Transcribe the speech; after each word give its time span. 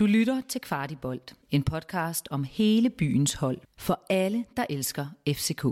Du 0.00 0.06
lytter 0.06 0.40
til 0.48 0.60
Kvartibolt, 0.60 1.34
en 1.50 1.62
podcast 1.62 2.28
om 2.30 2.44
hele 2.44 2.90
byens 2.90 3.34
hold 3.34 3.58
for 3.78 4.00
alle, 4.10 4.44
der 4.56 4.64
elsker 4.70 5.06
FCK. 5.28 5.64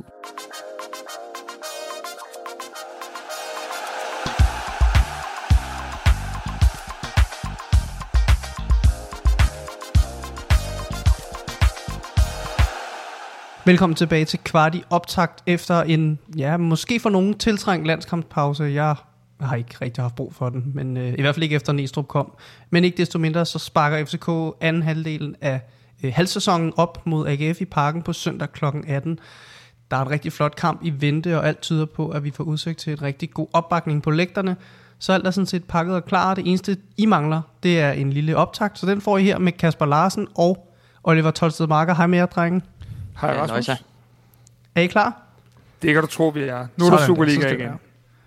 Velkommen 13.66 13.96
tilbage 13.96 14.24
til 14.24 14.38
Kvarti 14.38 14.82
optakt 14.90 15.42
efter 15.46 15.82
en, 15.82 16.18
ja, 16.36 16.56
måske 16.56 17.00
for 17.00 17.10
nogen 17.10 17.38
tiltrængt 17.38 17.86
landskampspause. 17.86 18.64
Jeg 18.64 18.96
har 19.40 19.56
ikke 19.56 19.74
rigtig 19.80 20.04
haft 20.04 20.14
brug 20.14 20.34
for 20.34 20.48
den, 20.48 20.72
men 20.74 20.96
øh, 20.96 21.14
i 21.18 21.20
hvert 21.20 21.34
fald 21.34 21.42
ikke 21.42 21.56
efter 21.56 21.72
Næstrup 21.72 22.08
kom. 22.08 22.32
Men 22.70 22.84
ikke 22.84 22.96
desto 22.96 23.18
mindre, 23.18 23.46
så 23.46 23.58
sparker 23.58 24.04
FCK 24.04 24.56
anden 24.60 24.82
halvdelen 24.82 25.36
af 25.40 25.60
øh, 26.02 26.12
halvsæsonen 26.14 26.72
op 26.76 27.06
mod 27.06 27.26
AGF 27.28 27.60
i 27.60 27.64
parken 27.64 28.02
på 28.02 28.12
søndag 28.12 28.52
kl. 28.52 28.64
18. 28.86 29.18
Der 29.90 29.96
er 29.96 30.00
et 30.00 30.10
rigtig 30.10 30.32
flot 30.32 30.56
kamp 30.56 30.80
i 30.82 30.92
vente, 31.00 31.38
og 31.38 31.48
alt 31.48 31.60
tyder 31.60 31.84
på, 31.84 32.08
at 32.08 32.24
vi 32.24 32.30
får 32.30 32.44
udsigt 32.44 32.78
til 32.78 32.92
et 32.92 33.02
rigtig 33.02 33.30
god 33.30 33.46
opbakning 33.52 34.02
på 34.02 34.10
lægterne. 34.10 34.56
Så 34.98 35.12
alt 35.12 35.26
er 35.26 35.30
sådan 35.30 35.46
set 35.46 35.64
pakket 35.64 35.94
og 35.94 36.04
klar. 36.04 36.34
Det 36.34 36.46
eneste, 36.46 36.76
I 36.96 37.06
mangler, 37.06 37.42
det 37.62 37.80
er 37.80 37.92
en 37.92 38.12
lille 38.12 38.36
optakt. 38.36 38.78
Så 38.78 38.86
den 38.86 39.00
får 39.00 39.18
I 39.18 39.22
her 39.22 39.38
med 39.38 39.52
Kasper 39.52 39.86
Larsen 39.86 40.28
og 40.34 40.74
Oliver 41.04 41.30
Tolsted 41.30 41.66
Marker. 41.66 41.94
Hej 41.94 42.06
med 42.06 42.18
jer, 42.18 42.26
drenge. 42.26 42.62
Hej 43.20 43.36
Rasmus. 43.36 43.68
Er 44.74 44.80
I 44.80 44.86
klar? 44.86 45.22
Det 45.82 45.92
kan 45.94 46.02
du 46.02 46.08
tro, 46.08 46.28
vi 46.28 46.42
er. 46.42 46.66
Nu 46.76 46.86
er 46.86 46.90
der 46.90 47.06
Superliga 47.06 47.54
igen. 47.54 47.70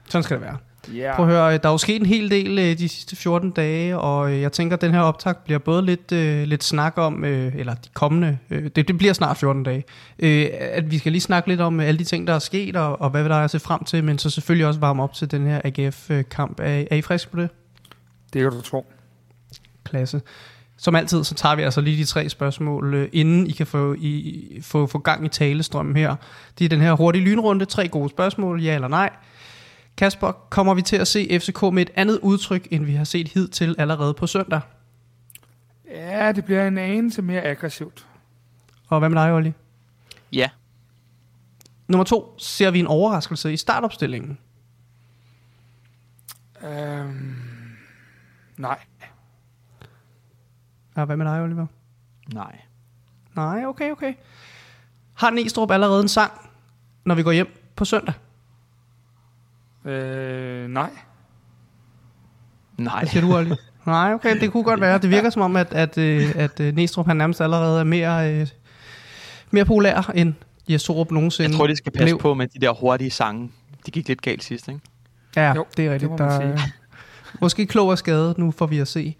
Sådan 0.09 0.23
skal 0.23 0.37
det 0.37 0.45
være. 0.45 0.57
Yeah. 0.89 1.15
Prøv 1.15 1.25
at 1.25 1.31
høre, 1.31 1.57
der 1.57 1.67
er 1.67 1.71
jo 1.71 1.77
sket 1.77 1.99
en 1.99 2.05
hel 2.05 2.31
del 2.31 2.59
øh, 2.59 2.77
de 2.77 2.89
sidste 2.89 3.15
14 3.15 3.51
dage, 3.51 3.97
og 3.97 4.31
øh, 4.31 4.41
jeg 4.41 4.51
tænker, 4.51 4.75
at 4.77 4.81
den 4.81 4.93
her 4.93 4.99
optag 4.99 5.35
bliver 5.45 5.59
både 5.59 5.85
lidt, 5.85 6.11
øh, 6.11 6.43
lidt 6.43 6.63
snak 6.63 6.93
om, 6.97 7.25
øh, 7.25 7.55
eller 7.55 7.73
de 7.73 7.89
kommende, 7.93 8.37
øh, 8.49 8.69
det, 8.75 8.87
det 8.87 8.97
bliver 8.97 9.13
snart 9.13 9.37
14 9.37 9.63
dage, 9.63 9.83
øh, 10.19 10.47
at 10.51 10.91
vi 10.91 10.97
skal 10.97 11.11
lige 11.11 11.21
snakke 11.21 11.49
lidt 11.49 11.61
om 11.61 11.79
øh, 11.79 11.87
alle 11.87 11.99
de 11.99 12.03
ting, 12.03 12.27
der 12.27 12.33
er 12.33 12.39
sket, 12.39 12.75
og, 12.75 13.01
og 13.01 13.09
hvad 13.09 13.23
der 13.23 13.35
er 13.35 13.43
at 13.43 13.51
se 13.51 13.59
frem 13.59 13.83
til, 13.83 14.03
men 14.03 14.17
så 14.17 14.29
selvfølgelig 14.29 14.67
også 14.67 14.79
varme 14.79 15.03
op 15.03 15.13
til 15.13 15.31
den 15.31 15.47
her 15.47 15.61
AGF-kamp. 15.63 16.59
Er, 16.59 16.83
er 16.91 16.95
I 16.95 17.01
friske 17.01 17.31
på 17.31 17.41
det? 17.41 17.49
Det 18.33 18.41
kan 18.41 18.51
du 18.51 18.61
tro. 18.61 18.85
Klasse. 19.83 20.21
Som 20.77 20.95
altid, 20.95 21.23
så 21.23 21.35
tager 21.35 21.55
vi 21.55 21.61
altså 21.61 21.81
lige 21.81 21.97
de 21.97 22.05
tre 22.05 22.29
spørgsmål, 22.29 22.93
øh, 22.93 23.09
inden 23.13 23.47
I 23.47 23.51
kan 23.51 23.67
få, 23.67 23.95
I, 23.97 24.59
få, 24.63 24.87
få 24.87 24.97
gang 24.97 25.25
i 25.25 25.29
talestrømmen 25.29 25.95
her. 25.95 26.15
Det 26.59 26.65
er 26.65 26.69
den 26.69 26.81
her 26.81 26.93
hurtige 26.93 27.23
lynrunde. 27.23 27.65
Tre 27.65 27.87
gode 27.87 28.09
spørgsmål, 28.09 28.61
ja 28.61 28.75
eller 28.75 28.87
nej. 28.87 29.09
Kasper, 29.97 30.31
kommer 30.31 30.73
vi 30.73 30.81
til 30.81 30.95
at 30.95 31.07
se 31.07 31.39
FCK 31.39 31.61
med 31.61 31.81
et 31.81 31.89
andet 31.95 32.19
udtryk, 32.19 32.67
end 32.71 32.85
vi 32.85 32.93
har 32.95 33.03
set 33.03 33.27
hidtil 33.27 33.75
allerede 33.77 34.13
på 34.13 34.27
søndag? 34.27 34.61
Ja, 35.87 36.31
det 36.31 36.45
bliver 36.45 36.67
en 36.67 36.77
anelse 36.77 37.21
mere 37.21 37.41
aggressivt. 37.41 38.07
Og 38.87 38.99
hvad 38.99 39.09
med 39.09 39.21
dig, 39.21 39.33
Olli? 39.33 39.53
Ja. 40.31 40.49
Nummer 41.87 42.03
to, 42.03 42.35
ser 42.37 42.71
vi 42.71 42.79
en 42.79 42.87
overraskelse 42.87 43.53
i 43.53 43.57
startopstillingen? 43.57 44.37
Øhm, 46.63 47.35
nej. 48.57 48.79
Og 50.95 51.05
hvad 51.05 51.17
med 51.17 51.25
dig, 51.25 51.41
Oliver? 51.41 51.65
Nej. 52.33 52.61
Nej, 53.35 53.65
okay, 53.65 53.91
okay. 53.91 54.13
Har 55.13 55.29
Næstrup 55.29 55.71
allerede 55.71 56.01
en 56.01 56.07
sang, 56.07 56.31
når 57.05 57.15
vi 57.15 57.23
går 57.23 57.31
hjem 57.31 57.71
på 57.75 57.85
søndag? 57.85 58.13
Øh, 59.85 60.67
nej. 60.67 60.89
Nej. 62.77 62.99
Hvad 62.99 63.09
siger 63.09 63.21
du, 63.21 63.35
Olli? 63.35 63.51
Nej, 63.85 64.13
okay, 64.13 64.39
det 64.39 64.51
kunne 64.51 64.63
godt 64.63 64.81
være. 64.81 64.97
Det 64.97 65.09
virker 65.09 65.29
som 65.29 65.41
om, 65.41 65.55
at, 65.55 65.73
at, 65.73 65.97
øh, 65.97 66.31
at, 66.35 66.59
at 66.59 66.75
Næstrup 66.75 67.05
han 67.07 67.17
nærmest 67.17 67.41
allerede 67.41 67.79
er 67.79 67.83
mere, 67.83 68.33
øh, 68.33 68.47
mere 69.51 69.65
populær, 69.65 70.11
end 70.15 70.33
Jes 70.69 70.89
nogensinde 70.89 71.49
Jeg 71.49 71.57
tror, 71.57 71.67
de 71.67 71.75
skal 71.75 71.91
passe 71.91 72.05
blev. 72.05 72.19
på 72.19 72.33
med 72.33 72.47
de 72.47 72.59
der 72.59 72.73
hurtige 72.73 73.11
sange. 73.11 73.51
De 73.85 73.91
gik 73.91 74.07
lidt 74.07 74.21
galt 74.21 74.43
sidst, 74.43 74.67
ikke? 74.67 74.79
Ja, 75.35 75.53
Jo, 75.55 75.65
det 75.77 75.85
er 75.85 75.89
det 75.89 75.91
rigtigt. 75.93 76.11
må 76.11 76.17
der, 76.17 76.39
man 76.39 76.51
er 76.51 76.57
sige. 76.57 76.73
måske 77.41 77.65
klog 77.65 77.87
og 77.87 77.97
skade, 77.97 78.35
nu 78.37 78.51
får 78.51 78.65
vi 78.65 78.79
at 78.79 78.87
se. 78.87 79.15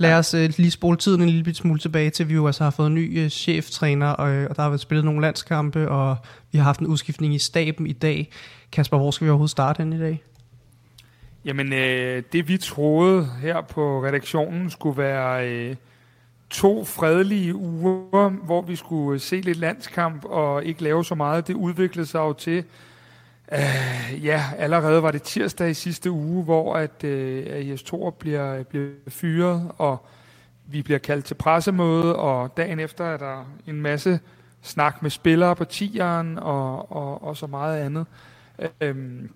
Lad 0.00 0.14
os 0.14 0.34
øh, 0.34 0.50
lige 0.56 0.70
spole 0.70 0.96
tiden 0.96 1.22
en 1.22 1.28
lille 1.28 1.44
bit 1.44 1.56
smule 1.56 1.80
tilbage 1.80 2.10
til, 2.10 2.28
vi 2.28 2.34
jo 2.34 2.46
altså 2.46 2.64
har 2.64 2.70
fået 2.70 2.86
en 2.86 2.94
ny 2.94 3.18
øh, 3.18 3.28
cheftræner, 3.28 4.06
og, 4.06 4.30
øh, 4.30 4.46
og 4.50 4.56
der 4.56 4.62
har 4.62 4.68
været 4.68 4.80
spillet 4.80 5.04
nogle 5.04 5.20
landskampe, 5.20 5.88
og 5.88 6.16
vi 6.52 6.58
har 6.58 6.64
haft 6.64 6.80
en 6.80 6.86
udskiftning 6.86 7.34
i 7.34 7.38
staben 7.38 7.86
i 7.86 7.92
dag. 7.92 8.30
Kasper, 8.72 8.98
hvor 8.98 9.10
skal 9.10 9.24
vi 9.24 9.30
overhovedet 9.30 9.50
starte 9.50 9.82
den 9.82 9.92
i 9.92 9.98
dag? 9.98 10.22
Jamen, 11.44 11.72
øh, 11.72 12.22
det 12.32 12.48
vi 12.48 12.56
troede 12.56 13.28
her 13.42 13.60
på 13.60 14.04
redaktionen 14.04 14.70
skulle 14.70 14.98
være 14.98 15.48
øh, 15.48 15.76
to 16.50 16.84
fredelige 16.84 17.54
uger, 17.54 18.28
hvor 18.28 18.62
vi 18.62 18.76
skulle 18.76 19.14
øh, 19.14 19.20
se 19.20 19.40
lidt 19.40 19.58
landskamp 19.58 20.24
og 20.24 20.64
ikke 20.64 20.82
lave 20.82 21.04
så 21.04 21.14
meget, 21.14 21.48
det 21.48 21.54
udviklede 21.54 22.06
sig 22.06 22.18
jo 22.18 22.32
til, 22.32 22.64
Uh, 23.52 24.24
ja, 24.24 24.44
allerede 24.58 25.02
var 25.02 25.10
det 25.10 25.22
tirsdag 25.22 25.70
i 25.70 25.74
sidste 25.74 26.10
uge, 26.10 26.44
hvor 26.44 26.74
at, 26.74 27.04
uh, 27.04 27.10
at 27.46 27.68
Jes 27.68 27.82
Thor 27.82 28.10
bliver, 28.10 28.62
bliver 28.62 28.88
fyret, 29.08 29.70
og 29.78 30.06
vi 30.66 30.82
bliver 30.82 30.98
kaldt 30.98 31.24
til 31.24 31.34
pressemøde, 31.34 32.16
og 32.16 32.56
dagen 32.56 32.80
efter 32.80 33.04
er 33.04 33.16
der 33.16 33.52
en 33.66 33.82
masse 33.82 34.20
snak 34.62 35.02
med 35.02 35.10
spillere 35.10 35.56
på 35.56 35.64
tieren 35.64 36.38
og, 36.38 36.92
og, 36.92 37.24
og 37.24 37.36
så 37.36 37.46
meget 37.46 37.80
andet. 37.80 38.06
Øhm, 38.80 39.30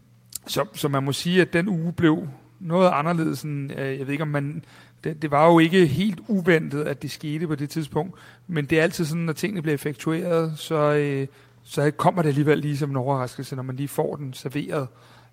så, 0.47 0.67
så 0.75 0.89
man 0.89 1.03
må 1.03 1.13
sige, 1.13 1.41
at 1.41 1.53
den 1.53 1.69
uge 1.69 1.93
blev 1.93 2.29
noget 2.61 2.91
anderledes. 2.93 3.43
End, 3.43 3.73
uh, 3.73 3.79
jeg 3.79 4.07
ved 4.07 4.09
ikke, 4.09 4.23
om 4.23 4.29
man... 4.29 4.65
Det, 5.05 5.23
det 5.23 5.31
var 5.31 5.47
jo 5.47 5.59
ikke 5.59 5.87
helt 5.87 6.21
uventet, 6.29 6.85
at 6.85 7.03
det 7.03 7.11
skete 7.11 7.47
på 7.47 7.55
det 7.55 7.71
tidspunkt, 7.71 8.15
men 8.47 8.65
det 8.65 8.79
er 8.79 8.83
altid 8.83 9.05
sådan, 9.05 9.23
når 9.23 9.33
tingene 9.33 9.63
bliver 9.63 9.75
effektueret, 9.75 10.59
så, 10.59 10.95
Uh, 11.21 11.35
så 11.65 11.91
kommer 11.91 12.23
det 12.23 12.29
alligevel 12.29 12.59
lige 12.59 12.77
som 12.77 12.91
en 12.91 12.97
overraskelse, 12.97 13.57
når 13.57 13.63
man 13.63 13.77
lige 13.77 13.89
får 13.89 14.17
den 14.17 14.33
serveret 14.33 14.89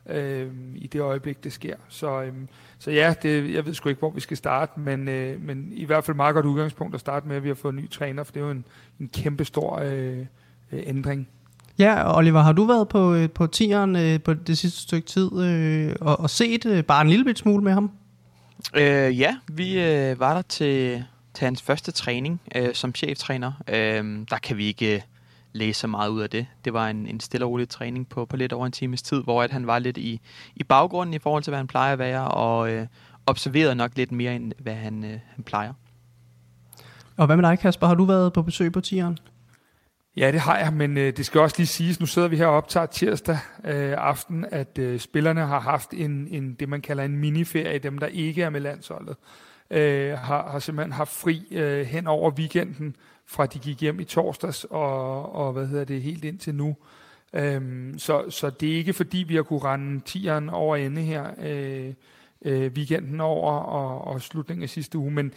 øh, 0.09 0.47
i 0.75 0.87
det 0.87 1.01
øjeblik, 1.01 1.43
det 1.43 1.53
sker. 1.53 1.75
Så, 1.87 2.21
øh, 2.21 2.33
så 2.79 2.91
ja, 2.91 3.13
det, 3.23 3.53
jeg 3.53 3.65
ved 3.65 3.73
sgu 3.73 3.89
ikke, 3.89 3.99
hvor 3.99 4.11
vi 4.11 4.19
skal 4.19 4.37
starte, 4.37 4.79
men, 4.79 5.07
øh, 5.07 5.41
men 5.41 5.69
i 5.71 5.85
hvert 5.85 6.03
fald 6.03 6.17
meget 6.17 6.33
godt 6.33 6.45
udgangspunkt 6.45 6.93
at 6.93 6.99
starte 6.99 7.27
med, 7.27 7.35
at 7.35 7.43
vi 7.43 7.47
har 7.47 7.55
fået 7.55 7.73
en 7.73 7.79
ny 7.79 7.89
træner, 7.89 8.23
for 8.23 8.31
det 8.31 8.39
er 8.39 8.45
jo 8.45 8.51
en, 8.51 8.65
en 8.99 9.09
kæmpe 9.13 9.45
stor 9.45 9.79
øh, 9.79 10.19
øh, 10.71 10.83
ændring. 10.85 11.27
Ja, 11.79 12.17
Oliver, 12.17 12.41
har 12.41 12.51
du 12.51 12.65
været 12.65 12.87
på, 12.87 13.13
øh, 13.13 13.29
på 13.29 13.47
tieren 13.47 13.95
øh, 13.95 14.21
på 14.21 14.33
det 14.33 14.57
sidste 14.57 14.81
stykke 14.81 15.07
tid 15.07 15.41
øh, 15.41 15.95
og, 16.01 16.19
og 16.19 16.29
set 16.29 16.65
øh, 16.65 16.83
bare 16.83 17.01
en 17.01 17.09
lille 17.09 17.25
bit 17.25 17.37
smule 17.37 17.63
med 17.63 17.71
ham? 17.71 17.91
Øh, 18.75 19.19
ja, 19.19 19.35
vi 19.47 19.79
øh, 19.79 20.19
var 20.19 20.33
der 20.33 20.41
til, 20.41 21.03
til 21.33 21.45
hans 21.45 21.61
første 21.61 21.91
træning 21.91 22.41
øh, 22.55 22.73
som 22.73 22.95
cheftræner. 22.95 23.51
Øh, 23.67 24.25
der 24.29 24.37
kan 24.43 24.57
vi 24.57 24.65
ikke 24.65 24.95
øh, 24.95 25.01
læse 25.53 25.79
så 25.79 25.87
meget 25.87 26.09
ud 26.09 26.21
af 26.21 26.29
det. 26.29 26.47
Det 26.65 26.73
var 26.73 26.89
en, 26.89 27.07
en 27.07 27.19
stille 27.19 27.45
og 27.45 27.51
rolig 27.51 27.69
træning 27.69 28.09
på, 28.09 28.25
på 28.25 28.37
lidt 28.37 28.53
over 28.53 28.65
en 28.65 28.71
times 28.71 29.01
tid, 29.01 29.23
hvor 29.23 29.43
at 29.43 29.51
han 29.51 29.67
var 29.67 29.79
lidt 29.79 29.97
i, 29.97 30.21
i 30.55 30.63
baggrunden 30.63 31.13
i 31.13 31.19
forhold 31.19 31.43
til, 31.43 31.51
hvad 31.51 31.59
han 31.59 31.67
plejer 31.67 31.93
at 31.93 31.99
være, 31.99 32.27
og 32.27 32.71
øh, 32.71 32.87
observerede 33.25 33.75
nok 33.75 33.91
lidt 33.95 34.11
mere, 34.11 34.35
end 34.35 34.53
hvad 34.59 34.75
han, 34.75 35.03
øh, 35.03 35.19
han 35.35 35.43
plejer. 35.43 35.73
Og 37.17 37.25
hvad 37.25 37.35
med 37.35 37.49
dig, 37.49 37.59
Kasper? 37.59 37.87
Har 37.87 37.95
du 37.95 38.05
været 38.05 38.33
på 38.33 38.41
besøg 38.41 38.71
på 38.71 38.81
tieren? 38.81 39.17
Ja, 40.17 40.31
det 40.31 40.39
har 40.39 40.57
jeg, 40.57 40.73
men 40.73 40.97
øh, 40.97 41.17
det 41.17 41.25
skal 41.25 41.41
også 41.41 41.55
lige 41.57 41.67
siges, 41.67 41.99
nu 41.99 42.05
sidder 42.05 42.27
vi 42.27 42.37
her 42.37 42.45
og 42.45 42.57
optager 42.57 42.85
tirsdag 42.85 43.37
øh, 43.65 43.93
aften, 43.97 44.45
at 44.51 44.77
øh, 44.77 44.99
spillerne 44.99 45.41
har 45.41 45.59
haft 45.59 45.93
en, 45.93 46.27
en, 46.27 46.53
det, 46.53 46.69
man 46.69 46.81
kalder 46.81 47.03
en 47.03 47.17
miniferie, 47.17 47.79
dem 47.79 47.97
der 47.97 48.07
ikke 48.07 48.43
er 48.43 48.49
med 48.49 48.59
landsholdet, 48.61 49.15
øh, 49.71 50.17
har, 50.17 50.51
har 50.51 50.59
simpelthen 50.59 50.91
haft 50.91 51.11
fri 51.11 51.47
øh, 51.51 51.85
hen 51.85 52.07
over 52.07 52.31
weekenden, 52.31 52.95
fra 53.31 53.45
de 53.45 53.59
gik 53.59 53.81
hjem 53.81 53.99
i 53.99 54.03
torsdags, 54.03 54.63
og, 54.63 55.35
og 55.35 55.53
hvad 55.53 55.67
hedder 55.67 55.85
det, 55.85 56.01
helt 56.01 56.25
indtil 56.25 56.55
nu. 56.55 56.75
Øhm, 57.33 57.99
så, 57.99 58.29
så 58.29 58.49
det 58.49 58.71
er 58.71 58.75
ikke 58.75 58.93
fordi, 58.93 59.17
vi 59.17 59.35
har 59.35 59.43
kunne 59.43 59.63
rende 59.63 59.99
tieren 60.05 60.49
over 60.49 60.75
ende 60.75 61.01
her 61.01 61.25
øh, 61.41 61.93
øh, 62.45 62.71
weekenden 62.71 63.21
over 63.21 63.51
og, 63.53 64.07
og 64.07 64.21
slutningen 64.21 64.63
af 64.63 64.69
sidste 64.69 64.97
uge, 64.97 65.11
men 65.11 65.33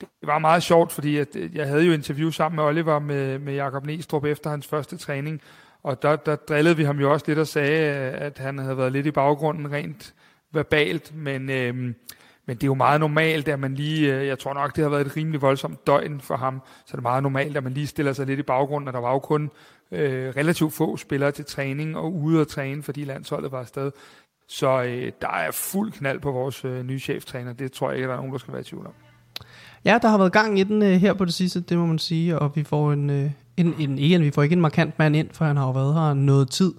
det 0.00 0.08
var 0.22 0.38
meget 0.38 0.62
sjovt, 0.62 0.92
fordi 0.92 1.16
at, 1.16 1.36
øh, 1.36 1.56
jeg 1.56 1.68
havde 1.68 1.84
jo 1.84 1.92
interview 1.92 2.30
sammen 2.30 2.56
med 2.56 2.64
Oliver 2.64 2.98
med, 2.98 3.38
med 3.38 3.54
Jakob 3.54 3.86
Næstrup 3.86 4.24
efter 4.24 4.50
hans 4.50 4.66
første 4.66 4.96
træning, 4.96 5.40
og 5.82 6.02
der, 6.02 6.16
der 6.16 6.36
drillede 6.36 6.76
vi 6.76 6.84
ham 6.84 7.00
jo 7.00 7.12
også 7.12 7.24
lidt 7.28 7.38
og 7.38 7.46
sagde, 7.46 7.94
at 8.00 8.38
han 8.38 8.58
havde 8.58 8.76
været 8.76 8.92
lidt 8.92 9.06
i 9.06 9.10
baggrunden 9.10 9.72
rent 9.72 10.14
verbalt, 10.52 11.16
men, 11.16 11.50
øh, 11.50 11.94
men 12.46 12.56
det 12.56 12.62
er 12.62 12.66
jo 12.66 12.74
meget 12.74 13.00
normalt, 13.00 13.48
at 13.48 13.60
man 13.60 13.74
lige, 13.74 14.14
øh, 14.14 14.26
jeg 14.26 14.38
tror 14.38 14.54
nok, 14.54 14.76
det 14.76 14.82
har 14.82 14.90
været 14.90 15.06
et 15.06 15.16
rimelig 15.16 15.42
voldsomt 15.42 15.86
døgn 15.86 16.20
for 16.20 16.36
ham, 16.36 16.62
så 16.86 16.92
det 16.92 16.98
er 16.98 17.02
meget 17.02 17.22
normalt, 17.22 17.56
at 17.56 17.64
man 17.64 17.72
lige 17.72 17.86
stiller 17.86 18.12
sig 18.12 18.26
lidt 18.26 18.40
i 18.40 18.42
baggrunden, 18.42 18.88
og 18.88 18.94
der 18.94 19.00
var 19.00 19.12
jo 19.12 19.18
kun 19.18 19.50
øh, 19.92 20.32
relativt 20.36 20.72
få 20.72 20.96
spillere 20.96 21.32
til 21.32 21.44
træning 21.44 21.96
og 21.96 22.14
ude 22.14 22.40
at 22.40 22.48
træne, 22.48 22.82
fordi 22.82 23.04
landsholdet 23.04 23.52
var 23.52 23.60
afsted. 23.60 23.90
Så 24.48 24.82
øh, 24.82 25.12
der 25.20 25.28
er 25.28 25.50
fuld 25.50 25.92
knald 25.92 26.20
på 26.20 26.32
vores 26.32 26.64
øh, 26.64 26.82
nye 26.82 26.98
cheftræner, 26.98 27.52
det 27.52 27.72
tror 27.72 27.90
jeg 27.90 27.96
ikke, 27.96 28.08
der 28.08 28.14
er 28.14 28.18
nogen, 28.18 28.32
der 28.32 28.38
skal 28.38 28.52
være 28.52 28.60
i 28.60 28.64
tvivl 28.64 28.86
om. 28.86 28.92
Ja, 29.84 29.98
der 30.02 30.08
har 30.08 30.18
været 30.18 30.32
gang 30.32 30.58
i 30.58 30.64
den 30.64 30.82
øh, 30.82 30.92
her 30.92 31.12
på 31.12 31.24
det 31.24 31.34
sidste, 31.34 31.60
det 31.60 31.78
må 31.78 31.86
man 31.86 31.98
sige, 31.98 32.38
og 32.38 32.52
vi 32.54 32.64
får 32.64 32.92
en, 32.92 33.10
øh, 33.10 33.30
en, 33.56 33.74
en, 33.78 33.98
igen, 33.98 34.22
vi 34.22 34.30
får 34.30 34.42
ikke 34.42 34.52
en 34.52 34.60
markant 34.60 34.98
mand 34.98 35.16
ind, 35.16 35.28
for 35.32 35.44
han 35.44 35.56
har 35.56 35.66
jo 35.66 35.72
været 35.72 35.94
her 35.94 36.14
noget 36.14 36.50
tid, 36.50 36.72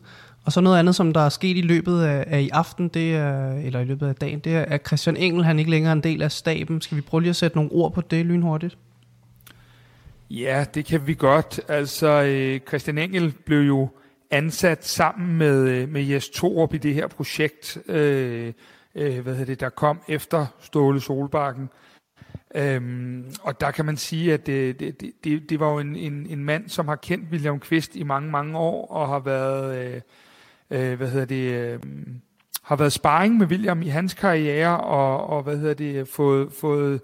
og 0.45 0.51
så 0.51 0.61
noget 0.61 0.79
andet, 0.79 0.95
som 0.95 1.13
der 1.13 1.21
er 1.21 1.29
sket 1.29 1.57
i 1.57 1.61
løbet 1.61 2.01
af, 2.01 2.25
af 2.27 2.41
i 2.41 2.49
aften, 2.49 2.87
det 2.87 3.15
er, 3.15 3.53
eller 3.53 3.79
i 3.79 3.85
løbet 3.85 4.07
af 4.07 4.15
dagen, 4.15 4.39
det 4.39 4.55
er, 4.55 4.61
at 4.61 4.87
Christian 4.87 5.17
Engel, 5.17 5.43
han 5.43 5.59
ikke 5.59 5.71
længere 5.71 5.93
en 5.93 6.03
del 6.03 6.21
af 6.21 6.31
staben. 6.31 6.81
Skal 6.81 6.97
vi 6.97 7.01
prøve 7.01 7.21
lige 7.21 7.29
at 7.29 7.35
sætte 7.35 7.57
nogle 7.57 7.71
ord 7.71 7.93
på 7.93 8.01
det 8.01 8.25
lynhurtigt? 8.25 8.77
Ja, 10.29 10.65
det 10.73 10.85
kan 10.85 11.07
vi 11.07 11.13
godt. 11.13 11.59
Altså, 11.67 12.07
øh, 12.07 12.59
Christian 12.67 12.97
Engel 12.97 13.33
blev 13.45 13.59
jo 13.59 13.89
ansat 14.31 14.85
sammen 14.85 15.37
med, 15.37 15.69
øh, 15.69 15.89
med 15.89 16.03
Jes 16.03 16.29
Torup 16.29 16.73
i 16.73 16.77
det 16.77 16.93
her 16.93 17.07
projekt, 17.07 17.77
øh, 17.87 18.53
øh, 18.95 19.19
hvad 19.19 19.33
hedder 19.33 19.45
det, 19.45 19.59
der 19.59 19.69
kom 19.69 20.01
efter 20.07 20.45
Ståle 20.59 21.01
Solbakken. 21.01 21.69
Øhm, 22.55 23.25
og 23.41 23.61
der 23.61 23.71
kan 23.71 23.85
man 23.85 23.97
sige, 23.97 24.33
at 24.33 24.49
øh, 24.49 24.75
det, 24.79 25.01
det, 25.01 25.11
det, 25.23 25.49
det 25.49 25.59
var 25.59 25.71
jo 25.71 25.79
en, 25.79 25.95
en, 25.95 26.27
en 26.29 26.43
mand, 26.43 26.69
som 26.69 26.87
har 26.87 26.95
kendt 26.95 27.31
William 27.31 27.59
Kvist 27.59 27.95
i 27.95 28.03
mange, 28.03 28.31
mange 28.31 28.57
år, 28.57 28.87
og 28.87 29.07
har 29.07 29.19
været, 29.19 29.77
øh, 29.77 30.01
øh, 30.71 30.97
hvad 30.97 31.07
hedder 31.07 31.25
det, 31.25 31.53
øh, 31.53 31.79
har 32.61 32.75
været 32.75 32.93
sparring 32.93 33.37
med 33.37 33.47
William 33.47 33.81
i 33.81 33.87
hans 33.87 34.13
karriere, 34.13 34.79
og, 34.79 35.27
og 35.27 35.43
hvad 35.43 35.57
hedder 35.57 35.73
det, 35.73 36.07
fået, 36.07 36.53
fået 36.53 37.01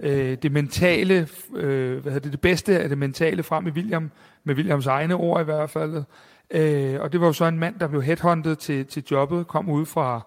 øh, 0.00 0.38
det 0.42 0.52
mentale, 0.52 1.28
øh, 1.56 1.92
hvad 1.92 2.12
hedder 2.12 2.24
det, 2.24 2.32
det 2.32 2.40
bedste 2.40 2.78
af 2.78 2.88
det 2.88 2.98
mentale 2.98 3.42
frem 3.42 3.66
i 3.66 3.70
William, 3.70 4.10
med 4.44 4.54
Williams 4.54 4.86
egne 4.86 5.14
ord 5.14 5.40
i 5.40 5.44
hvert 5.44 5.70
fald. 5.70 6.02
Øh, 6.50 7.00
og 7.00 7.12
det 7.12 7.20
var 7.20 7.26
jo 7.26 7.32
så 7.32 7.44
en 7.44 7.58
mand, 7.58 7.78
der 7.78 7.88
blev 7.88 8.02
headhunted 8.02 8.56
til, 8.56 8.86
til 8.86 9.04
jobbet, 9.10 9.46
kom 9.46 9.68
ud 9.68 9.86
fra 9.86 10.26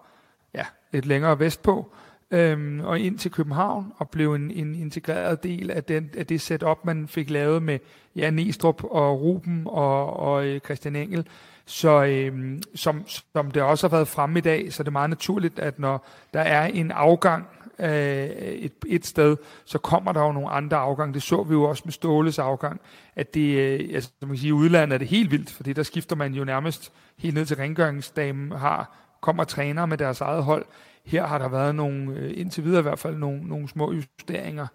ja, 0.54 0.64
lidt 0.92 1.06
længere 1.06 1.38
vestpå, 1.38 1.92
øhm, 2.30 2.80
og 2.80 3.00
ind 3.00 3.18
til 3.18 3.30
København, 3.30 3.92
og 3.96 4.10
blev 4.10 4.34
en, 4.34 4.50
en 4.50 4.74
integreret 4.74 5.42
del 5.42 5.70
af, 5.70 5.84
den, 5.84 6.10
af 6.16 6.26
det 6.26 6.40
setup, 6.40 6.78
man 6.84 7.08
fik 7.08 7.30
lavet 7.30 7.62
med 7.62 7.78
ja, 8.16 8.30
Næstrup 8.30 8.84
og 8.84 9.20
Ruben 9.20 9.62
og, 9.66 10.16
og 10.16 10.46
øh, 10.46 10.60
Christian 10.60 10.96
Engel. 10.96 11.26
Så 11.66 12.04
øhm, 12.04 12.62
som, 12.74 13.04
som 13.06 13.50
det 13.50 13.62
også 13.62 13.88
har 13.88 13.96
været 13.96 14.08
fremme 14.08 14.38
i 14.38 14.42
dag, 14.42 14.72
så 14.72 14.82
er 14.82 14.84
det 14.84 14.92
meget 14.92 15.10
naturligt, 15.10 15.58
at 15.58 15.78
når 15.78 16.06
der 16.34 16.40
er 16.40 16.66
en 16.66 16.90
afgang 16.90 17.46
øh, 17.78 18.28
et, 18.28 18.72
et 18.86 19.06
sted, 19.06 19.36
så 19.64 19.78
kommer 19.78 20.12
der 20.12 20.20
jo 20.20 20.32
nogle 20.32 20.50
andre 20.50 20.76
afgang. 20.76 21.14
Det 21.14 21.22
så 21.22 21.42
vi 21.42 21.52
jo 21.52 21.62
også 21.62 21.82
med 21.84 21.92
Ståles 21.92 22.38
afgang, 22.38 22.80
at 23.16 23.34
det, 23.34 23.58
øh, 23.58 23.94
altså, 23.94 24.10
man 24.20 24.30
kan 24.30 24.38
sige, 24.38 24.48
i 24.48 24.52
udlandet 24.52 24.94
er 24.94 24.98
det 24.98 25.08
helt 25.08 25.30
vildt, 25.30 25.50
fordi 25.50 25.72
der 25.72 25.82
skifter 25.82 26.16
man 26.16 26.34
jo 26.34 26.44
nærmest 26.44 26.92
helt 27.18 27.34
ned 27.34 27.46
til 27.46 27.56
rengøringsdamen, 27.56 28.52
har, 28.52 28.96
kommer 29.20 29.44
træner 29.44 29.86
med 29.86 29.98
deres 29.98 30.20
eget 30.20 30.44
hold. 30.44 30.64
Her 31.04 31.26
har 31.26 31.38
der 31.38 31.48
været 31.48 31.74
nogle, 31.74 32.12
øh, 32.12 32.32
indtil 32.36 32.64
videre 32.64 32.78
i 32.78 32.82
hvert 32.82 32.98
fald, 32.98 33.16
nogle, 33.16 33.48
nogle 33.48 33.68
små 33.68 33.92
justeringer, 33.92 34.66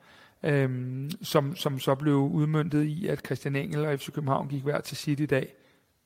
øhm, 0.44 1.10
som, 1.22 1.56
som 1.56 1.80
så 1.80 1.96
blev 1.96 2.16
udmyndtet 2.16 2.84
i, 2.84 3.08
at 3.08 3.26
Christian 3.26 3.56
Engel 3.56 3.86
og 3.86 4.00
FC 4.00 4.12
København 4.12 4.48
gik 4.48 4.64
hver 4.64 4.82
til 4.82 4.98
sit 4.98 5.20
i 5.20 5.26
dag. 5.26 5.54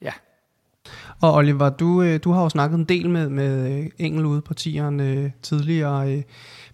Ja. 0.01 0.13
Og 1.21 1.33
Oliver, 1.33 1.69
du, 1.69 2.01
øh, 2.01 2.19
du 2.23 2.31
har 2.31 2.43
jo 2.43 2.49
snakket 2.49 2.77
en 2.77 2.85
del 2.85 3.09
med, 3.09 3.29
med 3.29 3.79
øh, 3.79 3.89
Engel 3.99 4.25
ude 4.25 4.41
på 4.41 4.53
tieren 4.53 4.99
øh, 4.99 5.31
tidligere. 5.41 6.23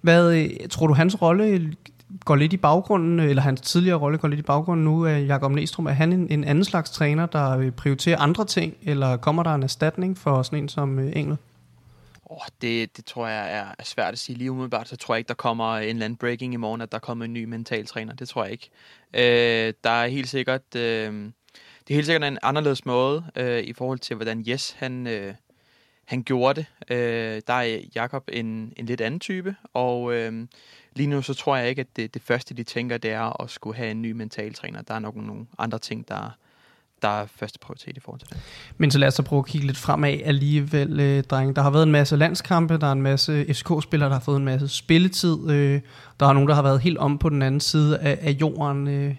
Hvad 0.01 0.49
tror 0.69 0.87
du, 0.87 0.93
hans 0.93 1.21
rolle 1.21 1.73
går 2.25 2.35
lidt 2.35 2.53
i 2.53 2.57
baggrunden, 2.57 3.19
eller 3.19 3.41
hans 3.41 3.61
tidligere 3.61 3.97
rolle 3.97 4.17
går 4.17 4.27
lidt 4.27 4.39
i 4.39 4.43
baggrunden 4.43 4.85
nu 4.85 5.05
af 5.05 5.25
Jakob 5.27 5.51
Næstrup? 5.51 5.85
Er 5.85 5.91
han 5.91 6.13
en, 6.13 6.31
en 6.31 6.43
anden 6.43 6.63
slags 6.63 6.89
træner, 6.89 7.25
der 7.25 7.71
prioriterer 7.71 8.19
andre 8.19 8.45
ting, 8.45 8.77
eller 8.81 9.17
kommer 9.17 9.43
der 9.43 9.55
en 9.55 9.63
erstatning 9.63 10.17
for 10.17 10.43
sådan 10.43 10.59
en 10.59 10.69
som 10.69 10.99
Engel? 10.99 11.37
Oh, 12.25 12.37
det, 12.61 12.97
det 12.97 13.05
tror 13.05 13.27
jeg 13.27 13.57
er, 13.57 13.65
er 13.79 13.83
svært 13.83 14.13
at 14.13 14.19
sige 14.19 14.37
lige 14.37 14.51
umiddelbart. 14.51 14.87
Så 14.87 14.95
tror 14.95 15.15
jeg 15.15 15.19
ikke, 15.19 15.27
der 15.27 15.33
kommer 15.33 15.77
en 15.77 15.89
eller 15.89 16.05
anden 16.05 16.17
breaking 16.17 16.53
i 16.53 16.57
morgen, 16.57 16.81
at 16.81 16.91
der 16.91 16.99
kommer 16.99 17.25
en 17.25 17.33
ny 17.33 17.43
mental 17.43 17.85
træner. 17.85 18.13
Det 18.13 18.29
tror 18.29 18.43
jeg 18.43 18.51
ikke. 18.51 18.69
Øh, 19.13 19.73
der 19.83 19.89
er 19.89 20.07
helt 20.07 20.29
sikkert... 20.29 20.75
Øh, 20.75 21.31
det 21.89 21.93
er 21.93 21.97
helt 21.97 22.05
sikkert 22.05 22.31
en 22.31 22.37
anderledes 22.43 22.85
måde 22.85 23.23
øh, 23.35 23.63
i 23.63 23.73
forhold 23.73 23.99
til, 23.99 24.15
hvordan 24.15 24.43
Jes 24.47 24.75
han, 24.79 25.07
øh, 25.07 25.33
han 26.05 26.23
gjorde 26.23 26.61
det. 26.61 26.95
Øh, 26.95 27.41
der 27.47 27.53
er 27.53 27.79
Jakob 27.95 28.29
en, 28.33 28.73
en 28.77 28.85
lidt 28.85 29.01
anden 29.01 29.19
type, 29.19 29.55
og 29.73 30.13
øh, 30.13 30.47
lige 30.95 31.07
nu 31.07 31.21
så 31.21 31.33
tror 31.33 31.55
jeg 31.55 31.69
ikke, 31.69 31.79
at 31.79 31.87
det, 31.95 32.13
det 32.13 32.21
første, 32.21 32.53
de 32.53 32.63
tænker, 32.63 32.97
det 32.97 33.11
er 33.11 33.41
at 33.41 33.49
skulle 33.49 33.77
have 33.77 33.91
en 33.91 34.01
ny 34.01 34.11
mentaltræner. 34.11 34.81
Der 34.81 34.93
er 34.93 34.99
nok 34.99 35.15
nogle 35.15 35.45
andre 35.57 35.79
ting, 35.79 36.07
der, 36.07 36.37
der 37.01 37.07
er 37.07 37.25
første 37.25 37.59
prioritet 37.59 37.97
i 37.97 37.99
forhold 37.99 38.19
til 38.19 38.29
det. 38.29 38.37
Men 38.77 38.91
så 38.91 38.99
lad 38.99 39.07
os 39.07 39.13
så 39.13 39.23
prøve 39.23 39.39
at 39.39 39.45
kigge 39.45 39.67
lidt 39.67 39.77
fremad 39.77 40.19
alligevel, 40.23 40.99
øh, 40.99 41.23
drenge. 41.23 41.53
Der 41.53 41.61
har 41.61 41.69
været 41.69 41.83
en 41.83 41.91
masse 41.91 42.15
landskampe, 42.15 42.77
der 42.77 42.87
er 42.87 42.91
en 42.91 43.01
masse 43.01 43.45
FCK-spillere, 43.53 44.09
der 44.09 44.15
har 44.15 44.23
fået 44.23 44.37
en 44.37 44.45
masse 44.45 44.67
spilletid. 44.67 45.49
Øh, 45.49 45.81
der 46.19 46.25
er 46.25 46.33
nogen, 46.33 46.49
der 46.49 46.55
har 46.55 46.61
været 46.63 46.81
helt 46.81 46.97
om 46.97 47.17
på 47.17 47.29
den 47.29 47.41
anden 47.41 47.61
side 47.61 47.99
af, 47.99 48.19
af 48.21 48.31
jorden. 48.31 48.87
Øh, 48.87 49.15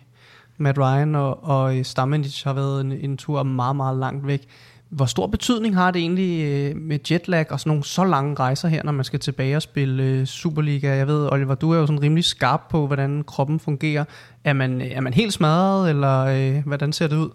Matt 0.60 0.78
Ryan 0.78 1.14
og, 1.14 1.44
og 1.44 1.78
øh, 1.78 1.84
Stamenic 1.84 2.42
har 2.42 2.52
været 2.52 2.80
en, 2.80 2.92
en 2.92 3.16
tur 3.16 3.42
meget, 3.42 3.76
meget 3.76 3.98
langt 3.98 4.26
væk. 4.26 4.46
Hvor 4.90 5.06
stor 5.06 5.26
betydning 5.26 5.74
har 5.74 5.90
det 5.90 6.00
egentlig 6.00 6.44
øh, 6.44 6.76
med 6.76 6.98
jetlag 7.10 7.52
og 7.52 7.60
sådan 7.60 7.70
nogle 7.70 7.84
så 7.84 8.04
lange 8.04 8.34
rejser 8.34 8.68
her, 8.68 8.82
når 8.82 8.92
man 8.92 9.04
skal 9.04 9.20
tilbage 9.20 9.56
og 9.56 9.62
spille 9.62 10.02
øh, 10.02 10.26
Superliga? 10.26 10.96
Jeg 10.96 11.06
ved, 11.06 11.32
Oliver, 11.32 11.54
du 11.54 11.72
er 11.72 11.78
jo 11.78 11.86
sådan 11.86 12.02
rimelig 12.02 12.24
skarp 12.24 12.60
på, 12.70 12.86
hvordan 12.86 13.24
kroppen 13.24 13.60
fungerer. 13.60 14.04
Er 14.44 14.52
man, 14.52 14.80
øh, 14.80 14.86
er 14.86 15.00
man 15.00 15.14
helt 15.14 15.32
smadret, 15.32 15.90
eller 15.90 16.20
øh, 16.20 16.66
hvordan 16.66 16.92
ser 16.92 17.06
det 17.06 17.16
ud? 17.16 17.30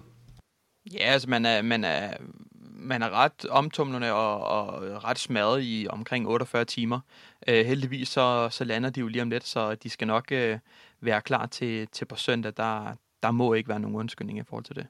Ja, 0.94 1.06
altså 1.06 1.30
man 1.30 1.46
er, 1.46 1.62
man 1.62 1.84
er, 1.84 2.14
man 2.62 3.02
er 3.02 3.10
ret 3.10 3.46
omtumlende 3.50 4.14
og, 4.14 4.44
og 4.44 4.84
ret 5.04 5.20
smadret 5.20 5.64
i 5.64 5.88
omkring 5.90 6.28
48 6.28 6.66
timer. 6.66 7.00
Heldigvis 7.48 8.10
så, 8.10 8.48
så 8.52 8.64
lander 8.64 8.90
de 8.90 9.00
jo 9.00 9.08
lige 9.08 9.22
om 9.22 9.30
lidt, 9.30 9.48
så 9.48 9.76
de 9.76 9.90
skal 9.90 10.08
nok 10.08 10.32
være 11.02 11.22
klar 11.22 11.46
til, 11.46 11.88
til 11.88 12.06
på 12.06 12.16
søndag. 12.16 12.54
Der, 12.58 12.96
der 13.24 13.32
må 13.32 13.54
ikke 13.54 13.70
være 13.70 13.80
nogen 13.80 13.96
undskyldning 13.96 14.40
i 14.40 14.44
forhold 14.50 14.64
til 14.64 14.76
det. 14.76 14.86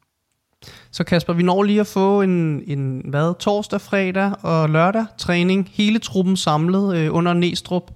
Så 0.91 1.03
Kasper, 1.03 1.33
vi 1.33 1.43
når 1.43 1.63
lige 1.63 1.79
at 1.79 1.87
få 1.87 2.21
en, 2.21 2.63
en 2.67 3.01
hvad, 3.09 3.39
torsdag, 3.39 3.81
fredag 3.81 4.33
og 4.43 4.69
lørdag 4.69 5.05
træning. 5.17 5.69
Hele 5.73 5.99
truppen 5.99 6.37
samlet 6.37 6.97
øh, 6.97 7.15
under 7.15 7.33
Næstrup. 7.33 7.91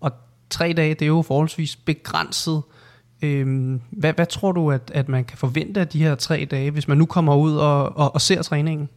Og 0.00 0.12
tre 0.50 0.72
dage, 0.72 0.94
det 0.94 1.02
er 1.02 1.06
jo 1.06 1.22
forholdsvis 1.22 1.76
begrænset. 1.76 2.62
Øhm, 3.22 3.80
hvad, 3.90 4.12
hvad 4.12 4.26
tror 4.26 4.52
du, 4.52 4.70
at, 4.70 4.90
at 4.94 5.08
man 5.08 5.24
kan 5.24 5.38
forvente 5.38 5.80
af 5.80 5.88
de 5.88 6.02
her 6.02 6.14
tre 6.14 6.46
dage, 6.50 6.70
hvis 6.70 6.88
man 6.88 6.98
nu 6.98 7.06
kommer 7.06 7.36
ud 7.36 7.56
og, 7.56 7.96
og, 7.96 8.14
og 8.14 8.20
ser 8.20 8.42
træningen? 8.42 8.88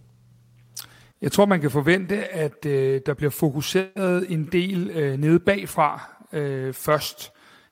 Jeg 1.22 1.31
tror, 1.31 1.45
man 1.45 1.62
kan 1.62 1.72
forvente, 1.72 2.34
at 2.34 2.66
øh, 2.66 3.01
der 3.06 3.13
bliver 3.13 3.30
fokuseret 3.30 4.25
en 4.30 4.50
del 4.51 4.89
øh, 4.89 5.19
nede 5.19 5.39
bagfra 5.39 6.10
øh, 6.34 6.74
først. 6.74 7.31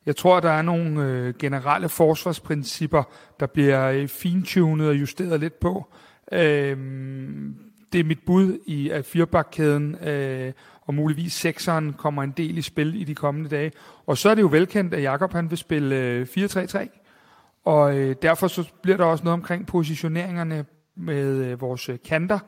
Jeg 0.09 0.15
tror, 0.15 0.39
der 0.39 0.49
er 0.49 0.61
nogle 0.61 1.03
øh, 1.03 1.33
generelle 1.39 1.89
forsvarsprincipper, 1.89 3.03
der 3.39 3.45
bliver 3.45 3.89
øh, 3.89 4.07
fintunet 4.07 4.87
og 4.87 4.95
justeret 4.95 5.39
lidt 5.39 5.59
på. 5.59 5.93
Øh, 6.31 6.77
det 7.93 7.99
er 7.99 8.03
mit 8.03 8.19
bud 8.25 8.57
i, 8.65 8.89
at 8.89 9.05
firebakkæden 9.05 9.95
øh, 9.95 10.53
og 10.81 10.93
muligvis 10.93 11.33
sekseren 11.33 11.93
kommer 11.93 12.23
en 12.23 12.33
del 12.37 12.57
i 12.57 12.61
spil 12.61 13.01
i 13.01 13.03
de 13.03 13.15
kommende 13.15 13.49
dage. 13.49 13.71
Og 14.05 14.17
så 14.17 14.29
er 14.29 14.35
det 14.35 14.41
jo 14.41 14.47
velkendt, 14.51 14.93
at 14.93 15.03
Jakob 15.03 15.33
han 15.33 15.49
vil 15.49 15.57
spille 15.57 15.95
øh, 15.95 16.27
4-3-3, 16.37 16.87
og 17.65 17.97
øh, 17.97 18.15
derfor 18.21 18.47
så 18.47 18.71
bliver 18.81 18.97
der 18.97 19.05
også 19.05 19.23
noget 19.23 19.33
omkring 19.33 19.67
positioneringerne 19.67 20.65
med 20.95 21.45
øh, 21.45 21.61
vores 21.61 21.89
øh, 21.89 21.97
kanter, 22.05 22.39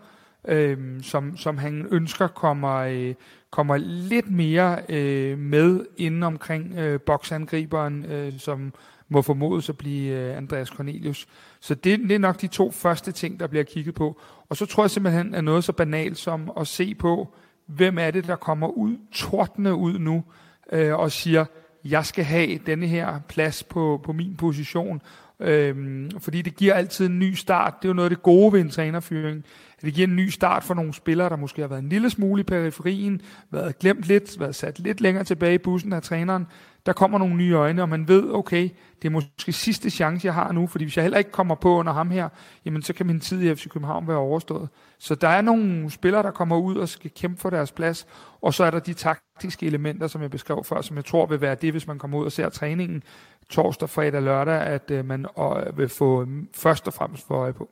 øh, 0.47 0.77
som, 1.01 1.37
som 1.37 1.57
han 1.57 1.87
ønsker 1.91 2.27
kommer, 2.27 2.75
øh, 2.75 3.13
kommer 3.51 3.77
lidt 3.77 4.31
mere 4.31 4.79
øh, 4.89 5.37
med 5.37 5.85
inden 5.97 6.23
omkring 6.23 6.75
øh, 6.77 6.99
boksangriberen, 7.01 8.05
øh, 8.05 8.39
som 8.39 8.73
må 9.09 9.21
formodes 9.21 9.69
at 9.69 9.77
blive 9.77 10.13
øh, 10.13 10.37
Andreas 10.37 10.67
Cornelius. 10.67 11.27
Så 11.59 11.75
det, 11.75 11.99
det 11.99 12.11
er 12.11 12.19
nok 12.19 12.41
de 12.41 12.47
to 12.47 12.71
første 12.71 13.11
ting, 13.11 13.39
der 13.39 13.47
bliver 13.47 13.63
kigget 13.63 13.95
på. 13.95 14.21
Og 14.49 14.57
så 14.57 14.65
tror 14.65 14.83
jeg 14.83 14.91
simpelthen, 14.91 15.35
at 15.35 15.43
noget 15.43 15.63
så 15.63 15.71
banalt 15.71 16.17
som 16.17 16.51
at 16.59 16.67
se 16.67 16.95
på, 16.95 17.33
hvem 17.65 17.97
er 17.97 18.11
det, 18.11 18.27
der 18.27 18.35
kommer 18.35 18.67
ud, 18.67 18.97
tordne 19.11 19.75
ud 19.75 19.99
nu, 19.99 20.23
øh, 20.71 20.95
og 20.95 21.11
siger, 21.11 21.45
jeg 21.85 22.05
skal 22.05 22.23
have 22.23 22.57
denne 22.65 22.87
her 22.87 23.19
plads 23.27 23.63
på, 23.63 24.01
på 24.03 24.13
min 24.13 24.35
position. 24.35 25.01
Øhm, 25.41 26.11
fordi 26.19 26.41
det 26.41 26.55
giver 26.55 26.73
altid 26.73 27.05
en 27.05 27.19
ny 27.19 27.33
start. 27.33 27.73
Det 27.81 27.87
er 27.87 27.89
jo 27.89 27.93
noget 27.93 28.09
af 28.09 28.15
det 28.15 28.23
gode 28.23 28.53
ved 28.53 28.61
en 28.61 28.69
trænerfyring. 28.69 29.45
Det 29.81 29.93
giver 29.93 30.07
en 30.07 30.15
ny 30.15 30.29
start 30.29 30.63
for 30.63 30.73
nogle 30.73 30.93
spillere, 30.93 31.29
der 31.29 31.35
måske 31.35 31.61
har 31.61 31.67
været 31.67 31.81
en 31.81 31.89
lille 31.89 32.09
smule 32.09 32.39
i 32.39 32.43
periferien, 32.43 33.21
været 33.51 33.79
glemt 33.79 34.03
lidt, 34.03 34.39
været 34.39 34.55
sat 34.55 34.79
lidt 34.79 35.01
længere 35.01 35.23
tilbage 35.23 35.55
i 35.55 35.57
bussen 35.57 35.93
af 35.93 36.01
træneren. 36.01 36.47
Der 36.85 36.93
kommer 36.93 37.17
nogle 37.17 37.35
nye 37.35 37.53
øjne, 37.53 37.81
og 37.81 37.89
man 37.89 38.07
ved, 38.07 38.23
okay, 38.33 38.69
det 39.01 39.07
er 39.07 39.11
måske 39.11 39.53
sidste 39.53 39.89
chance, 39.89 40.25
jeg 40.25 40.33
har 40.33 40.51
nu, 40.51 40.67
fordi 40.67 40.85
hvis 40.85 40.97
jeg 40.97 41.03
heller 41.03 41.17
ikke 41.17 41.31
kommer 41.31 41.55
på 41.55 41.75
under 41.75 41.93
ham 41.93 42.11
her, 42.11 42.29
jamen 42.65 42.81
så 42.81 42.93
kan 42.93 43.07
min 43.07 43.19
tid 43.19 43.41
i 43.41 43.55
FC 43.55 43.67
København 43.69 44.07
være 44.07 44.17
overstået. 44.17 44.69
Så 44.99 45.15
der 45.15 45.27
er 45.27 45.41
nogle 45.41 45.91
spillere, 45.91 46.23
der 46.23 46.31
kommer 46.31 46.57
ud 46.57 46.75
og 46.75 46.89
skal 46.89 47.11
kæmpe 47.15 47.41
for 47.41 47.49
deres 47.49 47.71
plads, 47.71 48.07
og 48.41 48.53
så 48.53 48.63
er 48.63 48.71
der 48.71 48.79
de 48.79 48.93
taktiske 48.93 49.65
elementer, 49.65 50.07
som 50.07 50.21
jeg 50.21 50.31
beskrev 50.31 50.63
før, 50.63 50.81
som 50.81 50.95
jeg 50.95 51.05
tror 51.05 51.25
vil 51.25 51.41
være 51.41 51.55
det, 51.55 51.71
hvis 51.71 51.87
man 51.87 51.99
kommer 51.99 52.17
ud 52.17 52.25
og 52.25 52.31
ser 52.31 52.49
træningen 52.49 53.03
torsdag, 53.51 53.89
fredag, 53.89 54.21
lørdag, 54.21 54.61
at 54.61 54.91
øh, 54.91 55.05
man 55.05 55.25
øh, 55.39 55.77
vil 55.77 55.89
få 55.89 56.25
mm, 56.25 56.47
først 56.53 56.87
og 56.87 56.93
fremmest 56.93 57.27
for 57.27 57.35
øje 57.35 57.53
på. 57.53 57.69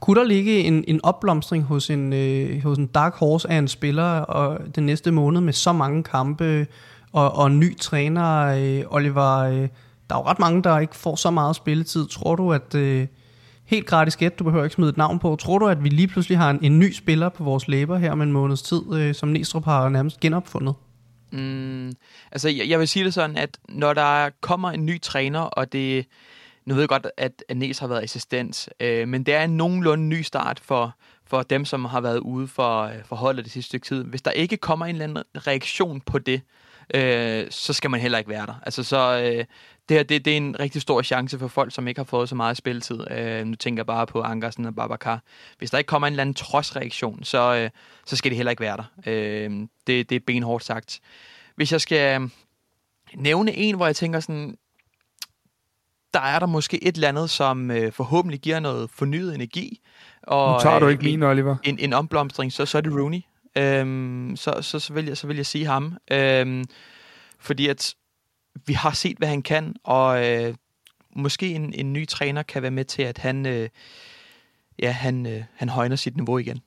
Kunne 0.00 0.20
der 0.20 0.26
ligge 0.26 0.58
en, 0.58 0.84
en 0.88 1.00
opblomstring 1.04 1.64
hos 1.64 1.90
en, 1.90 2.12
øh, 2.12 2.62
hos 2.62 2.78
en 2.78 2.86
dark 2.86 3.14
horse 3.14 3.50
af 3.50 3.56
en 3.58 3.68
spiller 3.68 4.20
og 4.20 4.76
den 4.76 4.86
næste 4.86 5.10
måned 5.10 5.40
med 5.40 5.52
så 5.52 5.72
mange 5.72 6.02
kampe 6.02 6.66
og, 7.12 7.32
og 7.32 7.50
ny 7.50 7.76
træner, 7.76 8.46
øh, 8.46 8.84
Oliver? 8.86 9.38
Øh, 9.38 9.68
der 10.10 10.14
er 10.14 10.18
jo 10.18 10.26
ret 10.26 10.38
mange, 10.38 10.62
der 10.62 10.78
ikke 10.78 10.96
får 10.96 11.16
så 11.16 11.30
meget 11.30 11.56
spilletid. 11.56 12.06
Tror 12.06 12.36
du, 12.36 12.52
at, 12.52 12.74
øh, 12.74 13.06
Helt 13.66 13.86
gratis 13.86 14.16
gæt, 14.16 14.38
du 14.38 14.44
behøver 14.44 14.64
ikke 14.64 14.74
smide 14.74 14.90
et 14.90 14.96
navn 14.96 15.18
på. 15.18 15.36
Tror 15.36 15.58
du, 15.58 15.66
at 15.66 15.84
vi 15.84 15.88
lige 15.88 16.08
pludselig 16.08 16.38
har 16.38 16.50
en, 16.50 16.58
en 16.62 16.78
ny 16.78 16.92
spiller 16.92 17.28
på 17.28 17.44
vores 17.44 17.68
læber 17.68 17.96
her 17.96 18.12
om 18.12 18.22
en 18.22 18.32
måneds 18.32 18.62
tid, 18.62 18.82
øh, 18.94 19.14
som 19.14 19.28
Næstrup 19.28 19.64
har 19.64 19.88
nærmest 19.88 20.20
genopfundet? 20.20 20.74
Mm, 21.30 21.92
altså, 22.32 22.48
jeg, 22.48 22.68
jeg 22.68 22.78
vil 22.78 22.88
sige 22.88 23.04
det 23.04 23.14
sådan, 23.14 23.36
at 23.36 23.58
når 23.68 23.94
der 23.94 24.30
kommer 24.40 24.70
en 24.70 24.86
ny 24.86 25.00
træner, 25.00 25.40
og 25.40 25.72
det... 25.72 26.06
Nu 26.64 26.74
ved 26.74 26.82
jeg 26.82 26.88
godt, 26.88 27.06
at 27.16 27.44
Nes 27.54 27.78
har 27.78 27.86
været 27.86 28.02
assistent, 28.02 28.68
øh, 28.80 29.08
men 29.08 29.22
det 29.22 29.34
er 29.34 29.44
en 29.44 29.56
nogenlunde 29.56 30.04
ny 30.04 30.22
start 30.22 30.60
for, 30.60 30.96
for 31.24 31.42
dem, 31.42 31.64
som 31.64 31.84
har 31.84 32.00
været 32.00 32.18
ude 32.18 32.48
for, 32.48 32.82
øh, 32.82 33.04
for 33.04 33.16
holdet 33.16 33.44
det 33.44 33.52
sidste 33.52 33.68
stykke 33.68 33.86
tid. 33.86 34.04
Hvis 34.04 34.22
der 34.22 34.30
ikke 34.30 34.56
kommer 34.56 34.86
en 34.86 34.94
eller 34.94 35.04
anden 35.04 35.46
reaktion 35.46 36.00
på 36.00 36.18
det, 36.18 36.34
øh, 36.34 36.65
så 37.50 37.72
skal 37.72 37.90
man 37.90 38.00
heller 38.00 38.18
ikke 38.18 38.30
være 38.30 38.46
der. 38.46 38.54
Altså, 38.62 38.82
så, 38.82 39.20
øh, 39.24 39.44
det 39.88 39.96
her 39.96 40.02
det, 40.02 40.24
det 40.24 40.32
er 40.32 40.36
en 40.36 40.60
rigtig 40.60 40.82
stor 40.82 41.02
chance 41.02 41.38
for 41.38 41.48
folk, 41.48 41.74
som 41.74 41.88
ikke 41.88 41.98
har 41.98 42.04
fået 42.04 42.28
så 42.28 42.34
meget 42.34 42.56
spilletid. 42.56 43.10
Øh, 43.10 43.44
nu 43.44 43.54
tænker 43.54 43.80
jeg 43.80 43.86
bare 43.86 44.06
på 44.06 44.22
Ankersen 44.22 44.64
og 44.64 44.74
Babacar. 44.74 45.22
Hvis 45.58 45.70
der 45.70 45.78
ikke 45.78 45.88
kommer 45.88 46.08
en 46.08 46.12
eller 46.12 46.20
anden 46.20 46.34
trodsreaktion, 46.34 47.24
så, 47.24 47.54
øh, 47.54 47.70
så 48.06 48.16
skal 48.16 48.30
det 48.30 48.36
heller 48.36 48.50
ikke 48.50 48.60
være 48.60 48.76
der. 48.76 48.84
Øh, 49.06 49.50
det, 49.86 50.10
det 50.10 50.16
er 50.16 50.20
benhårdt 50.26 50.64
sagt. 50.64 51.00
Hvis 51.56 51.72
jeg 51.72 51.80
skal 51.80 52.30
nævne 53.14 53.56
en, 53.56 53.76
hvor 53.76 53.86
jeg 53.86 53.96
tænker 53.96 54.20
sådan, 54.20 54.56
der 56.14 56.20
er 56.20 56.38
der 56.38 56.46
måske 56.46 56.84
et 56.84 56.94
eller 56.94 57.08
andet, 57.08 57.30
som 57.30 57.70
øh, 57.70 57.92
forhåbentlig 57.92 58.40
giver 58.40 58.60
noget 58.60 58.90
fornyet 58.90 59.34
energi. 59.34 59.80
Og, 60.22 60.52
nu 60.52 60.58
tager 60.60 60.78
du 60.78 60.88
ikke 60.88 61.04
min, 61.04 61.22
Oliver. 61.22 61.56
En, 61.64 61.78
en 61.78 61.92
omblomstring, 61.92 62.52
så, 62.52 62.66
så 62.66 62.78
er 62.78 62.82
det 62.82 62.92
Rooney. 62.92 63.20
Øhm, 63.56 64.36
så, 64.36 64.58
så, 64.60 64.78
så, 64.78 64.92
vil 64.92 65.06
jeg, 65.06 65.16
så 65.16 65.26
vil 65.26 65.36
jeg 65.36 65.46
sige 65.46 65.66
ham. 65.66 65.96
Øhm, 66.10 66.64
fordi 67.38 67.66
at 67.66 67.94
vi 68.66 68.72
har 68.72 68.90
set, 68.90 69.18
hvad 69.18 69.28
han 69.28 69.42
kan, 69.42 69.74
og 69.84 70.26
øh, 70.26 70.54
måske 71.16 71.48
en, 71.48 71.72
en 71.74 71.92
ny 71.92 72.06
træner 72.08 72.42
kan 72.42 72.62
være 72.62 72.70
med 72.70 72.84
til, 72.84 73.02
at 73.02 73.18
han, 73.18 73.46
øh, 73.46 73.68
ja, 74.78 74.90
han, 74.90 75.26
øh, 75.26 75.42
han 75.54 75.68
højner 75.68 75.96
sit 75.96 76.16
niveau 76.16 76.38
igen. 76.38 76.60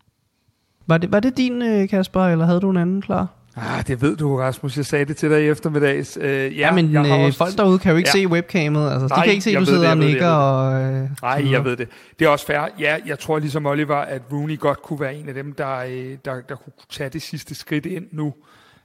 Var 0.88 0.98
det, 0.98 1.12
var 1.12 1.20
det 1.20 1.38
din, 1.38 1.62
øh, 1.62 1.90
Kasper, 1.90 2.22
eller 2.22 2.46
havde 2.46 2.62
du 2.62 2.70
en 2.70 2.78
anden 2.78 3.02
klar? 3.02 3.39
Ah, 3.56 3.88
det 3.88 4.02
ved 4.02 4.18
du, 4.18 4.38
Rasmus. 4.38 4.78
Jeg 4.78 4.86
sagde 4.86 5.06
det 5.06 5.18
til 5.18 5.30
dig 5.30 5.44
i 5.44 5.48
eftermiddags. 5.48 6.18
Uh, 6.18 6.24
ja, 6.24 6.48
ja, 6.48 6.72
men 6.72 6.94
jeg 6.94 7.06
øh, 7.06 7.26
også... 7.26 7.38
folk 7.38 7.58
derude 7.58 7.80
kan 7.80 7.92
jo 7.92 7.98
ikke 7.98 8.10
ja. 8.16 8.20
se 8.20 8.28
webcamet. 8.28 8.92
Altså, 8.92 9.08
Nej, 9.08 9.18
de 9.18 9.24
kan 9.24 9.32
ikke 9.32 9.44
se, 9.44 9.52
at 9.52 9.60
du 9.60 9.66
sidder 9.66 9.82
det, 9.82 9.90
og 9.90 9.98
nikker. 9.98 10.30
Og, 10.30 10.82
øh, 10.82 11.10
Nej, 11.22 11.52
jeg 11.52 11.66
ved 11.66 11.78
det. 11.78 11.88
Det 12.20 12.26
er 12.26 12.30
også 12.30 12.46
fair. 12.46 12.68
Ja, 12.80 12.98
jeg 13.06 13.20
tror 13.20 13.40
ligesom 13.40 13.66
Oliver, 13.66 13.96
at 13.96 14.22
Rooney 14.32 14.60
godt 14.60 14.82
kunne 14.82 15.00
være 15.00 15.16
en 15.16 15.28
af 15.28 15.34
dem, 15.34 15.54
der, 15.54 15.78
øh, 15.78 16.18
der, 16.26 16.42
der 16.50 16.56
kunne 16.56 16.74
tage 16.90 17.10
det 17.10 17.22
sidste 17.22 17.56
skridt 17.56 17.86
ind 17.86 18.06
nu. 18.12 18.34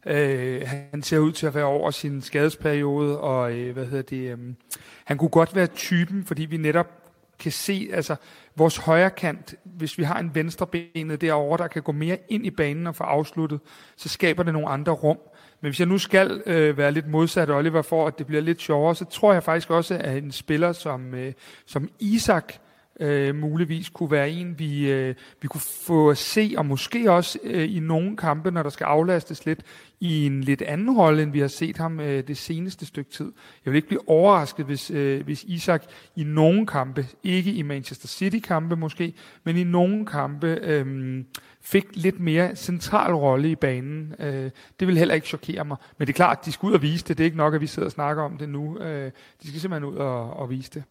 Uh, 0.07 0.13
han 0.91 1.03
ser 1.03 1.19
ud 1.19 1.33
til 1.33 1.47
at 1.47 1.55
være 1.55 1.65
over 1.65 1.91
sin 1.91 2.23
skadesperiode, 2.23 3.19
og 3.19 3.53
uh, 3.53 3.71
hvad 3.71 3.85
hedder 3.87 4.03
det, 4.03 4.35
um, 4.35 4.57
han 5.05 5.19
kunne 5.19 5.29
godt 5.29 5.55
være 5.55 5.67
typen, 5.67 6.25
fordi 6.25 6.45
vi 6.45 6.57
netop 6.57 6.87
kan 7.39 7.53
se, 7.53 7.89
altså 7.93 8.17
vores 8.57 8.77
højre 8.77 9.11
kant, 9.11 9.55
hvis 9.65 9.99
vi 9.99 10.03
har 10.03 10.19
en 10.19 10.35
venstrebenet 10.35 11.21
derovre, 11.21 11.59
der 11.59 11.69
kan 11.69 11.83
gå 11.83 11.93
mere 11.93 12.19
ind 12.29 12.47
i 12.47 12.51
banen 12.51 12.87
og 12.87 12.97
få 12.97 13.05
afsluttet, 13.05 13.61
så 13.97 14.09
skaber 14.09 14.43
det 14.43 14.53
nogle 14.53 14.69
andre 14.69 14.93
rum. 14.93 15.19
Men 15.61 15.69
hvis 15.69 15.81
jeg 15.81 15.89
nu 15.89 15.99
skal 15.99 16.43
øh, 16.47 16.79
være 16.79 16.93
lidt 16.93 17.09
modsat 17.09 17.51
Oliver 17.51 17.83
for, 17.83 18.07
at 18.07 18.19
det 18.19 18.27
bliver 18.27 18.43
lidt 18.43 18.61
sjovere, 18.61 18.95
så 18.95 19.05
tror 19.05 19.33
jeg 19.33 19.43
faktisk 19.43 19.71
også, 19.71 19.95
at 20.01 20.17
en 20.17 20.33
spiller 20.33 20.73
som, 20.73 21.15
øh, 21.15 21.33
som 21.67 21.89
Isak 21.99 22.55
øh, 23.01 23.35
muligvis 23.35 23.89
kunne 23.89 24.11
være 24.11 24.31
en, 24.31 24.59
vi, 24.59 24.91
øh, 24.91 25.15
vi 25.43 25.49
kunne 25.49 25.61
få 25.61 26.11
at 26.11 26.19
se, 26.19 26.55
og 26.57 26.67
måske 26.67 27.13
også 27.13 27.39
øh, 27.45 27.77
i 27.77 27.81
nogle 27.81 28.17
kampe, 28.17 28.51
når 28.51 28.63
der 28.63 28.71
skal 28.71 28.85
aflastes 28.85 29.47
lidt, 29.47 29.61
i 30.01 30.27
en 30.27 30.41
lidt 30.41 30.63
anden 30.63 30.97
rolle, 30.97 31.23
end 31.23 31.33
vi 31.33 31.41
har 31.41 31.49
set 31.49 31.77
ham 31.77 32.01
øh, 32.01 32.27
det 32.29 32.37
seneste 32.37 32.87
stykke 32.87 33.11
tid. 33.11 33.33
Jeg 33.65 33.73
vil 33.73 33.77
ikke 33.77 33.89
blive 33.89 34.09
overrasket, 34.09 34.67
hvis, 34.67 34.91
øh, 34.91 35.25
hvis 35.25 35.45
Isak 35.45 35.85
i 36.17 36.25
nogle 36.25 36.67
kampe, 36.67 37.07
ikke 37.23 37.53
i 37.53 37.63
Manchester 37.63 38.09
City-kampe 38.09 38.77
måske, 38.77 39.15
men 39.45 39.57
i 39.57 39.65
nogle 39.65 40.07
kampe 40.07 40.59
øh, 40.63 41.25
fik 41.61 41.85
lidt 41.93 42.21
mere 42.21 42.57
central 42.57 43.15
rolle 43.15 43.51
i 43.51 43.55
banen. 43.55 44.15
Øh, 44.19 44.51
det 44.81 44.89
vil 44.89 44.99
heller 44.99 45.15
ikke 45.15 45.27
chokere 45.27 45.65
mig. 45.65 45.77
Men 45.99 46.07
det 46.07 46.13
er 46.13 46.17
klart, 46.17 46.39
at 46.41 46.47
de 46.47 46.53
skal 46.53 46.67
ud 46.67 46.73
og 46.73 46.83
vise 46.83 47.05
det. 47.05 47.19
Det 47.19 47.25
er 47.25 47.27
ikke 47.27 47.37
nok, 47.37 47.55
at 47.55 47.61
vi 47.61 47.67
sidder 47.67 47.87
og 47.87 47.93
snakker 47.93 48.23
om 48.23 48.39
det 48.39 48.49
nu. 48.49 48.79
Øh, 48.79 49.11
de 49.43 49.49
skal 49.49 49.61
simpelthen 49.61 49.93
ud 49.93 49.97
og, 49.97 50.37
og 50.37 50.51
vise 50.51 50.71
det. 50.71 50.85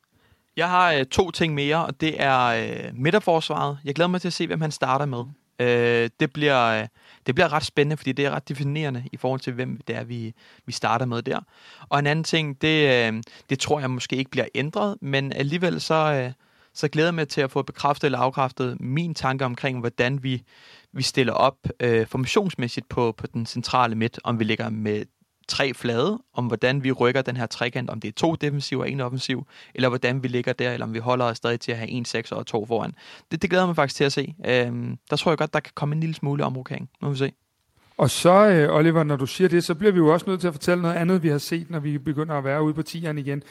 Jeg 0.57 0.69
har 0.69 0.93
øh, 0.93 1.05
to 1.05 1.31
ting 1.31 1.53
mere, 1.53 1.85
og 1.85 2.01
det 2.01 2.21
er 2.21 2.39
øh, 2.45 2.91
midterforsvaret. 2.93 3.79
Jeg 3.85 3.95
glæder 3.95 4.07
mig 4.09 4.21
til 4.21 4.27
at 4.27 4.33
se, 4.33 4.47
hvem 4.47 4.61
han 4.61 4.71
starter 4.71 5.05
med. 5.05 5.23
Øh, 5.59 6.09
det, 6.19 6.33
bliver, 6.33 6.81
øh, 6.81 6.87
det 7.25 7.35
bliver 7.35 7.53
ret 7.53 7.65
spændende, 7.65 7.97
fordi 7.97 8.11
det 8.11 8.25
er 8.25 8.31
ret 8.31 8.49
definerende 8.49 9.03
i 9.11 9.17
forhold 9.17 9.39
til, 9.39 9.53
hvem 9.53 9.81
det 9.87 9.95
er, 9.95 10.03
vi, 10.03 10.33
vi 10.65 10.71
starter 10.71 11.05
med 11.05 11.21
der. 11.21 11.39
Og 11.89 11.99
en 11.99 12.07
anden 12.07 12.23
ting, 12.23 12.61
det, 12.61 13.07
øh, 13.07 13.23
det 13.49 13.59
tror 13.59 13.79
jeg 13.79 13.91
måske 13.91 14.15
ikke 14.15 14.31
bliver 14.31 14.47
ændret, 14.55 14.97
men 15.01 15.33
alligevel 15.33 15.81
så, 15.81 15.95
øh, 16.13 16.31
så 16.73 16.87
glæder 16.87 17.07
jeg 17.07 17.15
mig 17.15 17.27
til 17.27 17.41
at 17.41 17.51
få 17.51 17.61
bekræftet 17.61 18.07
eller 18.07 18.19
afkræftet 18.19 18.81
min 18.81 19.15
tanke 19.15 19.45
omkring, 19.45 19.79
hvordan 19.79 20.23
vi, 20.23 20.43
vi 20.91 21.03
stiller 21.03 21.33
op 21.33 21.57
øh, 21.79 22.07
formationsmæssigt 22.07 22.89
på, 22.89 23.11
på 23.11 23.27
den 23.27 23.45
centrale 23.45 23.95
midt, 23.95 24.19
om 24.23 24.39
vi 24.39 24.43
ligger 24.43 24.69
med 24.69 25.05
tre 25.47 25.73
flade, 25.73 26.19
om 26.33 26.45
hvordan 26.45 26.83
vi 26.83 26.91
rykker 26.91 27.21
den 27.21 27.37
her 27.37 27.45
trekant, 27.45 27.89
om 27.89 27.99
det 27.99 28.07
er 28.07 28.11
to 28.11 28.35
defensiv 28.35 28.79
og 28.79 28.91
en 28.91 29.01
offensiv, 29.01 29.47
eller 29.75 29.89
hvordan 29.89 30.23
vi 30.23 30.27
ligger 30.27 30.53
der, 30.53 30.71
eller 30.71 30.85
om 30.85 30.93
vi 30.93 30.99
holder 30.99 31.25
os 31.25 31.37
stadig 31.37 31.59
til 31.59 31.71
at 31.71 31.77
have 31.77 31.89
en 31.89 32.05
seks 32.05 32.31
og 32.31 32.45
to 32.45 32.65
foran. 32.65 32.93
Det, 33.31 33.41
det 33.41 33.49
glæder 33.49 33.65
mig 33.65 33.75
faktisk 33.75 33.95
til 33.95 34.03
at 34.03 34.11
se. 34.13 34.35
Øhm, 34.45 34.97
der 35.09 35.15
tror 35.15 35.31
jeg 35.31 35.37
godt, 35.37 35.53
der 35.53 35.59
kan 35.59 35.71
komme 35.75 35.95
en 35.95 35.99
lille 35.99 36.15
smule 36.15 36.45
omrokering. 36.45 36.89
Nu 37.01 37.09
vi 37.09 37.17
se. 37.17 37.31
Og 37.97 38.09
så, 38.09 38.47
øh, 38.47 38.75
Oliver, 38.75 39.03
når 39.03 39.15
du 39.15 39.25
siger 39.25 39.47
det, 39.47 39.63
så 39.63 39.75
bliver 39.75 39.91
vi 39.91 39.97
jo 39.97 40.13
også 40.13 40.25
nødt 40.29 40.39
til 40.39 40.47
at 40.47 40.53
fortælle 40.53 40.81
noget 40.81 40.95
andet, 40.95 41.23
vi 41.23 41.29
har 41.29 41.37
set, 41.37 41.69
når 41.69 41.79
vi 41.79 41.97
begynder 41.97 42.35
at 42.35 42.43
være 42.43 42.63
ude 42.63 42.73
på 42.73 42.81
tieren 42.81 43.17
igen. 43.17 43.43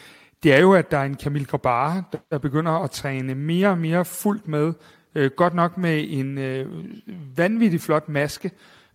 Det 0.42 0.54
er 0.54 0.58
jo, 0.58 0.72
at 0.72 0.90
der 0.90 0.98
er 0.98 1.04
en 1.04 1.14
Camille 1.14 1.46
Grabara, 1.46 2.02
der 2.30 2.38
begynder 2.38 2.72
at 2.72 2.90
træne 2.90 3.34
mere 3.34 3.68
og 3.68 3.78
mere 3.78 4.04
fuldt 4.04 4.48
med. 4.48 4.72
Øh, 5.14 5.30
godt 5.36 5.54
nok 5.54 5.78
med 5.78 6.04
en 6.08 6.38
øh, 6.38 6.66
vanvittig 7.36 7.80
flot 7.80 8.08
maske, 8.08 8.50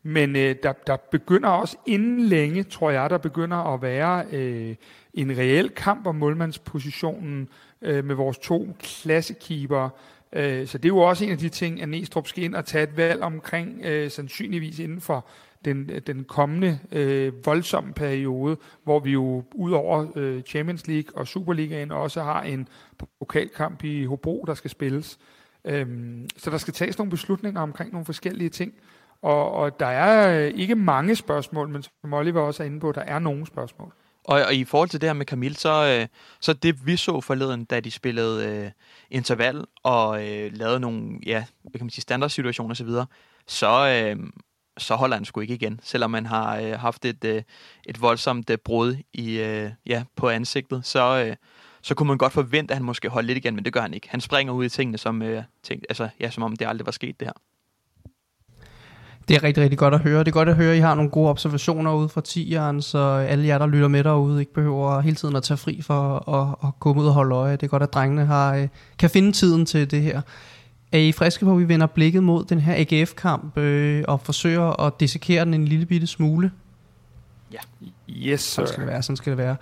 men 0.08 0.36
øh, 0.36 0.56
der, 0.64 0.74
der 0.88 0.98
begynder 1.12 1.50
også 1.50 1.78
inden 1.86 2.20
længe, 2.20 2.64
tror 2.64 2.92
jeg, 2.92 3.10
der 3.10 3.18
begynder 3.18 3.74
at 3.74 3.82
være 3.82 4.26
øh, 4.32 4.76
en 5.14 5.38
reel 5.38 5.70
kamp 5.70 6.08
om 6.08 6.16
målmandspositionen 6.16 7.50
øh, 7.82 8.06
med 8.06 8.16
vores 8.16 8.38
to 8.38 8.68
klassekeeper. 8.80 9.90
Øh, 10.34 10.68
så 10.68 10.78
det 10.78 10.86
er 10.86 10.90
jo 10.90 10.98
også 10.98 11.26
en 11.26 11.32
af 11.32 11.38
de 11.38 11.50
ting, 11.50 11.82
at 11.82 11.90
Næstrup 11.90 12.28
skal 12.28 12.44
ind 12.44 12.56
og 12.56 12.66
tage 12.66 12.84
et 12.84 12.98
valg 12.98 13.22
omkring, 13.22 13.82
øh, 13.86 14.12
sandsynligvis 14.12 14.80
inden 14.80 15.02
for 15.02 15.26
den, 15.66 15.90
den 16.08 16.24
kommende 16.24 16.80
øh, 16.92 17.46
voldsomme 17.46 17.94
periode, 17.94 18.58
hvor 18.84 19.00
vi 19.00 19.12
jo 19.12 19.44
ud 19.56 19.72
over 19.72 20.08
øh, 20.16 20.42
Champions 20.42 20.88
League 20.88 21.18
og 21.18 21.28
Superligaen 21.28 21.92
også 21.92 22.24
har 22.24 22.42
en 22.42 22.68
pokalkamp 23.20 23.84
i 23.84 24.06
Hobro, 24.06 24.44
der 24.48 24.54
skal 24.54 24.70
spilles. 24.70 25.20
Øh, 25.66 25.88
så 26.38 26.50
der 26.50 26.58
skal 26.58 26.74
tages 26.74 26.98
nogle 26.98 27.12
beslutninger 27.12 27.62
omkring 27.62 27.92
nogle 27.92 28.06
forskellige 28.06 28.50
ting. 28.50 28.74
Og, 29.22 29.52
og 29.52 29.80
der 29.80 29.86
er 29.86 30.46
øh, 30.46 30.54
ikke 30.56 30.76
mange 30.76 31.16
spørgsmål, 31.16 31.70
men 31.70 31.84
som 31.84 32.14
Oliver 32.14 32.42
også 32.42 32.64
er 32.64 32.68
inde 32.68 32.80
på, 32.80 32.92
der 32.92 33.02
er 33.02 33.20
nogle 33.20 33.48
spørgsmål. 33.48 33.94
Og, 34.24 34.42
og 34.46 34.54
i 34.54 34.66
forhold 34.66 34.90
til 34.90 35.02
det 35.02 35.10
her 35.10 35.14
med 35.14 35.26
Camille, 35.26 35.58
så, 35.58 35.98
øh, 36.00 36.08
så 36.42 36.54
det 36.54 36.86
vi 36.86 36.96
så 36.96 37.22
forleden, 37.22 37.66
da 37.66 37.80
de 37.80 37.92
spillede 37.92 38.48
øh, 38.48 38.72
interval 39.12 39.66
og 39.84 40.28
øh, 40.28 40.52
lavede 40.54 40.80
nogle 40.80 41.20
ja, 41.26 41.46
hvad 41.62 41.72
kan 41.72 41.86
man 41.86 41.90
sige, 41.90 42.02
standardsituationer 42.02 42.72
osv., 42.72 42.88
så, 42.88 43.06
så, 43.48 43.88
øh, 43.88 44.30
så 44.78 44.96
holder 44.96 45.16
han 45.16 45.26
sgu 45.26 45.40
ikke 45.40 45.54
igen, 45.54 45.80
selvom 45.84 46.12
man 46.12 46.26
har 46.26 46.60
øh, 46.60 46.72
haft 46.80 47.06
et, 47.06 47.24
øh, 47.24 47.44
et 47.86 48.02
voldsomt 48.02 48.50
øh, 48.50 48.58
brud 48.58 48.96
i, 49.14 49.40
øh, 49.40 49.72
ja, 49.86 50.04
på 50.16 50.30
ansigtet, 50.30 50.86
så, 50.86 51.26
øh, 51.26 51.36
så 51.82 51.96
kunne 51.96 52.08
man 52.08 52.18
godt 52.18 52.34
forvente, 52.34 52.72
at 52.72 52.78
han 52.78 52.86
måske 52.86 53.10
holder 53.10 53.28
lidt 53.28 53.38
igen, 53.38 53.56
men 53.56 53.66
det 53.66 53.74
gør 53.74 53.82
han 53.82 53.94
ikke. 53.94 54.10
Han 54.10 54.22
springer 54.22 54.54
ud 54.54 54.66
i 54.66 54.70
tingene, 54.70 54.98
som, 54.98 55.22
øh, 55.22 55.44
ting, 55.64 55.82
altså, 55.90 56.10
ja, 56.20 56.30
som 56.30 56.44
om 56.44 56.56
det 56.56 56.68
aldrig 56.68 56.86
var 56.86 56.92
sket 56.92 57.20
det 57.20 57.28
her. 57.28 57.34
Det 59.28 59.36
er 59.36 59.44
rigtig, 59.44 59.64
rigtig 59.64 59.80
godt 59.80 59.94
at 59.94 60.00
høre. 60.00 60.20
Det 60.20 60.28
er 60.28 60.32
godt 60.32 60.50
at 60.50 60.56
høre, 60.56 60.72
at 60.72 60.78
I 60.78 60.80
har 60.80 60.96
nogle 60.96 61.12
gode 61.12 61.30
observationer 61.30 61.94
ude 61.94 62.10
fra 62.10 62.22
tieren, 62.22 62.82
så 62.82 63.00
alle 63.00 63.48
jer, 63.48 63.58
der 63.58 63.68
lytter 63.68 63.88
med 63.88 64.04
derude, 64.04 64.40
ikke 64.40 64.54
behøver 64.54 65.02
hele 65.02 65.16
tiden 65.16 65.36
at 65.36 65.44
tage 65.44 65.58
fri 65.58 65.82
for 65.82 66.30
at, 66.34 66.68
at 66.68 66.80
komme 66.80 67.02
ud 67.02 67.08
og 67.08 67.14
holde 67.14 67.36
øje. 67.36 67.52
Det 67.52 67.64
er 67.64 67.68
godt, 67.68 67.84
at 67.84 67.94
drengene 67.94 68.26
har, 68.26 68.56
øh, 68.56 68.68
kan 69.00 69.10
finde 69.10 69.32
tiden 69.32 69.66
til 69.66 69.92
det 69.92 70.02
her. 70.02 70.22
Er 70.92 70.98
I 70.98 71.12
friske 71.12 71.46
på, 71.46 71.52
at 71.52 71.60
vi 71.60 71.68
vender 71.68 71.88
blikket 71.88 72.24
mod 72.24 72.46
den 72.46 72.60
her 72.60 72.74
AGF-kamp 72.78 73.58
øh, 73.58 74.04
og 74.08 74.22
forsøger 74.22 74.82
at 74.86 75.00
dissekere 75.00 75.46
den 75.46 75.54
en 75.54 75.66
lille 75.66 75.86
bitte 75.86 76.08
smule? 76.08 76.52
Ja. 77.52 77.58
Yes, 78.10 78.42
sir. 78.42 78.66
Sådan 78.66 78.68
skal 78.68 78.82
det 78.82 78.88
være, 78.88 79.04
sådan 79.04 79.18
skal 79.18 79.32
det 79.32 79.38
være. 79.38 79.56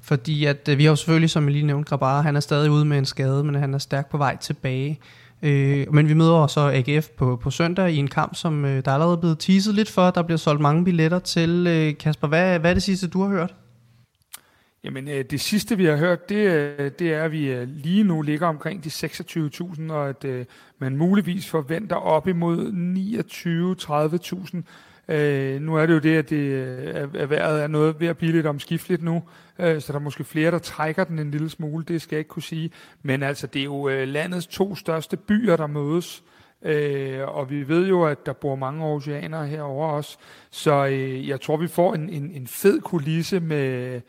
Fordi 0.00 0.44
at, 0.44 0.68
øh, 0.68 0.78
vi 0.78 0.84
har 0.84 0.90
jo 0.90 0.96
selvfølgelig, 0.96 1.30
som 1.30 1.44
jeg 1.44 1.52
lige 1.52 1.66
nævnte, 1.66 1.88
Grabar, 1.88 2.22
han 2.22 2.36
er 2.36 2.40
stadig 2.40 2.70
ude 2.70 2.84
med 2.84 2.98
en 2.98 3.04
skade, 3.04 3.44
men 3.44 3.54
han 3.54 3.74
er 3.74 3.78
stærkt 3.78 4.10
på 4.10 4.16
vej 4.16 4.36
tilbage. 4.36 5.00
Øh, 5.42 5.94
men 5.94 6.08
vi 6.08 6.14
møder 6.14 6.46
så 6.46 6.60
AGF 6.60 7.08
på, 7.08 7.36
på 7.36 7.50
søndag 7.50 7.92
i 7.92 7.96
en 7.96 8.08
kamp, 8.08 8.34
som 8.34 8.64
øh, 8.64 8.84
der 8.84 8.90
er 8.90 8.94
allerede 8.94 9.18
blevet 9.18 9.38
teaset 9.38 9.74
lidt 9.74 9.90
for. 9.90 10.10
Der 10.10 10.22
bliver 10.22 10.38
solgt 10.38 10.60
mange 10.60 10.84
billetter 10.84 11.18
til. 11.18 11.66
Øh, 11.66 11.98
Kasper, 11.98 12.28
hvad, 12.28 12.58
hvad 12.58 12.70
er 12.70 12.74
det 12.74 12.82
sidste, 12.82 13.08
du 13.08 13.22
har 13.22 13.28
hørt? 13.28 13.54
Jamen, 14.84 15.08
øh, 15.08 15.24
det 15.30 15.40
sidste, 15.40 15.76
vi 15.76 15.84
har 15.84 15.96
hørt, 15.96 16.28
det, 16.28 16.36
øh, 16.36 16.90
det 16.98 17.12
er, 17.12 17.24
at 17.24 17.32
vi 17.32 17.52
øh, 17.52 17.68
lige 17.68 18.04
nu 18.04 18.22
ligger 18.22 18.46
omkring 18.46 18.84
de 18.84 18.88
26.000, 18.88 19.92
og 19.92 20.08
at 20.08 20.24
øh, 20.24 20.44
man 20.78 20.96
muligvis 20.96 21.48
forventer 21.48 21.96
op 21.96 22.28
imod 22.28 22.72
29-30.000 24.56 24.62
Øh, 25.08 25.60
nu 25.60 25.76
er 25.76 25.86
det 25.86 25.94
jo 25.94 25.98
det, 25.98 26.16
at 26.16 26.30
det 26.30 26.36
øh, 26.36 27.08
er, 27.14 27.26
vejret 27.26 27.62
er 27.62 27.66
noget 27.66 28.00
ved 28.00 28.08
at 28.08 28.18
blive 28.18 28.32
lidt 28.32 28.46
omskifteligt 28.46 29.02
nu, 29.02 29.22
øh, 29.58 29.80
så 29.80 29.92
der 29.92 29.98
er 29.98 30.02
måske 30.02 30.24
flere, 30.24 30.50
der 30.50 30.58
trækker 30.58 31.04
den 31.04 31.18
en 31.18 31.30
lille 31.30 31.50
smule, 31.50 31.84
det 31.84 32.02
skal 32.02 32.16
jeg 32.16 32.18
ikke 32.20 32.28
kunne 32.28 32.42
sige. 32.42 32.70
Men 33.02 33.22
altså, 33.22 33.46
det 33.46 33.60
er 33.60 33.64
jo 33.64 33.88
øh, 33.88 34.08
landets 34.08 34.46
to 34.46 34.74
største 34.74 35.16
byer, 35.16 35.56
der 35.56 35.66
mødes, 35.66 36.22
øh, 36.62 37.28
og 37.28 37.50
vi 37.50 37.68
ved 37.68 37.88
jo, 37.88 38.04
at 38.04 38.26
der 38.26 38.32
bor 38.32 38.54
mange 38.56 38.84
oceaner 38.84 39.44
herover 39.44 39.88
også, 39.88 40.18
så 40.50 40.86
øh, 40.86 41.28
jeg 41.28 41.40
tror, 41.40 41.56
vi 41.56 41.68
får 41.68 41.94
en, 41.94 42.10
en, 42.10 42.30
en 42.30 42.46
fed 42.46 42.80
kulisse 42.80 43.40
med, 43.40 44.00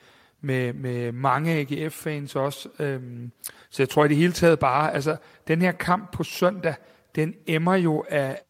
med, 0.42 0.74
med 0.74 1.12
mange 1.12 1.52
AGF-fans 1.52 2.36
også. 2.36 2.70
Øh, 2.80 3.02
så 3.70 3.84
jeg 3.84 3.90
tror 3.90 4.06
i 4.06 4.08
det 4.08 4.18
hele 4.18 4.34
taget 4.34 4.60
bare, 4.60 4.94
altså 4.94 5.18
den 5.48 5.62
her 5.62 5.72
kamp 5.72 6.12
på 6.14 6.24
søndag, 6.24 6.76
den 7.16 7.36
emmer 7.48 7.76
jo 7.76 8.06
af, 8.10 8.42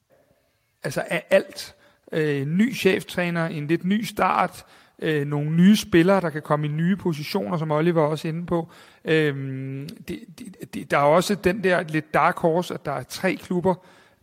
altså 0.84 1.04
af 1.10 1.26
alt. 1.30 1.76
Øh, 2.12 2.48
ny 2.48 2.76
cheftræner, 2.76 3.46
en 3.46 3.68
lidt 3.68 3.86
ny 3.86 4.04
start, 4.04 4.66
øh, 5.00 5.28
nogle 5.28 5.52
nye 5.52 5.76
spillere, 5.76 6.22
der 6.22 6.30
kan 6.30 6.42
komme 6.42 6.68
i 6.68 6.70
nye 6.70 6.96
positioner, 6.96 7.58
som 7.58 7.72
Oliver 7.72 8.02
også 8.02 8.28
inde 8.28 8.46
på. 8.46 8.72
Øhm, 9.06 9.90
det, 10.08 10.20
det, 10.40 10.74
det, 10.74 10.92
der 10.92 10.98
er 10.98 11.02
også 11.02 11.36
den 11.36 11.64
der 11.64 11.84
lidt 11.84 12.14
dark 12.14 12.38
horse, 12.38 12.74
at 12.74 12.86
der 12.86 12.92
er 12.92 13.04
tre 13.04 13.36
klubber, 13.36 13.76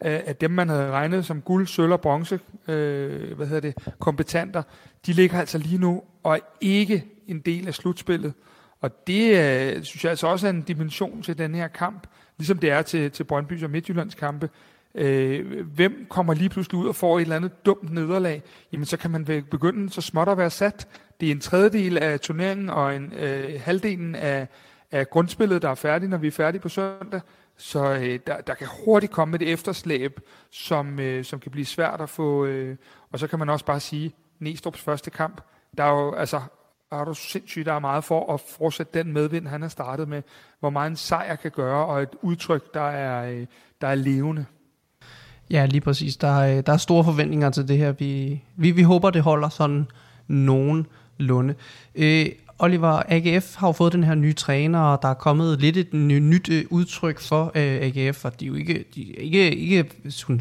øh, 0.05 0.21
af 0.27 0.37
dem, 0.37 0.51
man 0.51 0.69
havde 0.69 0.91
regnet 0.91 1.27
som 1.27 1.41
guld, 1.41 1.67
sølv 1.67 1.93
og 1.93 2.01
bronze, 2.01 2.41
øh, 2.69 3.37
hvad 3.37 3.47
hedder 3.47 3.61
det, 3.61 3.75
kompetenter, 3.99 4.63
de 5.07 5.13
ligger 5.13 5.39
altså 5.39 5.59
lige 5.59 5.79
nu 5.79 6.03
og 6.23 6.35
er 6.35 6.41
ikke 6.61 7.05
en 7.27 7.41
del 7.41 7.67
af 7.67 7.75
slutspillet. 7.75 8.33
Og 8.81 9.07
det 9.07 9.31
øh, 9.31 9.83
synes 9.83 10.05
jeg 10.05 10.11
altså 10.11 10.27
også 10.27 10.47
er 10.47 10.51
en 10.51 10.63
dimension 10.63 11.23
til 11.23 11.39
den 11.39 11.55
her 11.55 11.69
kamp, 11.69 12.07
ligesom 12.39 12.59
det 12.59 12.71
er 12.71 12.83
til, 12.83 13.11
til 13.11 13.25
Brøndby 13.25 13.65
og 13.65 13.71
Midtjyllands 13.71 14.15
kampe. 14.15 14.51
Øh, 14.99 15.67
hvem 15.67 16.07
kommer 16.11 16.35
lige 16.35 16.49
pludselig 16.49 16.81
ud 16.81 16.89
og 16.89 16.97
får 16.97 17.19
et 17.19 17.23
eller 17.23 17.37
andet 17.37 17.67
dumt 17.67 17.93
nederlag? 17.93 18.43
Jamen 18.73 18.87
så 18.87 18.97
kan 18.97 19.11
man 19.11 19.25
begynde 19.25 19.91
så 19.91 20.01
småt 20.01 20.29
at 20.29 20.39
være 20.39 20.51
sat. 20.51 20.89
Det 21.21 21.27
er 21.27 21.33
en 21.33 21.41
tredjedel 21.41 21.99
af 21.99 22.21
turneringen 22.21 22.71
og 22.71 22.97
en 22.97 23.13
øh, 23.13 23.61
halvdelen 23.61 24.15
af, 24.15 24.49
af 24.91 25.11
grundspillet, 25.11 25.63
der 25.63 25.71
er 25.71 25.75
færdig, 25.75 26.09
når 26.09 26.19
vi 26.19 26.27
er 26.27 26.31
færdige 26.31 26.61
på 26.61 26.69
søndag. 26.69 27.21
Så 27.57 27.95
øh, 27.95 28.19
der, 28.27 28.41
der 28.41 28.55
kan 28.55 28.67
hurtigt 28.85 29.13
komme 29.13 29.37
et 29.37 29.43
efterslæb, 29.43 30.21
som, 30.51 31.01
øh, 31.01 31.25
som 31.25 31.41
kan 31.41 31.51
blive 31.51 31.67
svært 31.67 32.01
at 32.01 32.09
få. 32.09 32.45
Øh, 32.45 32.77
og 33.13 33.19
så 33.19 33.27
kan 33.27 33.39
man 33.39 33.49
også 33.49 33.65
bare 33.65 33.81
sige, 33.81 34.15
Næstrup's 34.43 34.83
første 34.85 35.11
kamp, 35.11 35.41
der 35.79 35.85
er 35.85 35.91
jo, 35.91 36.15
altså, 36.15 36.41
er 36.93 37.05
du 37.05 37.15
sindssygt, 37.15 37.67
der 37.67 37.73
er 37.73 37.79
meget 37.79 38.05
for 38.05 38.35
at 38.35 38.41
fortsætte 38.41 38.99
den 38.99 39.13
medvind, 39.13 39.47
han 39.47 39.63
har 39.63 39.69
startet 39.69 40.09
med. 40.09 40.23
Hvor 40.61 40.71
meget 40.71 40.91
en 40.91 40.97
sejr 40.97 41.37
kan 41.37 41.51
gøre, 41.51 41.87
og 41.87 42.03
et 42.03 42.17
udtryk, 42.23 42.75
der 42.75 42.89
er, 42.89 43.31
øh, 43.31 43.47
der 43.81 43.89
er 43.89 43.95
levende. 43.95 44.47
Ja, 45.51 45.67
lige 45.67 45.81
præcis. 45.81 46.17
Der 46.17 46.41
er, 46.41 46.61
der 46.61 46.73
er 46.73 46.77
store 46.77 47.05
forventninger 47.05 47.51
til 47.51 47.69
det 47.69 47.79
her. 47.79 47.93
Vi, 47.93 48.41
vi, 48.57 48.71
vi 48.71 48.83
håber, 48.83 49.11
det 49.11 49.23
holder 49.23 49.49
sådan 49.49 49.87
nogenlunde. 50.29 51.55
Øh, 51.95 52.27
Oliver, 52.61 53.03
AGF 53.09 53.57
har 53.57 53.69
jo 53.69 53.73
fået 53.73 53.93
den 53.93 54.05
her 54.05 54.15
nye 54.15 54.33
træner, 54.33 54.81
og 54.81 55.03
der 55.03 55.09
er 55.09 55.15
kommet 55.15 55.61
lidt 55.61 55.77
et 55.77 55.95
nyt 55.95 56.49
øh, 56.49 56.65
udtryk 56.71 57.21
for 57.21 57.53
øh, 57.55 57.79
AGF, 57.83 58.25
og 58.25 58.41
de 58.41 58.45
er 58.45 58.49
jo 58.49 58.55
ikke, 58.55 58.85
de 58.95 59.19
er 59.19 59.23
ikke, 59.23 59.57
ikke 59.57 59.85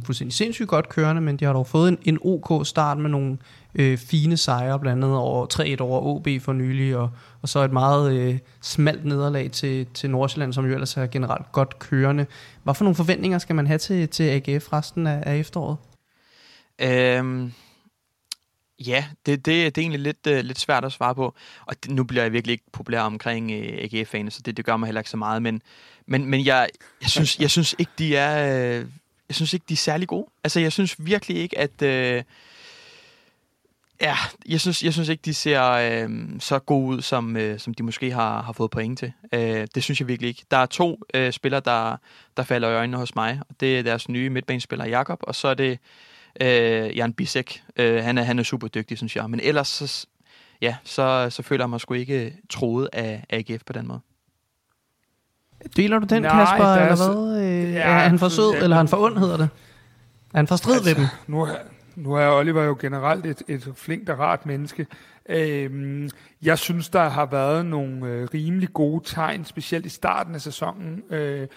fuldstændig 0.05 0.33
sindssygt 0.33 0.69
godt 0.69 0.89
kørende, 0.89 1.21
men 1.21 1.38
de 1.38 1.45
har 1.45 1.53
dog 1.53 1.67
fået 1.67 1.89
en, 1.89 1.97
en 2.03 2.19
OK 2.21 2.67
start 2.67 2.97
med 2.97 3.09
nogle 3.09 3.38
øh, 3.75 3.97
fine 3.97 4.38
sejre, 4.38 4.79
blandt 4.79 5.03
andet 5.03 5.17
over 5.17 5.75
3-1 5.77 5.81
over 5.81 6.01
OB 6.01 6.27
for 6.41 6.53
nylig, 6.53 6.97
og, 6.97 7.09
og 7.41 7.50
så 7.50 7.59
et 7.59 7.74
meget 7.74 8.13
øh, 8.13 8.38
smalt 8.62 9.05
nederlag 9.05 9.51
til, 9.51 9.88
til 9.93 10.09
Nordsjælland, 10.09 10.53
som 10.53 10.65
jo 10.65 10.74
ellers 10.74 10.97
er 10.97 11.07
generelt 11.07 11.51
godt 11.51 11.79
kørende. 11.79 12.25
Hvad 12.63 12.74
for 12.74 12.83
nogle 12.83 12.95
forventninger 12.95 13.38
skal 13.38 13.55
man 13.55 13.67
have 13.67 13.77
til, 13.79 14.09
til 14.09 14.24
AGF 14.24 14.74
resten 14.74 15.07
af, 15.07 15.24
af 15.25 15.38
efteråret? 15.38 15.77
Øhm, 16.81 17.51
Ja, 18.79 19.05
det, 19.25 19.46
det, 19.46 19.75
det 19.75 19.77
er 19.77 19.81
egentlig 19.81 20.00
lidt, 20.01 20.27
uh, 20.27 20.38
lidt 20.38 20.60
svært 20.60 20.86
at 20.86 20.91
svare 20.91 21.15
på. 21.15 21.36
Og 21.65 21.84
det, 21.84 21.91
nu 21.91 22.03
bliver 22.03 22.24
jeg 22.24 22.34
virkelig 22.34 22.51
ikke 22.51 22.72
populær 22.72 23.01
omkring 23.01 23.51
uh, 23.51 23.57
øh, 23.57 23.89
AGF-fanen, 23.93 24.31
så 24.31 24.41
det, 24.46 24.57
det 24.57 24.65
gør 24.65 24.77
mig 24.77 24.88
heller 24.88 25.01
ikke 25.01 25.10
så 25.10 25.17
meget. 25.17 25.41
Men, 25.41 25.62
men, 26.05 26.25
men 26.25 26.46
jeg, 26.46 26.69
jeg, 27.01 27.10
synes, 27.10 27.39
jeg 27.39 27.51
synes 27.51 27.75
ikke, 27.79 27.91
de 27.98 28.15
er... 28.15 28.79
Uh, 28.79 28.88
jeg 29.29 29.36
synes 29.36 29.53
ikke, 29.53 29.65
de 29.69 29.74
er 29.74 29.77
særlig 29.77 30.07
gode. 30.07 30.25
Altså, 30.43 30.60
jeg 30.60 30.72
synes 30.72 30.96
virkelig 31.00 31.38
ikke, 31.38 31.57
at... 31.57 31.81
Øh, 31.81 32.24
ja, 34.01 34.15
jeg 34.48 34.62
synes, 34.62 34.84
jeg 34.84 34.93
synes 34.93 35.10
ikke, 35.10 35.22
de 35.22 35.34
ser 35.34 35.72
øh, 35.72 36.10
så 36.39 36.60
gode 36.60 36.88
ud, 36.88 37.01
som, 37.01 37.38
øh, 37.38 37.60
som 37.60 37.74
de 37.74 37.84
måske 37.84 38.12
har, 38.12 38.41
har 38.41 38.53
fået 38.53 38.72
point 38.72 39.00
til. 39.00 39.13
Øh, 39.34 39.67
det 39.75 39.84
synes 39.84 40.00
jeg 40.00 40.07
virkelig 40.07 40.27
ikke. 40.27 40.46
Der 40.51 40.57
er 40.57 40.65
to 40.65 41.00
øh, 41.13 41.31
spillere, 41.31 41.62
der, 41.65 41.98
der 42.38 42.43
falder 42.43 42.69
i 42.69 42.74
øjnene 42.74 42.98
hos 42.98 43.15
mig. 43.15 43.41
Og 43.50 43.55
Det 43.60 43.79
er 43.79 43.83
deres 43.83 44.09
nye 44.09 44.29
midtbanespiller, 44.29 44.85
Jakob, 44.85 45.20
og 45.22 45.35
så 45.35 45.48
er 45.48 45.53
det 45.53 45.79
øh, 46.41 46.97
Jan 46.97 47.13
Bisek. 47.13 47.63
Øh, 47.77 48.03
han, 48.03 48.17
er, 48.17 48.23
han 48.23 48.39
er 48.39 48.43
super 48.43 48.67
dygtig, 48.67 48.97
synes 48.97 49.15
jeg. 49.15 49.29
Men 49.29 49.39
ellers, 49.39 49.67
så, 49.67 50.07
ja, 50.61 50.75
så, 50.83 51.27
så 51.29 51.43
føler 51.43 51.63
jeg 51.63 51.69
mig 51.69 51.81
sgu 51.81 51.93
ikke 51.93 52.37
troet 52.50 52.89
af 52.93 53.25
AGF 53.29 53.63
på 53.65 53.73
den 53.73 53.87
måde. 53.87 54.00
Deler 55.75 56.00
du 56.00 56.05
den, 56.05 56.21
Nej, 56.21 56.45
Kasper, 56.45 56.65
eller 56.65 57.13
hvad? 57.13 57.41
Øh, 57.41 57.73
ja, 57.73 57.79
er 57.79 58.09
han 58.09 58.19
for 58.19 58.29
sød, 58.29 58.53
eller 58.53 58.75
er 58.75 58.79
han 58.79 58.87
for 58.87 58.97
ond, 58.97 59.17
hedder 59.17 59.37
det? 59.37 59.50
Er 60.33 60.37
han 60.37 60.47
for 60.47 60.55
strid 60.55 60.73
altså, 60.73 60.89
ved 60.89 60.95
dem? 60.95 61.05
Nu 61.27 61.41
er, 61.41 61.55
nu 61.95 62.13
er 62.13 62.27
Oliver 62.27 62.63
jo 62.63 62.77
generelt 62.79 63.25
et, 63.25 63.43
et 63.47 63.73
flinkt 63.75 64.09
og 64.09 64.19
rart 64.19 64.45
menneske. 64.45 64.87
Øhm, 65.29 66.09
jeg 66.41 66.57
synes, 66.57 66.89
der 66.89 67.09
har 67.09 67.25
været 67.25 67.65
nogle 67.65 68.07
øh, 68.07 68.27
rimelig 68.33 68.73
gode 68.73 69.03
tegn, 69.05 69.45
specielt 69.45 69.85
i 69.85 69.89
starten 69.89 70.35
af 70.35 70.41
sæsonen. 70.41 71.03
Øh, 71.09 71.47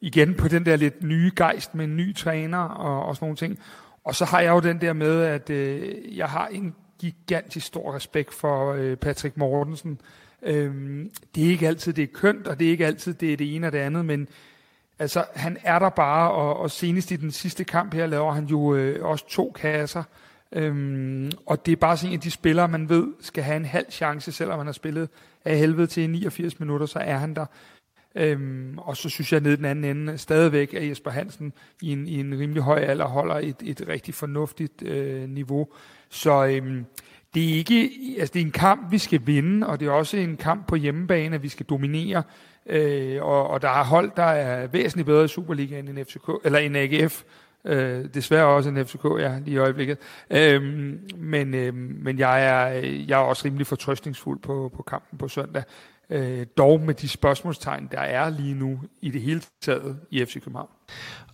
igen 0.00 0.34
på 0.34 0.48
den 0.48 0.66
der 0.66 0.76
lidt 0.76 1.02
nye 1.02 1.32
gejst 1.36 1.74
med 1.74 1.84
en 1.84 1.96
ny 1.96 2.16
træner 2.16 2.58
og, 2.58 3.06
og 3.06 3.16
sådan 3.16 3.24
nogle 3.24 3.36
ting. 3.36 3.58
Og 4.06 4.14
så 4.14 4.24
har 4.24 4.40
jeg 4.40 4.50
jo 4.50 4.60
den 4.60 4.80
der 4.80 4.92
med, 4.92 5.22
at 5.22 5.50
øh, 5.50 6.16
jeg 6.16 6.28
har 6.28 6.46
en 6.46 6.74
gigantisk 6.98 7.66
stor 7.66 7.94
respekt 7.94 8.34
for 8.34 8.72
øh, 8.72 8.96
Patrick 8.96 9.36
Mortensen. 9.36 10.00
Øhm, 10.42 11.10
det 11.34 11.44
er 11.44 11.48
ikke 11.48 11.66
altid, 11.66 11.92
det 11.92 12.02
er 12.02 12.12
kønt, 12.14 12.46
og 12.46 12.58
det 12.58 12.66
er 12.66 12.70
ikke 12.70 12.86
altid, 12.86 13.14
det 13.14 13.32
er 13.32 13.36
det 13.36 13.54
ene 13.54 13.66
og 13.66 13.72
det 13.72 13.78
andet, 13.78 14.04
men 14.04 14.28
altså, 14.98 15.24
han 15.34 15.58
er 15.64 15.78
der 15.78 15.88
bare, 15.88 16.30
og, 16.30 16.56
og 16.56 16.70
senest 16.70 17.10
i 17.10 17.16
den 17.16 17.30
sidste 17.30 17.64
kamp 17.64 17.94
her 17.94 18.06
laver 18.06 18.32
han 18.32 18.44
jo 18.44 18.74
øh, 18.74 19.04
også 19.04 19.28
to 19.28 19.52
kasser. 19.54 20.02
Øhm, 20.52 21.30
og 21.46 21.66
det 21.66 21.72
er 21.72 21.76
bare 21.76 21.96
sådan 21.96 22.10
en 22.10 22.18
af 22.18 22.20
de 22.20 22.30
spillere, 22.30 22.68
man 22.68 22.88
ved, 22.88 23.08
skal 23.20 23.44
have 23.44 23.56
en 23.56 23.64
halv 23.64 23.90
chance, 23.90 24.32
selvom 24.32 24.58
han 24.58 24.66
har 24.66 24.72
spillet 24.72 25.08
af 25.44 25.58
helvede 25.58 25.86
til 25.86 26.10
89 26.10 26.60
minutter, 26.60 26.86
så 26.86 26.98
er 26.98 27.16
han 27.16 27.34
der. 27.34 27.46
Øhm, 28.16 28.78
og 28.78 28.96
så 28.96 29.08
synes 29.08 29.32
jeg 29.32 29.40
ned 29.40 29.56
den 29.56 29.64
anden 29.64 29.84
ende 29.84 30.18
stadigvæk, 30.18 30.74
at 30.74 30.88
Jesper 30.88 31.10
Hansen 31.10 31.52
i 31.82 31.92
en, 31.92 32.08
i 32.08 32.20
en 32.20 32.38
rimelig 32.38 32.62
høj 32.62 32.78
alder 32.78 33.04
holder 33.04 33.34
et, 33.34 33.56
et 33.64 33.84
rigtig 33.88 34.14
fornuftigt 34.14 34.82
øh, 34.82 35.28
niveau. 35.28 35.68
Så 36.08 36.46
øhm, 36.46 36.84
det 37.34 37.44
er 37.44 37.54
ikke, 37.54 37.90
altså 38.18 38.32
det 38.32 38.40
er 38.40 38.44
en 38.44 38.52
kamp, 38.52 38.92
vi 38.92 38.98
skal 38.98 39.20
vinde, 39.24 39.66
og 39.66 39.80
det 39.80 39.88
er 39.88 39.92
også 39.92 40.16
en 40.16 40.36
kamp 40.36 40.68
på 40.68 40.76
hjemmebane, 40.76 41.34
at 41.34 41.42
vi 41.42 41.48
skal 41.48 41.66
dominere. 41.66 42.22
Øh, 42.66 43.22
og, 43.22 43.50
og 43.50 43.62
der 43.62 43.68
er 43.68 43.84
hold, 43.84 44.10
der 44.16 44.22
er 44.22 44.66
væsentligt 44.66 45.06
bedre 45.06 45.24
i 45.24 45.28
Superligaen 45.28 45.88
end 45.88 46.04
FCK, 46.04 46.30
eller 46.44 46.58
end 46.58 46.76
AGF. 46.76 47.22
Øh, 47.64 48.04
desværre 48.14 48.46
også 48.46 48.68
en 48.68 48.86
FCK, 48.86 49.04
ja, 49.18 49.38
lige 49.44 49.54
i 49.54 49.58
øjeblikket. 49.58 49.98
Øhm, 50.30 51.00
men, 51.16 51.54
øh, 51.54 51.74
men 51.74 52.18
jeg 52.18 52.46
er, 52.46 52.66
jeg 53.08 53.20
er 53.20 53.24
også 53.24 53.42
rimelig 53.44 53.66
fortrøstningsfuld 53.66 54.38
på, 54.38 54.72
på 54.76 54.82
kampen 54.82 55.18
på 55.18 55.28
søndag. 55.28 55.62
Øh, 56.10 56.46
dog 56.56 56.80
med 56.80 56.94
de 56.94 57.08
spørgsmålstegn, 57.08 57.88
der 57.92 57.98
er 57.98 58.30
lige 58.30 58.54
nu 58.54 58.80
i 59.02 59.10
det 59.10 59.22
hele 59.22 59.42
taget 59.62 59.96
i 60.10 60.24
FC 60.24 60.34
København. 60.34 60.68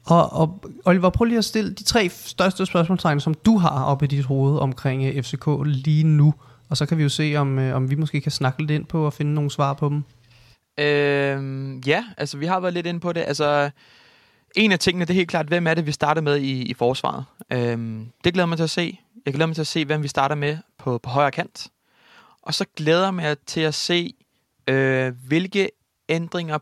Og, 0.05 0.33
og 0.33 0.65
Oliver, 0.85 1.11
prøv 1.11 1.25
lige 1.25 1.39
at 1.39 1.45
stille 1.45 1.75
de 1.75 1.85
tre 1.85 2.09
største 2.09 2.67
spørgsmålstegn, 2.67 3.21
som 3.21 3.35
du 3.35 3.59
har 3.59 3.85
oppe 3.85 4.05
i 4.05 4.09
dit 4.09 4.25
hoved 4.25 4.59
omkring 4.59 5.05
øh, 5.05 5.23
FCK 5.23 5.47
lige 5.65 6.05
nu. 6.05 6.35
Og 6.69 6.77
så 6.77 6.87
kan 6.87 6.99
vi 6.99 7.03
jo 7.03 7.09
se, 7.09 7.35
om, 7.37 7.59
uh, 7.59 7.75
om 7.75 7.91
vi 7.91 7.95
måske 7.95 8.21
kan 8.21 8.33
snakke 8.33 8.61
lidt 8.61 8.71
ind 8.71 8.87
på 8.87 9.07
og 9.07 9.13
finde 9.13 9.35
nogle 9.35 9.51
svar 9.51 9.75
på 9.75 9.89
dem. 9.89 10.05
Øhm, 10.79 11.79
ja, 11.79 12.05
altså 12.17 12.39
vi 12.39 12.47
har 12.47 12.61
været 12.61 12.75
lidt 12.75 12.87
ind 12.87 13.01
på 13.01 13.13
det. 13.13 13.25
Altså, 13.27 13.71
en 14.57 14.73
af 14.73 14.79
tingene, 14.79 15.05
det 15.05 15.11
er 15.11 15.15
helt 15.15 15.29
klart, 15.29 15.47
hvem 15.47 15.67
er 15.67 15.75
det, 15.75 15.87
vi 15.87 15.93
starter 15.93 16.23
med 16.23 16.37
i, 16.37 16.63
i 16.63 16.75
forsvaret. 16.75 17.25
Øhm, 17.53 18.07
det 18.25 18.33
glæder 18.33 18.47
mig 18.47 18.59
til 18.59 18.65
at 18.65 18.71
se. 18.71 18.99
Jeg 19.27 19.35
glæder 19.35 19.47
mig 19.47 19.55
til 19.55 19.63
at 19.63 19.67
se, 19.67 19.85
hvem 19.85 20.03
vi 20.03 20.09
starter 20.09 20.35
med 20.35 20.59
på, 20.79 20.99
på 20.99 21.11
højre 21.11 21.31
kant. 21.31 21.69
Og 22.43 22.55
så 22.55 22.65
glæder 22.77 23.05
jeg 23.05 23.15
mig 23.15 23.39
til 23.47 23.61
at 23.61 23.75
se, 23.75 24.15
øh, 24.67 25.13
hvilke 25.27 25.71
ændringer, 26.09 26.59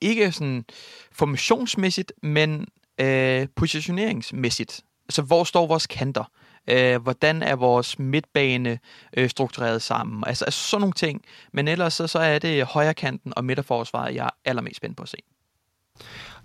ikke 0.00 0.32
sådan 0.32 0.64
formationsmæssigt, 1.12 2.12
men 2.22 2.66
øh, 3.00 3.46
positioneringsmæssigt. 3.56 4.80
Altså, 5.08 5.22
hvor 5.22 5.44
står 5.44 5.66
vores 5.66 5.86
kanter? 5.86 6.24
Øh, 6.70 7.02
hvordan 7.02 7.42
er 7.42 7.56
vores 7.56 7.98
midtbane 7.98 8.78
øh, 9.16 9.30
struktureret 9.30 9.82
sammen? 9.82 10.24
Altså, 10.26 10.44
altså 10.44 10.68
sådan 10.68 10.80
nogle 10.80 10.92
ting. 10.92 11.22
Men 11.52 11.68
ellers 11.68 11.94
så, 11.94 12.06
så 12.06 12.18
er 12.18 12.38
det 12.38 12.64
højre 12.64 12.94
kanten 12.94 13.32
og 13.36 13.44
midterforsvaret, 13.44 14.14
jeg 14.14 14.24
er 14.24 14.30
allermest 14.44 14.76
spændt 14.76 14.96
på 14.96 15.02
at 15.02 15.08
se. 15.08 15.16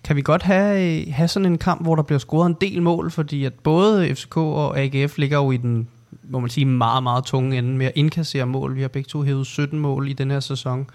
Kan 0.03 0.15
vi 0.15 0.21
godt 0.21 0.43
have, 0.43 1.01
øh, 1.01 1.13
have 1.13 1.27
sådan 1.27 1.45
en 1.45 1.57
kamp, 1.57 1.81
hvor 1.81 1.95
der 1.95 2.03
bliver 2.03 2.19
scoret 2.19 2.49
en 2.49 2.57
del 2.61 2.81
mål, 2.81 3.11
fordi 3.11 3.45
at 3.45 3.53
både 3.53 4.15
FCK 4.15 4.37
og 4.37 4.79
AGF 4.79 5.17
ligger 5.17 5.37
jo 5.37 5.51
i 5.51 5.57
den 5.57 5.89
må 6.29 6.39
man 6.39 6.49
sige, 6.49 6.65
meget, 6.65 7.03
meget 7.03 7.23
tunge 7.23 7.57
ende 7.57 7.77
med 7.77 7.85
at 7.85 7.91
indkassere 7.95 8.45
mål. 8.45 8.75
Vi 8.75 8.81
har 8.81 8.87
begge 8.87 9.07
to 9.07 9.21
hævet 9.21 9.47
17 9.47 9.79
mål 9.79 10.09
i 10.09 10.13
den 10.13 10.31
her 10.31 10.39
sæson 10.39 10.89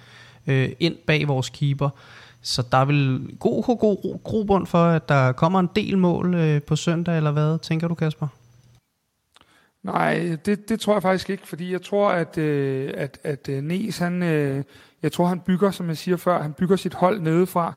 øh, 0.47 0.68
ind 0.81 0.97
bag 1.07 1.29
vores 1.29 1.49
keeper. 1.49 1.90
Så 2.42 2.62
der 2.73 2.79
er 2.79 2.85
vel 2.85 3.29
god, 3.40 3.62
god, 3.62 3.79
god 3.79 4.23
grobund 4.25 4.66
for, 4.66 4.85
at 4.85 5.09
der 5.09 5.33
kommer 5.33 5.61
en 5.61 5.68
del 5.77 5.99
mål 5.99 6.35
øh, 6.35 6.62
på 6.62 6.77
søndag, 6.77 7.16
eller 7.16 7.31
hvad 7.31 7.59
tænker 7.59 7.88
du, 7.88 7.94
Kasper? 7.94 8.29
Nej, 9.83 10.37
det, 10.47 10.68
det 10.68 10.81
tror 10.81 10.92
jeg 10.92 11.03
faktisk 11.03 11.31
ikke, 11.31 11.49
fordi 11.49 11.73
jeg 11.73 11.83
tror, 11.83 12.11
at, 12.11 12.38
øh, 12.38 12.90
at, 12.94 13.18
at 13.23 13.49
øh, 13.49 13.62
Nes, 13.62 13.99
han, 13.99 14.23
øh, 14.23 14.64
jeg 15.03 15.12
tror, 15.12 15.27
han 15.27 15.40
bygger, 15.40 15.70
som 15.70 15.88
jeg 15.88 15.97
siger 15.97 16.16
før, 16.16 16.42
han 16.42 16.53
bygger 16.53 16.77
sit 16.77 16.94
hold 16.94 17.20
nedefra. 17.20 17.75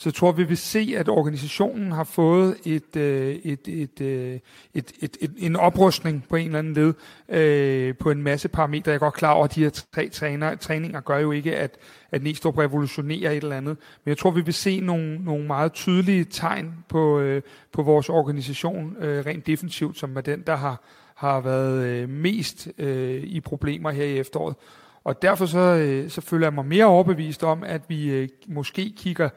Så 0.00 0.10
tror, 0.10 0.32
vi 0.32 0.44
vil 0.44 0.56
se, 0.56 0.94
at 0.96 1.08
organisationen 1.08 1.92
har 1.92 2.04
fået 2.04 2.56
et, 2.64 2.96
øh, 2.96 3.34
et, 3.34 3.68
et, 3.68 4.00
øh, 4.00 4.38
et, 4.74 4.92
et, 5.00 5.16
et, 5.20 5.32
en 5.38 5.56
oprustning 5.56 6.24
på 6.28 6.36
en 6.36 6.46
eller 6.46 6.58
anden 6.58 6.74
led 6.74 6.94
øh, 7.28 7.96
på 7.96 8.10
en 8.10 8.22
masse 8.22 8.48
parametre. 8.48 8.90
Jeg 8.90 8.94
er 8.94 8.98
godt 8.98 9.14
klar 9.14 9.32
over, 9.32 9.44
at 9.44 9.54
de 9.54 9.62
her 9.62 9.70
tre 9.94 10.08
træner, 10.08 10.54
træninger 10.54 11.00
gør 11.00 11.18
jo 11.18 11.32
ikke, 11.32 11.56
at, 11.56 11.76
at 12.12 12.22
Næstrup 12.22 12.58
revolutionerer 12.58 13.30
et 13.30 13.42
eller 13.42 13.56
andet. 13.56 13.76
Men 14.04 14.08
jeg 14.08 14.18
tror, 14.18 14.30
vi 14.30 14.40
vil 14.40 14.54
se 14.54 14.80
nogle, 14.80 15.24
nogle 15.24 15.46
meget 15.46 15.72
tydelige 15.72 16.24
tegn 16.24 16.74
på, 16.88 17.20
øh, 17.20 17.42
på 17.72 17.82
vores 17.82 18.08
organisation, 18.08 18.96
øh, 19.00 19.26
rent 19.26 19.46
defensivt, 19.46 19.98
som 19.98 20.16
er 20.16 20.20
den, 20.20 20.42
der 20.46 20.56
har, 20.56 20.84
har 21.14 21.40
været 21.40 21.84
øh, 21.86 22.08
mest 22.08 22.68
øh, 22.78 23.22
i 23.22 23.40
problemer 23.40 23.90
her 23.90 24.04
i 24.04 24.18
efteråret. 24.18 24.56
Og 25.04 25.22
derfor 25.22 25.46
så, 25.46 25.58
øh, 25.58 26.10
så 26.10 26.20
føler 26.20 26.46
jeg 26.46 26.54
mig 26.54 26.66
mere 26.66 26.84
overbevist 26.84 27.44
om, 27.44 27.62
at 27.62 27.82
vi 27.88 28.10
øh, 28.10 28.28
måske 28.48 28.92
kigger 28.96 29.28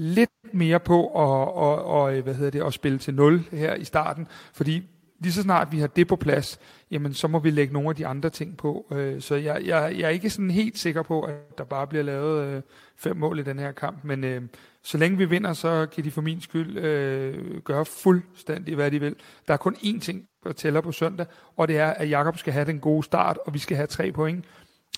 lidt 0.00 0.30
mere 0.52 0.80
på 0.80 1.06
at, 1.06 1.52
og, 1.56 1.84
og, 1.84 2.16
øh, 2.16 2.24
hvad 2.24 2.34
hedder 2.34 2.50
det, 2.50 2.66
at 2.66 2.74
spille 2.74 2.98
til 2.98 3.14
0 3.14 3.44
her 3.52 3.74
i 3.74 3.84
starten, 3.84 4.26
fordi 4.52 4.82
lige 5.20 5.32
så 5.32 5.42
snart 5.42 5.72
vi 5.72 5.78
har 5.78 5.86
det 5.86 6.08
på 6.08 6.16
plads, 6.16 6.58
jamen 6.90 7.14
så 7.14 7.28
må 7.28 7.38
vi 7.38 7.50
lægge 7.50 7.72
nogle 7.72 7.88
af 7.88 7.96
de 7.96 8.06
andre 8.06 8.30
ting 8.30 8.56
på. 8.56 8.86
Øh, 8.92 9.20
så 9.20 9.34
jeg, 9.34 9.62
jeg, 9.64 9.94
jeg 9.98 10.06
er 10.06 10.08
ikke 10.08 10.30
sådan 10.30 10.50
helt 10.50 10.78
sikker 10.78 11.02
på, 11.02 11.22
at 11.22 11.58
der 11.58 11.64
bare 11.64 11.86
bliver 11.86 12.02
lavet 12.02 12.46
øh, 12.46 12.62
fem 12.96 13.16
mål 13.16 13.38
i 13.38 13.42
den 13.42 13.58
her 13.58 13.72
kamp, 13.72 14.04
men 14.04 14.24
øh, 14.24 14.42
så 14.82 14.98
længe 14.98 15.18
vi 15.18 15.24
vinder, 15.24 15.52
så 15.52 15.86
kan 15.94 16.04
de 16.04 16.10
for 16.10 16.22
min 16.22 16.40
skyld 16.40 16.78
øh, 16.78 17.60
gøre 17.60 17.84
fuldstændig, 17.84 18.74
hvad 18.74 18.90
de 18.90 19.00
vil. 19.00 19.16
Der 19.48 19.54
er 19.54 19.58
kun 19.58 19.74
én 19.74 20.00
ting, 20.00 20.24
der 20.44 20.52
tæller 20.52 20.80
på 20.80 20.92
søndag, 20.92 21.26
og 21.56 21.68
det 21.68 21.78
er, 21.78 21.90
at 21.90 22.10
Jakob 22.10 22.38
skal 22.38 22.52
have 22.52 22.64
den 22.64 22.80
gode 22.80 23.02
start, 23.02 23.38
og 23.46 23.54
vi 23.54 23.58
skal 23.58 23.76
have 23.76 23.86
tre 23.86 24.12
point. 24.12 24.44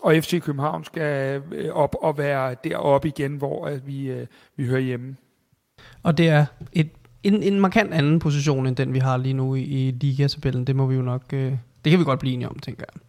Og 0.03 0.15
FC 0.15 0.43
København 0.43 0.85
skal 0.85 1.43
øh, 1.53 1.71
op 1.73 1.97
og 2.03 2.19
være 2.19 2.55
deroppe 2.65 3.09
igen, 3.09 3.37
hvor 3.37 3.67
at 3.67 3.87
vi, 3.87 4.11
øh, 4.11 4.27
vi 4.57 4.67
hører 4.67 4.81
hjemme. 4.81 5.17
Og 6.03 6.19
det 6.19 6.29
er 6.29 6.47
et, 6.73 6.91
en, 7.23 7.43
en 7.43 7.61
markant 7.61 7.95
anden 7.95 8.19
position, 8.19 8.67
end 8.67 8.77
den 8.77 8.95
vi 8.95 8.99
har 8.99 9.17
lige 9.17 9.33
nu 9.33 9.55
i, 9.55 9.62
i 9.62 9.91
ligatabellen. 9.91 10.65
Det 10.65 10.77
må 10.77 10.87
vi 10.87 10.95
jo 10.95 11.03
nok, 11.03 11.23
øh, 11.33 11.53
det 11.85 11.91
kan 11.91 11.99
vi 11.99 12.05
godt 12.05 12.21
blive 12.21 12.35
enige 12.35 12.49
om, 12.49 12.59
tænker 12.59 12.85
jeg. 12.95 13.01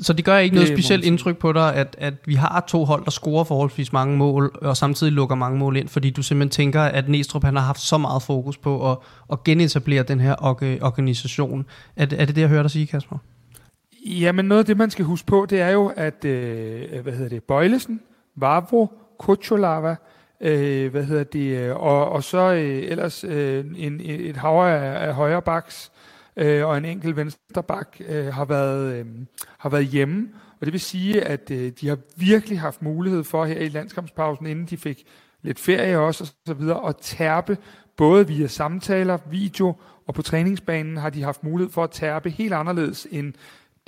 Så 0.00 0.12
det 0.12 0.24
gør 0.24 0.38
ikke 0.38 0.54
noget 0.54 0.68
specielt 0.68 1.04
indtryk 1.04 1.38
på 1.38 1.52
dig, 1.52 1.74
at, 1.74 1.96
at 1.98 2.14
vi 2.24 2.34
har 2.34 2.64
to 2.68 2.84
hold, 2.84 3.04
der 3.04 3.10
scorer 3.10 3.44
forholdsvis 3.44 3.92
mange 3.92 4.16
mål, 4.16 4.58
og 4.62 4.76
samtidig 4.76 5.12
lukker 5.12 5.36
mange 5.36 5.58
mål 5.58 5.76
ind, 5.76 5.88
fordi 5.88 6.10
du 6.10 6.22
simpelthen 6.22 6.50
tænker, 6.50 6.82
at 6.82 7.08
Næstrup 7.08 7.44
han 7.44 7.56
har 7.56 7.62
haft 7.62 7.80
så 7.80 7.98
meget 7.98 8.22
fokus 8.22 8.56
på 8.58 8.92
at, 8.92 8.98
at 9.32 9.44
genetablere 9.44 10.02
den 10.02 10.20
her 10.20 10.34
organisation. 10.82 11.66
Er, 11.96 12.06
er 12.16 12.24
det 12.24 12.36
det, 12.36 12.38
jeg 12.38 12.48
hører 12.48 12.62
dig 12.62 12.70
sige, 12.70 12.86
Kasper? 12.86 13.18
Jamen 14.08 14.44
noget 14.44 14.58
af 14.58 14.66
det, 14.66 14.76
man 14.76 14.90
skal 14.90 15.04
huske 15.04 15.26
på, 15.26 15.46
det 15.50 15.60
er 15.60 15.70
jo, 15.70 15.92
at 15.96 16.24
øh, 16.24 17.00
hvad 17.02 17.12
hedder 17.12 17.28
det, 17.28 17.44
Bøjlesen, 17.44 18.00
Vavro, 18.36 18.92
Kutsulava, 19.18 19.96
øh, 20.40 20.90
hvad 20.90 21.04
hedder 21.04 21.24
det, 21.24 21.58
øh, 21.58 21.76
og, 21.76 22.08
og 22.08 22.24
så 22.24 22.52
øh, 22.52 22.82
ellers 22.90 23.24
øh, 23.24 23.64
en, 23.76 24.00
et 24.00 24.36
hav 24.36 24.66
af, 24.66 25.08
af 25.08 25.14
højre 25.14 25.42
baks 25.42 25.92
øh, 26.36 26.66
og 26.66 26.78
en 26.78 26.84
enkelt 26.84 27.16
venstre 27.16 27.62
bak 27.62 27.96
øh, 28.08 28.26
har, 28.26 28.44
været, 28.44 28.94
øh, 28.94 29.06
har 29.58 29.68
været 29.68 29.86
hjemme. 29.86 30.28
Og 30.60 30.66
det 30.66 30.72
vil 30.72 30.80
sige, 30.80 31.22
at 31.22 31.50
øh, 31.50 31.72
de 31.80 31.88
har 31.88 31.98
virkelig 32.16 32.60
haft 32.60 32.82
mulighed 32.82 33.24
for 33.24 33.44
her 33.44 33.60
i 33.60 33.68
landskampspausen, 33.68 34.46
inden 34.46 34.66
de 34.66 34.76
fik 34.76 35.04
lidt 35.42 35.58
ferie 35.58 35.98
også 35.98 36.24
og 36.24 36.28
så 36.46 36.54
videre, 36.54 36.88
at 36.88 36.96
tærpe 37.00 37.58
både 37.96 38.26
via 38.26 38.46
samtaler, 38.46 39.18
video 39.30 39.74
og 40.06 40.14
på 40.14 40.22
træningsbanen 40.22 40.96
har 40.96 41.10
de 41.10 41.22
haft 41.22 41.44
mulighed 41.44 41.72
for 41.72 41.84
at 41.84 41.90
tærpe 41.90 42.30
helt 42.30 42.52
anderledes 42.52 43.06
end 43.10 43.34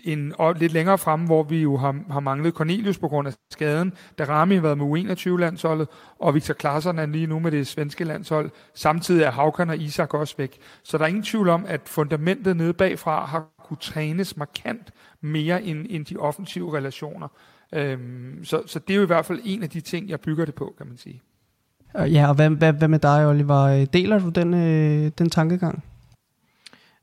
en, 0.05 0.35
og 0.39 0.55
lidt 0.55 0.73
længere 0.73 0.99
fremme, 0.99 1.27
hvor 1.27 1.43
vi 1.43 1.63
jo 1.63 1.77
har, 1.77 1.97
har 2.11 2.21
manglet 2.21 2.55
Cornelius 2.55 2.99
på 2.99 3.09
grund 3.09 3.29
af 3.29 3.35
skaden. 3.51 3.93
Da 4.19 4.25
Rami 4.25 4.55
har 4.55 4.63
været 4.63 4.79
med 4.79 4.87
U21-landsholdet, 4.87 5.89
og 6.19 6.35
Victor 6.35 6.55
Klaassen 6.55 6.99
er 6.99 7.07
lige 7.07 7.27
nu 7.27 7.39
med 7.39 7.51
det 7.51 7.67
svenske 7.67 8.05
landshold. 8.05 8.51
Samtidig 8.75 9.25
er 9.25 9.31
Haukan 9.31 9.71
og 9.71 9.77
Isak 9.77 10.15
også 10.15 10.35
væk. 10.39 10.59
Så 10.83 10.99
der 10.99 11.05
er 11.05 11.09
ingen 11.09 11.23
tvivl 11.23 11.49
om, 11.49 11.65
at 11.69 11.81
fundamentet 11.87 12.57
nede 12.57 12.73
bagfra 12.73 13.25
har 13.25 13.47
kunne 13.65 13.77
trænes 13.81 14.37
markant 14.37 14.91
mere 15.21 15.63
end, 15.63 15.87
end 15.91 16.05
de 16.05 16.17
offensive 16.17 16.77
relationer. 16.77 17.29
Øhm, 17.75 18.45
så, 18.45 18.63
så 18.67 18.79
det 18.79 18.95
er 18.95 18.97
jo 18.97 19.03
i 19.03 19.07
hvert 19.07 19.27
fald 19.27 19.41
en 19.45 19.63
af 19.63 19.71
de 19.71 19.81
ting, 19.81 20.09
jeg 20.09 20.21
bygger 20.21 20.45
det 20.45 20.55
på, 20.55 20.75
kan 20.79 20.87
man 20.87 20.97
sige. 20.97 21.23
Ja, 21.95 22.29
og 22.29 22.35
hvad, 22.35 22.51
hvad, 22.51 22.73
hvad 22.73 22.89
med 22.89 22.99
dig, 22.99 23.27
Oliver? 23.27 23.85
Deler 23.85 24.19
du 24.19 24.29
den, 24.29 24.55
øh, 24.55 25.11
den 25.19 25.31
tankegang? 25.31 25.85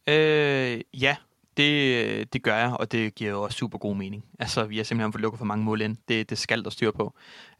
Øh, 0.09 0.81
ja, 0.93 1.15
det, 1.57 2.05
øh, 2.05 2.25
det 2.33 2.43
gør 2.43 2.55
jeg, 2.55 2.73
og 2.79 2.91
det 2.91 3.15
giver 3.15 3.31
jo 3.31 3.41
også 3.41 3.57
super 3.57 3.77
god 3.77 3.95
mening. 3.95 4.25
Altså, 4.39 4.65
vi 4.65 4.77
har 4.77 4.83
simpelthen 4.83 5.13
fået 5.13 5.21
lukket 5.21 5.37
for 5.37 5.45
mange 5.45 5.65
mål 5.65 5.81
ind. 5.81 5.97
Det, 6.07 6.29
det 6.29 6.37
skal 6.37 6.63
der 6.63 6.69
styr 6.69 6.91
på. 6.91 7.13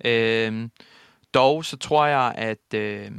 Øh, 0.06 0.70
dog 1.34 1.66
så 1.66 1.78
tror 1.78 2.06
jeg, 2.06 2.34
at 2.38 2.74
øh, 2.74 3.12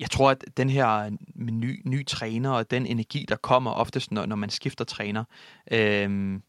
jeg 0.00 0.10
tror, 0.10 0.30
at 0.30 0.44
den 0.56 0.70
her 0.70 0.98
øh, 0.98 1.12
ny, 1.34 1.82
ny 1.84 2.06
træner 2.06 2.50
og 2.50 2.70
den 2.70 2.86
energi, 2.86 3.26
der 3.28 3.36
kommer 3.36 3.70
oftest, 3.70 4.12
når, 4.12 4.26
når 4.26 4.36
man 4.36 4.50
skifter 4.50 4.84
træner, 4.84 5.24
øh, 5.70 6.40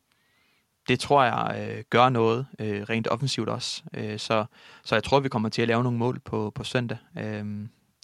det 0.87 0.99
tror 0.99 1.23
jeg 1.23 1.69
øh, 1.77 1.83
gør 1.89 2.09
noget 2.09 2.47
øh, 2.59 2.81
rent 2.81 3.07
offensivt 3.07 3.49
også. 3.49 3.83
Øh, 3.93 4.19
så, 4.19 4.45
så 4.83 4.95
jeg 4.95 5.03
tror, 5.03 5.19
vi 5.19 5.29
kommer 5.29 5.49
til 5.49 5.61
at 5.61 5.67
lave 5.67 5.83
nogle 5.83 5.97
mål 5.97 6.19
på, 6.19 6.51
på 6.55 6.63
søndag. 6.63 6.97
Øh, 7.17 7.45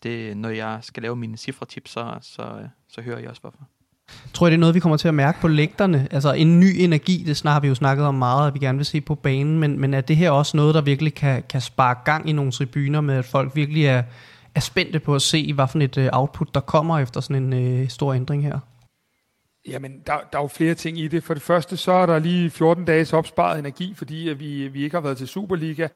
det, 0.04 0.38
når 0.38 0.50
jeg 0.50 0.80
skal 0.82 1.04
lave 1.04 1.16
mine 1.16 1.38
cifretips, 1.38 1.92
så, 1.92 2.18
så, 2.22 2.42
øh, 2.42 2.70
så 2.88 3.02
hører 3.02 3.20
jeg 3.20 3.30
også 3.30 3.42
hvorfor. 3.42 3.68
Tror 4.34 4.48
jeg, 4.48 4.52
det 4.52 4.58
er 4.58 4.60
noget, 4.60 4.76
vi 4.76 4.80
kommer 4.80 4.98
til 4.98 5.08
at 5.08 5.14
mærke 5.14 5.42
på 5.42 5.48
lægterne? 5.48 6.08
Altså 6.12 6.34
en 6.34 6.60
ny 6.60 6.76
energi, 6.78 7.24
det 7.28 7.38
snart 7.38 7.54
har 7.54 7.60
vi 7.60 7.68
jo 7.68 7.76
snakket 7.76 8.06
om 8.06 8.16
meget, 8.16 8.48
at 8.48 8.54
vi 8.54 8.60
gerne 8.60 8.78
vil 8.78 8.86
se 8.86 9.02
på 9.02 9.16
banen, 9.16 9.60
men, 9.60 9.80
men 9.80 9.94
er 9.94 10.02
det 10.02 10.18
her 10.18 10.32
også 10.32 10.58
noget, 10.58 10.76
der 10.76 10.82
virkelig 10.82 11.14
kan, 11.14 11.44
kan 11.50 11.62
sparke 11.62 12.00
gang 12.06 12.30
i 12.30 12.34
nogle 12.34 12.52
tribuner 12.52 13.02
med, 13.02 13.16
at 13.16 13.26
folk 13.26 13.56
virkelig 13.56 13.86
er, 13.86 14.04
er 14.56 14.60
spændte 14.60 15.00
på 15.00 15.16
at 15.16 15.22
se, 15.22 15.54
hvad 15.54 15.68
for 15.68 15.80
et 15.80 15.98
øh, 15.98 16.10
output, 16.14 16.56
der 16.56 16.60
kommer 16.60 17.00
efter 17.00 17.22
sådan 17.22 17.44
en 17.44 17.54
øh, 17.54 17.90
stor 17.90 18.14
ændring 18.14 18.44
her? 18.44 18.60
Jamen, 19.68 20.02
der, 20.08 20.14
der 20.32 20.38
er 20.38 20.42
jo 20.42 20.48
flere 20.48 20.74
ting 20.74 21.00
i 21.00 21.08
det. 21.08 21.24
For 21.24 21.34
det 21.34 21.44
første, 21.44 21.78
så 21.78 21.92
er 21.92 22.06
der 22.06 22.20
lige 22.20 22.50
14 22.50 22.86
dages 22.86 23.14
opsparet 23.14 23.60
energi, 23.60 23.94
fordi 23.98 24.30
at 24.30 24.40
vi, 24.40 24.68
vi 24.68 24.84
ikke 24.84 24.96
har 24.96 25.02
været 25.02 25.18
til 25.18 25.28
Superliga. 25.28 25.88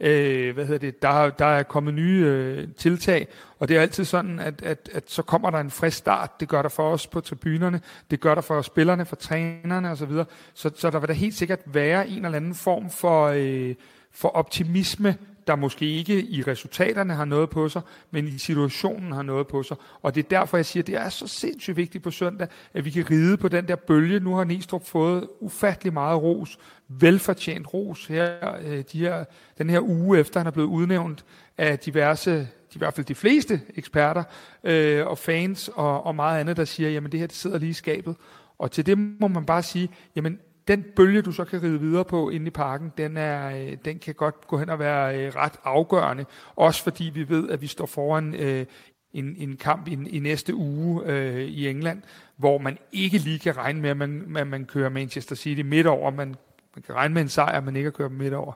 Øh, 0.00 0.54
hvad 0.54 0.66
hedder 0.66 0.78
det? 0.78 1.02
Der, 1.02 1.30
der 1.30 1.46
er 1.46 1.62
kommet 1.62 1.94
nye 1.94 2.24
øh, 2.26 2.68
tiltag, 2.76 3.28
og 3.58 3.68
det 3.68 3.76
er 3.76 3.80
altid 3.80 4.04
sådan, 4.04 4.38
at, 4.38 4.62
at, 4.62 4.90
at 4.92 5.10
så 5.10 5.22
kommer 5.22 5.50
der 5.50 5.58
en 5.58 5.70
frisk 5.70 5.96
start. 5.96 6.40
Det 6.40 6.48
gør 6.48 6.62
der 6.62 6.68
for 6.68 6.90
os 6.90 7.06
på 7.06 7.20
tribunerne, 7.20 7.80
det 8.10 8.20
gør 8.20 8.34
der 8.34 8.42
for 8.42 8.62
spillerne, 8.62 9.04
for 9.04 9.16
trænerne 9.16 9.90
osv. 9.90 10.12
Så, 10.12 10.24
så, 10.54 10.70
så 10.76 10.90
der 10.90 10.98
vil 10.98 11.08
da 11.08 11.12
helt 11.12 11.34
sikkert 11.34 11.60
være 11.66 12.08
en 12.08 12.24
eller 12.24 12.36
anden 12.36 12.54
form 12.54 12.90
for, 12.90 13.26
øh, 13.26 13.74
for 14.12 14.28
optimisme 14.28 15.16
der 15.46 15.56
måske 15.56 15.86
ikke 15.86 16.22
i 16.22 16.42
resultaterne 16.42 17.14
har 17.14 17.24
noget 17.24 17.50
på 17.50 17.68
sig, 17.68 17.82
men 18.10 18.28
i 18.28 18.38
situationen 18.38 19.12
har 19.12 19.22
noget 19.22 19.46
på 19.46 19.62
sig. 19.62 19.76
Og 20.02 20.14
det 20.14 20.24
er 20.24 20.28
derfor, 20.28 20.56
jeg 20.56 20.66
siger, 20.66 20.82
at 20.82 20.86
det 20.86 20.94
er 20.94 21.08
så 21.08 21.26
sindssygt 21.26 21.76
vigtigt 21.76 22.04
på 22.04 22.10
søndag, 22.10 22.48
at 22.74 22.84
vi 22.84 22.90
kan 22.90 23.10
ride 23.10 23.36
på 23.36 23.48
den 23.48 23.68
der 23.68 23.76
bølge. 23.76 24.20
Nu 24.20 24.34
har 24.34 24.44
Nistrup 24.44 24.86
fået 24.86 25.28
ufattelig 25.40 25.92
meget 25.92 26.22
ros, 26.22 26.58
velfortjent 26.88 27.74
ros 27.74 28.06
her, 28.06 28.54
øh, 28.64 28.84
de 28.92 28.98
her, 28.98 29.24
den 29.58 29.70
her 29.70 29.80
uge 29.80 30.18
efter, 30.18 30.40
han 30.40 30.46
er 30.46 30.50
blevet 30.50 30.68
udnævnt 30.68 31.24
af 31.58 31.78
diverse 31.78 32.48
i 32.74 32.78
hvert 32.78 32.94
fald 32.94 33.06
de 33.06 33.14
fleste 33.14 33.60
eksperter 33.74 34.24
øh, 34.64 35.06
og 35.06 35.18
fans 35.18 35.70
og, 35.74 36.06
og 36.06 36.14
meget 36.14 36.40
andet, 36.40 36.56
der 36.56 36.64
siger, 36.64 36.90
jamen 36.90 37.12
det 37.12 37.20
her 37.20 37.26
det 37.26 37.36
sidder 37.36 37.58
lige 37.58 37.70
i 37.70 37.72
skabet. 37.72 38.16
Og 38.58 38.70
til 38.70 38.86
det 38.86 38.98
må 38.98 39.28
man 39.28 39.46
bare 39.46 39.62
sige, 39.62 39.88
jamen 40.16 40.38
den 40.68 40.84
bølge, 40.96 41.22
du 41.22 41.32
så 41.32 41.44
kan 41.44 41.62
ride 41.62 41.80
videre 41.80 42.04
på 42.04 42.30
inde 42.30 42.46
i 42.46 42.50
parken, 42.50 42.92
den, 42.98 43.16
er, 43.16 43.56
øh, 43.56 43.76
den 43.84 43.98
kan 43.98 44.14
godt 44.14 44.46
gå 44.46 44.58
hen 44.58 44.70
og 44.70 44.78
være 44.78 45.18
øh, 45.18 45.36
ret 45.36 45.52
afgørende. 45.64 46.24
Også 46.56 46.82
fordi 46.82 47.04
vi 47.04 47.28
ved, 47.28 47.50
at 47.50 47.60
vi 47.60 47.66
står 47.66 47.86
foran 47.86 48.34
øh, 48.34 48.66
en, 49.12 49.36
en 49.38 49.56
kamp 49.56 49.88
i, 49.88 49.98
i 50.10 50.18
næste 50.18 50.54
uge 50.54 51.02
øh, 51.06 51.40
i 51.40 51.68
England, 51.68 52.02
hvor 52.36 52.58
man 52.58 52.78
ikke 52.92 53.18
lige 53.18 53.38
kan 53.38 53.56
regne 53.56 53.80
med, 53.80 53.90
at 53.90 53.96
man, 53.96 54.36
at 54.36 54.46
man 54.46 54.64
kører 54.64 54.88
Manchester 54.88 55.36
City 55.36 55.62
midt 55.62 55.86
over. 55.86 56.10
Man, 56.10 56.34
man 56.74 56.82
kan 56.86 56.94
regne 56.94 57.14
med 57.14 57.22
en 57.22 57.28
sejr, 57.28 57.60
men 57.60 57.76
ikke 57.76 57.86
at 57.86 57.94
køre 57.94 58.10
midt 58.10 58.34
over. 58.34 58.52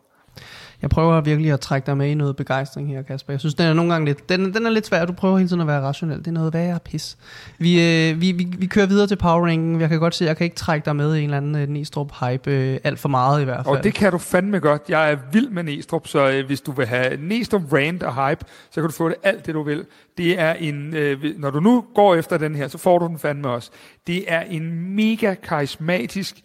Jeg 0.82 0.90
prøver 0.90 1.20
virkelig 1.20 1.52
at 1.52 1.60
trække 1.60 1.86
dig 1.86 1.96
med 1.96 2.10
i 2.10 2.14
noget 2.14 2.36
begejstring 2.36 2.88
her, 2.88 3.02
Kasper. 3.02 3.32
Jeg 3.32 3.40
synes, 3.40 3.54
den 3.54 3.66
er 3.66 3.72
nogle 3.72 3.92
gange 3.92 4.06
lidt, 4.06 4.28
den, 4.28 4.54
den 4.54 4.66
er 4.66 4.70
lidt 4.70 4.86
svær. 4.86 5.04
Du 5.04 5.12
prøver 5.12 5.36
hele 5.36 5.48
tiden 5.48 5.60
at 5.60 5.66
være 5.66 5.80
rationel. 5.80 6.18
Det 6.18 6.26
er 6.26 6.30
noget 6.30 6.54
værre 6.54 6.78
pis. 6.84 7.16
Vi, 7.58 7.72
øh, 8.10 8.20
vi, 8.20 8.32
vi, 8.32 8.48
vi 8.58 8.66
kører 8.66 8.86
videre 8.86 9.06
til 9.06 9.16
power 9.16 9.46
ranking. 9.46 9.80
Jeg 9.80 9.88
kan 9.88 9.98
godt 9.98 10.14
se, 10.14 10.24
at 10.24 10.28
jeg 10.28 10.36
kan 10.36 10.44
ikke 10.44 10.56
trække 10.56 10.84
dig 10.84 10.96
med 10.96 11.14
i 11.14 11.18
en 11.18 11.24
eller 11.24 11.36
anden 11.36 11.56
øh, 11.56 11.68
Næstrup 11.68 12.12
hype. 12.20 12.50
Øh, 12.50 12.78
alt 12.84 12.98
for 12.98 13.08
meget 13.08 13.40
i 13.40 13.44
hvert 13.44 13.64
fald. 13.64 13.76
Og 13.76 13.84
det 13.84 13.94
kan 13.94 14.12
du 14.12 14.18
fandme 14.18 14.58
godt. 14.58 14.82
Jeg 14.88 15.12
er 15.12 15.16
vild 15.32 15.48
med 15.48 15.62
Næstrup, 15.62 16.06
så 16.06 16.30
øh, 16.30 16.46
hvis 16.46 16.60
du 16.60 16.72
vil 16.72 16.86
have 16.86 17.16
Næstrup 17.16 17.72
rant 17.72 18.02
og 18.02 18.28
hype, 18.28 18.44
så 18.70 18.80
kan 18.80 18.84
du 18.84 18.96
få 18.96 19.08
det 19.08 19.16
alt 19.22 19.46
det, 19.46 19.54
du 19.54 19.62
vil. 19.62 19.84
Det 20.18 20.40
er 20.40 20.52
en, 20.52 20.94
øh, 20.94 21.24
når 21.38 21.50
du 21.50 21.60
nu 21.60 21.84
går 21.94 22.14
efter 22.14 22.38
den 22.38 22.54
her, 22.54 22.68
så 22.68 22.78
får 22.78 22.98
du 22.98 23.06
den 23.06 23.18
fandme 23.18 23.48
også. 23.48 23.70
Det 24.06 24.24
er 24.28 24.40
en 24.40 24.94
mega 24.96 25.34
karismatisk, 25.34 26.36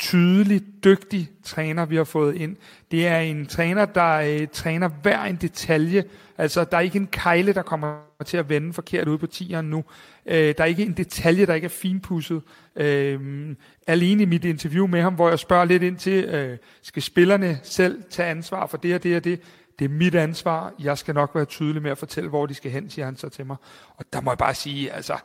tydelig, 0.00 0.62
dygtig 0.84 1.30
træner, 1.44 1.84
vi 1.86 1.96
har 1.96 2.04
fået 2.04 2.36
ind. 2.36 2.56
Det 2.90 3.06
er 3.06 3.18
en 3.18 3.46
træner, 3.46 3.84
der 3.84 4.16
øh, 4.16 4.48
træner 4.52 4.88
hver 4.88 5.22
en 5.22 5.36
detalje. 5.36 6.04
Altså, 6.38 6.64
der 6.64 6.76
er 6.76 6.80
ikke 6.80 6.98
en 6.98 7.06
kejle, 7.06 7.52
der 7.52 7.62
kommer 7.62 7.96
til 8.24 8.36
at 8.36 8.48
vende 8.48 8.72
forkert 8.72 9.08
ud 9.08 9.18
på 9.18 9.26
tieren 9.26 9.70
nu. 9.70 9.84
Øh, 10.26 10.36
der 10.36 10.54
er 10.58 10.64
ikke 10.64 10.82
en 10.82 10.92
detalje, 10.92 11.46
der 11.46 11.54
ikke 11.54 11.64
er 11.64 11.68
finpudset. 11.68 12.42
Øh, 12.76 13.56
alene 13.86 14.22
i 14.22 14.26
mit 14.26 14.44
interview 14.44 14.86
med 14.86 15.02
ham, 15.02 15.14
hvor 15.14 15.28
jeg 15.28 15.38
spørger 15.38 15.64
lidt 15.64 15.82
ind 15.82 15.96
til, 15.96 16.24
øh, 16.24 16.58
skal 16.82 17.02
spillerne 17.02 17.60
selv 17.62 18.02
tage 18.10 18.28
ansvar 18.28 18.66
for 18.66 18.76
det 18.76 18.94
og 18.94 19.02
det 19.02 19.16
og 19.16 19.24
det? 19.24 19.40
Det 19.78 19.84
er 19.84 19.88
mit 19.88 20.14
ansvar. 20.14 20.72
Jeg 20.78 20.98
skal 20.98 21.14
nok 21.14 21.30
være 21.34 21.44
tydelig 21.44 21.82
med 21.82 21.90
at 21.90 21.98
fortælle, 21.98 22.28
hvor 22.28 22.46
de 22.46 22.54
skal 22.54 22.70
hen, 22.70 22.90
siger 22.90 23.04
han 23.04 23.16
så 23.16 23.28
til 23.28 23.46
mig. 23.46 23.56
Og 23.96 24.04
der 24.12 24.20
må 24.20 24.30
jeg 24.30 24.38
bare 24.38 24.54
sige, 24.54 24.92
altså, 24.92 25.16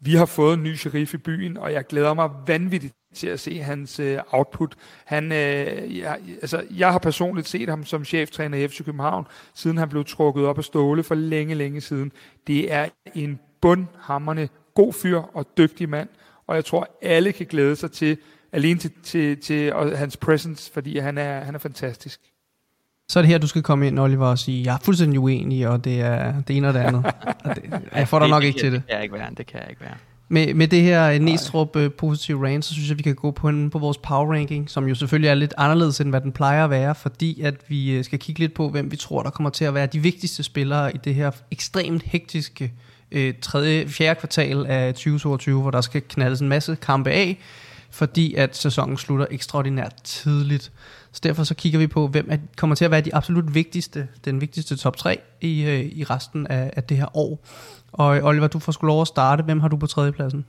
vi 0.00 0.14
har 0.14 0.26
fået 0.26 0.54
en 0.54 0.62
ny 0.62 0.76
sheriff 0.76 1.14
i 1.14 1.16
byen, 1.16 1.56
og 1.56 1.72
jeg 1.72 1.86
glæder 1.86 2.14
mig 2.14 2.30
vanvittigt 2.46 2.94
til 3.14 3.26
at 3.26 3.40
se 3.40 3.58
hans 3.58 4.00
øh, 4.00 4.18
output. 4.30 4.74
Han, 5.04 5.32
øh, 5.32 5.98
jeg, 5.98 6.18
altså, 6.42 6.62
jeg 6.70 6.92
har 6.92 6.98
personligt 6.98 7.48
set 7.48 7.68
ham 7.68 7.84
som 7.84 8.04
cheftræner 8.04 8.58
i 8.58 8.68
FC 8.68 8.84
København, 8.84 9.26
siden 9.54 9.78
han 9.78 9.88
blev 9.88 10.04
trukket 10.04 10.44
op 10.44 10.58
af 10.58 10.64
ståle 10.64 11.02
for 11.02 11.14
længe, 11.14 11.54
længe 11.54 11.80
siden. 11.80 12.12
Det 12.46 12.72
er 12.72 12.88
en 13.14 13.38
bundhammerne 13.60 14.48
god 14.74 14.92
fyr 14.92 15.18
og 15.18 15.46
dygtig 15.58 15.88
mand, 15.88 16.08
og 16.46 16.56
jeg 16.56 16.64
tror, 16.64 16.98
alle 17.02 17.32
kan 17.32 17.46
glæde 17.46 17.76
sig 17.76 17.92
til, 17.92 18.16
alene 18.52 18.80
til, 18.80 18.90
til, 19.02 19.36
til 19.36 19.72
og 19.72 19.98
hans 19.98 20.16
presence, 20.16 20.72
fordi 20.72 20.98
han 20.98 21.18
er, 21.18 21.40
han 21.40 21.54
er 21.54 21.58
fantastisk. 21.58 22.20
Så 23.08 23.18
er 23.18 23.22
det 23.22 23.28
her, 23.28 23.38
du 23.38 23.46
skal 23.46 23.62
komme 23.62 23.86
ind, 23.86 23.98
Oliver, 23.98 24.26
og 24.26 24.38
sige, 24.38 24.64
jeg 24.64 24.74
er 24.74 24.78
fuldstændig 24.82 25.20
uenig, 25.20 25.68
og 25.68 25.84
det 25.84 26.00
er 26.00 26.42
det 26.48 26.56
ene 26.56 26.68
og 26.68 26.74
det 26.74 26.80
andet. 26.80 27.04
og 27.44 27.56
det, 27.56 27.62
jeg 27.94 28.08
får 28.08 28.18
dig 28.18 28.28
nok 28.28 28.44
ikke 28.44 28.58
til 28.58 28.72
det. 28.72 28.80
Det 28.80 28.88
kan 28.88 28.94
jeg 28.96 29.02
ikke 29.02 29.14
være, 29.14 29.30
det 29.36 29.46
kan 29.46 29.60
jeg 29.60 29.70
ikke 29.70 29.80
være. 29.80 29.96
Med, 30.32 30.54
med 30.54 30.68
det 30.68 30.82
her 30.82 31.18
Næstrup 31.18 31.76
uh, 31.76 31.92
positive 31.98 32.46
range, 32.46 32.62
så 32.62 32.72
synes 32.72 32.88
jeg, 32.88 32.98
vi 32.98 33.02
kan 33.02 33.14
gå 33.14 33.30
på, 33.30 33.48
en, 33.48 33.70
på 33.70 33.78
vores 33.78 33.98
power 33.98 34.32
ranking, 34.32 34.70
som 34.70 34.88
jo 34.88 34.94
selvfølgelig 34.94 35.28
er 35.28 35.34
lidt 35.34 35.54
anderledes, 35.56 36.00
end 36.00 36.10
hvad 36.10 36.20
den 36.20 36.32
plejer 36.32 36.64
at 36.64 36.70
være, 36.70 36.94
fordi 36.94 37.40
at 37.40 37.54
vi 37.68 37.98
uh, 37.98 38.04
skal 38.04 38.18
kigge 38.18 38.40
lidt 38.40 38.54
på, 38.54 38.68
hvem 38.68 38.90
vi 38.90 38.96
tror, 38.96 39.22
der 39.22 39.30
kommer 39.30 39.50
til 39.50 39.64
at 39.64 39.74
være 39.74 39.86
de 39.86 39.98
vigtigste 39.98 40.42
spillere 40.42 40.94
i 40.94 40.98
det 41.04 41.14
her 41.14 41.30
ekstremt 41.50 42.02
hektiske 42.02 42.72
uh, 43.16 43.20
tredje, 43.42 43.88
fjerde 43.88 44.20
kvartal 44.20 44.66
af 44.66 44.94
2022, 44.94 45.60
hvor 45.60 45.70
der 45.70 45.80
skal 45.80 46.02
knaldes 46.08 46.40
en 46.40 46.48
masse 46.48 46.76
kampe 46.82 47.10
af, 47.10 47.38
fordi 47.90 48.34
at 48.34 48.56
sæsonen 48.56 48.96
slutter 48.96 49.26
ekstraordinært 49.30 49.94
tidligt. 50.04 50.72
Så 51.12 51.20
derfor 51.22 51.44
så 51.44 51.54
kigger 51.54 51.78
vi 51.78 51.86
på, 51.86 52.08
hvem 52.08 52.26
er, 52.30 52.36
kommer 52.56 52.76
til 52.76 52.84
at 52.84 52.90
være 52.90 53.00
de 53.00 53.14
absolut 53.14 53.54
vigtigste, 53.54 54.08
den 54.24 54.40
vigtigste 54.40 54.76
top 54.76 54.96
3 54.96 55.20
i, 55.40 55.64
øh, 55.64 55.80
i 55.80 56.04
resten 56.04 56.46
af, 56.46 56.72
af 56.76 56.84
det 56.84 56.96
her 56.96 57.16
år. 57.16 57.44
Og 57.92 58.16
øh, 58.16 58.24
Oliver, 58.24 58.46
du 58.46 58.58
får 58.58 58.72
sgu 58.72 58.86
lov 58.86 59.00
at 59.00 59.08
starte. 59.08 59.42
Hvem 59.42 59.60
har 59.60 59.68
du 59.68 59.76
på 59.76 59.86
tredjepladsen? 59.86 60.46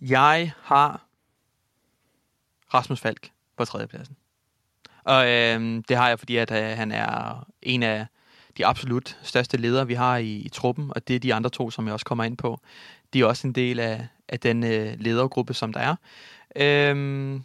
Jeg 0.00 0.52
har 0.62 1.06
Rasmus 2.74 3.00
Falk 3.00 3.30
på 3.56 3.64
tredjepladsen. 3.64 4.16
Og 5.04 5.26
øh, 5.26 5.82
det 5.88 5.96
har 5.96 6.08
jeg, 6.08 6.18
fordi 6.18 6.36
at, 6.36 6.50
øh, 6.50 6.78
han 6.78 6.92
er 6.92 7.46
en 7.62 7.82
af 7.82 8.06
de 8.56 8.66
absolut 8.66 9.18
største 9.22 9.56
ledere, 9.56 9.86
vi 9.86 9.94
har 9.94 10.16
i, 10.16 10.32
i 10.36 10.48
truppen, 10.48 10.92
og 10.96 11.08
det 11.08 11.16
er 11.16 11.20
de 11.20 11.34
andre 11.34 11.50
to, 11.50 11.70
som 11.70 11.86
jeg 11.86 11.92
også 11.92 12.06
kommer 12.06 12.24
ind 12.24 12.36
på. 12.36 12.60
De 13.12 13.20
er 13.20 13.24
også 13.24 13.46
en 13.46 13.52
del 13.52 13.80
af, 13.80 14.06
af 14.28 14.40
den 14.40 14.64
øh, 14.64 14.94
ledergruppe, 14.98 15.54
som 15.54 15.72
der 15.72 15.80
er. 15.80 15.96
Øh, 16.56 17.40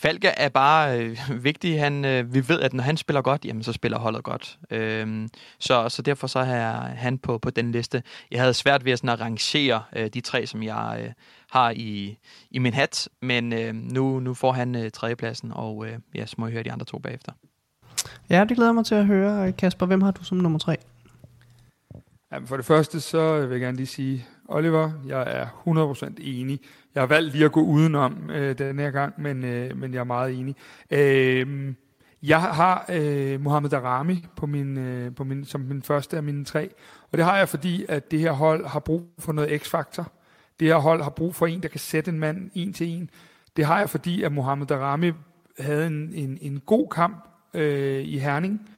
Falke 0.00 0.28
er 0.28 0.48
bare 0.48 1.00
øh, 1.00 1.18
vigtig. 1.48 1.80
Han, 1.80 2.04
øh, 2.04 2.34
vi 2.34 2.48
ved, 2.48 2.60
at 2.60 2.72
når 2.72 2.82
han 2.82 2.96
spiller 2.96 3.22
godt, 3.22 3.44
jamen, 3.44 3.62
så 3.62 3.72
spiller 3.72 3.98
holdet 3.98 4.24
godt. 4.24 4.58
Øhm, 4.70 5.28
så, 5.58 5.88
så 5.88 6.02
derfor 6.02 6.26
så 6.26 6.38
er 6.38 6.72
han 6.80 7.18
på, 7.18 7.38
på 7.38 7.50
den 7.50 7.72
liste. 7.72 8.02
Jeg 8.30 8.40
havde 8.40 8.54
svært 8.54 8.84
ved 8.84 8.92
at, 8.92 8.98
sådan, 8.98 9.10
at 9.10 9.20
rangere 9.20 9.82
øh, 9.96 10.08
de 10.08 10.20
tre, 10.20 10.46
som 10.46 10.62
jeg 10.62 11.00
øh, 11.04 11.12
har 11.50 11.70
i, 11.70 12.18
i 12.50 12.58
min 12.58 12.74
hat, 12.74 13.08
men 13.22 13.52
øh, 13.52 13.74
nu, 13.74 14.20
nu 14.20 14.34
får 14.34 14.52
han 14.52 14.74
øh, 14.74 14.90
tredjepladsen, 14.90 15.52
og 15.54 15.86
øh, 15.86 15.98
ja, 16.14 16.26
så 16.26 16.34
må 16.38 16.46
jeg 16.46 16.52
høre 16.52 16.62
de 16.62 16.72
andre 16.72 16.86
to 16.86 16.98
bagefter. 16.98 17.32
Ja, 18.30 18.44
det 18.44 18.56
glæder 18.56 18.72
mig 18.72 18.86
til 18.86 18.94
at 18.94 19.06
høre. 19.06 19.52
Kasper, 19.52 19.86
hvem 19.86 20.02
har 20.02 20.10
du 20.10 20.24
som 20.24 20.38
nummer 20.38 20.58
tre? 20.58 20.76
Jamen, 22.32 22.48
for 22.48 22.56
det 22.56 22.66
første, 22.66 23.00
så 23.00 23.40
vil 23.40 23.50
jeg 23.50 23.60
gerne 23.60 23.76
lige 23.76 23.86
sige, 23.86 24.26
Oliver, 24.48 24.90
jeg 25.06 25.24
er 25.26 25.46
100% 26.06 26.14
enig. 26.18 26.60
Jeg 26.94 27.02
har 27.02 27.06
valgt 27.06 27.32
lige 27.32 27.44
at 27.44 27.52
gå 27.52 27.60
udenom 27.60 28.30
øh, 28.30 28.58
den 28.58 28.78
her 28.78 28.90
gang, 28.90 29.14
men, 29.18 29.44
øh, 29.44 29.76
men 29.76 29.94
jeg 29.94 30.00
er 30.00 30.04
meget 30.04 30.38
enig. 30.38 30.56
Øh, 30.90 31.74
jeg 32.22 32.40
har 32.40 32.84
øh, 32.88 33.40
Mohamed 33.40 33.70
Darami 33.70 34.26
på 34.36 34.46
min, 34.46 34.78
øh, 34.78 35.14
på 35.14 35.24
min, 35.24 35.44
som 35.44 35.60
min 35.60 35.82
første 35.82 36.16
af 36.16 36.22
mine 36.22 36.44
tre, 36.44 36.70
og 37.12 37.18
det 37.18 37.24
har 37.24 37.38
jeg, 37.38 37.48
fordi 37.48 37.84
at 37.88 38.10
det 38.10 38.20
her 38.20 38.32
hold 38.32 38.66
har 38.66 38.80
brug 38.80 39.02
for 39.18 39.32
noget 39.32 39.62
x-faktor. 39.62 40.12
Det 40.60 40.68
her 40.68 40.76
hold 40.76 41.02
har 41.02 41.10
brug 41.10 41.34
for 41.34 41.46
en, 41.46 41.62
der 41.62 41.68
kan 41.68 41.80
sætte 41.80 42.10
en 42.10 42.18
mand 42.18 42.50
en 42.54 42.72
til 42.72 42.86
en. 42.86 43.10
Det 43.56 43.64
har 43.64 43.78
jeg, 43.78 43.90
fordi 43.90 44.22
at 44.22 44.32
Mohamed 44.32 44.66
Darami 44.66 45.12
havde 45.58 45.86
en, 45.86 46.12
en, 46.14 46.38
en 46.40 46.60
god 46.66 46.88
kamp 46.88 47.28
øh, 47.54 48.04
i 48.04 48.18
Herning. 48.18 48.68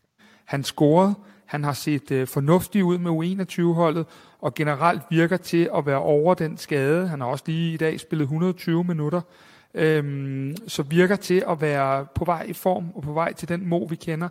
Han 0.44 0.64
scorede. 0.64 1.14
Han 1.52 1.64
har 1.64 1.72
set 1.72 2.10
øh, 2.10 2.26
fornuftig 2.26 2.84
ud 2.84 2.98
med 2.98 3.10
U21-holdet, 3.10 4.06
og 4.40 4.54
generelt 4.54 5.02
virker 5.10 5.36
til 5.36 5.70
at 5.76 5.86
være 5.86 5.98
over 5.98 6.34
den 6.34 6.56
skade. 6.56 7.08
Han 7.08 7.20
har 7.20 7.28
også 7.28 7.44
lige 7.46 7.74
i 7.74 7.76
dag 7.76 8.00
spillet 8.00 8.24
120 8.24 8.84
minutter, 8.84 9.20
øhm, 9.74 10.56
så 10.68 10.82
virker 10.82 11.16
til 11.16 11.44
at 11.48 11.60
være 11.60 12.06
på 12.14 12.24
vej 12.24 12.42
i 12.48 12.52
form 12.52 12.90
og 12.94 13.02
på 13.02 13.12
vej 13.12 13.32
til 13.32 13.48
den 13.48 13.68
mo, 13.68 13.78
vi 13.78 13.96
kender. 13.96 14.28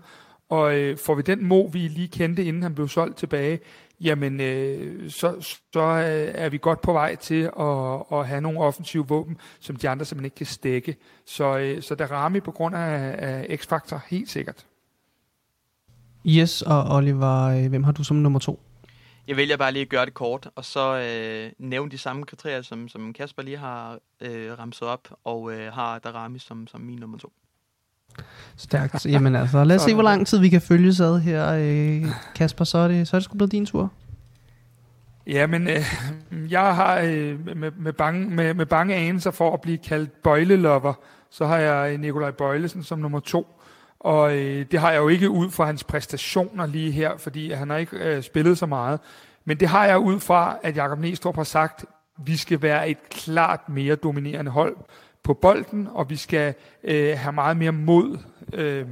Og 0.50 0.78
øh, 0.78 0.98
får 0.98 1.16
vi 1.16 1.22
den 1.22 1.46
mo, 1.46 1.62
vi 1.62 1.80
lige 1.80 2.08
kendte, 2.08 2.44
inden 2.44 2.64
han 2.64 2.76
blev 2.76 2.88
solgt 2.88 3.18
tilbage, 3.18 3.60
jamen 4.00 4.42
øh, 4.42 5.10
så, 5.10 5.58
så 5.74 5.82
øh, 5.82 6.32
er 6.36 6.50
vi 6.50 6.58
godt 6.58 6.82
på 6.82 6.94
vej 6.94 7.16
til 7.16 7.50
at, 7.60 8.20
at 8.20 8.28
have 8.28 8.42
nogle 8.42 8.60
offensive 8.60 9.08
våben, 9.08 9.38
som 9.60 9.76
de 9.76 9.90
andre 9.90 10.06
simpelthen 10.06 10.26
ikke 10.26 10.36
kan 10.36 10.46
stække. 10.46 10.96
Så, 11.26 11.58
øh, 11.58 11.82
så 11.82 11.96
der 11.96 12.12
rammer 12.12 12.40
på 12.40 12.52
grund 12.52 12.76
af, 12.76 13.16
af 13.18 13.58
X-Factor, 13.58 14.00
helt 14.08 14.30
sikkert. 14.30 14.66
Yes, 16.26 16.62
og 16.62 16.96
Oliver, 16.96 17.42
øh, 17.44 17.70
hvem 17.70 17.84
har 17.84 17.92
du 17.92 18.04
som 18.04 18.18
nummer 18.18 18.40
to? 18.40 18.60
Jeg 19.28 19.38
vælger 19.38 19.58
bare 19.58 19.72
lige 19.72 19.82
at 19.82 19.90
gøre 19.90 20.06
det 20.06 20.14
kort, 20.14 20.50
og 20.56 20.66
så 20.66 20.98
øh, 20.98 21.52
nævne 21.60 21.92
de 21.92 21.98
samme 21.98 22.24
kriterier, 22.24 22.62
som, 22.62 22.88
som 22.88 23.14
Kasper 23.14 23.44
lige 23.44 23.58
har 23.58 23.98
øh, 24.22 24.60
ramset 24.60 24.88
op, 24.88 25.08
og 25.24 25.54
øh, 25.54 25.74
har 25.74 26.00
Darami 26.00 26.40
som, 26.40 26.68
som 26.68 26.82
min 26.82 27.00
nummer 27.00 27.18
to. 27.18 27.32
Stærkt. 28.56 29.06
Jamen 29.06 29.36
altså, 29.36 29.64
lad 29.64 29.76
os 29.76 29.82
se, 29.90 29.94
hvor 29.94 30.04
lang 30.04 30.28
tid 30.28 30.40
vi 30.40 30.50
kan 30.50 30.62
følge 30.62 30.90
ad 30.90 31.20
her, 31.20 31.52
øh, 31.54 32.12
Kasper. 32.36 32.66
Så 32.66 32.78
er 32.78 32.88
det, 32.88 33.08
så 33.08 33.16
er 33.16 33.20
det 33.20 33.26
sgu 33.26 33.38
blevet 33.38 33.52
din 33.52 33.66
tur. 33.66 33.92
Ja, 35.28 35.48
men 35.48 35.68
øh, 35.68 35.84
jeg 36.52 36.76
har 36.76 37.00
øh, 37.00 37.58
med, 37.58 37.72
med, 37.72 37.94
bange, 37.94 38.30
med, 38.30 38.54
med 38.54 38.66
bange 38.66 38.96
anelser 38.96 39.32
for 39.32 39.54
at 39.54 39.62
blive 39.62 39.78
kaldt 39.78 40.22
bøjlelover, 40.24 40.94
så 41.30 41.46
har 41.46 41.58
jeg 41.58 41.98
Nikolaj 41.98 42.32
Bøjlesen 42.32 42.84
som 42.84 43.00
nummer 43.00 43.20
to. 43.20 43.61
Og 44.04 44.38
øh, 44.38 44.66
det 44.72 44.80
har 44.80 44.92
jeg 44.92 45.00
jo 45.00 45.08
ikke 45.08 45.30
ud 45.30 45.50
fra 45.50 45.66
hans 45.66 45.84
præstationer 45.84 46.66
lige 46.66 46.92
her, 46.92 47.18
fordi 47.18 47.52
han 47.52 47.70
har 47.70 47.78
ikke 47.78 47.98
øh, 47.98 48.24
spillet 48.24 48.58
så 48.58 48.66
meget. 48.66 49.00
Men 49.46 49.60
det 49.60 49.68
har 49.68 49.86
jeg 49.86 50.00
ud 50.00 50.20
fra, 50.20 50.58
at 50.64 50.76
Jakob 50.76 51.00
Næstrup 51.00 51.36
har 51.36 51.44
sagt, 51.44 51.86
vi 52.26 52.38
skal 52.38 52.62
være 52.62 52.90
et 52.90 53.10
klart 53.10 53.70
mere 53.70 53.96
dominerende 53.96 54.52
hold 54.52 54.78
på 55.24 55.34
bolden, 55.34 55.88
og 55.92 56.10
vi 56.10 56.16
skal 56.16 56.54
øh, 56.84 57.18
have 57.18 57.34
meget 57.34 57.58
mere 57.58 57.72
mod. 57.72 58.18
Øh, 58.54 58.86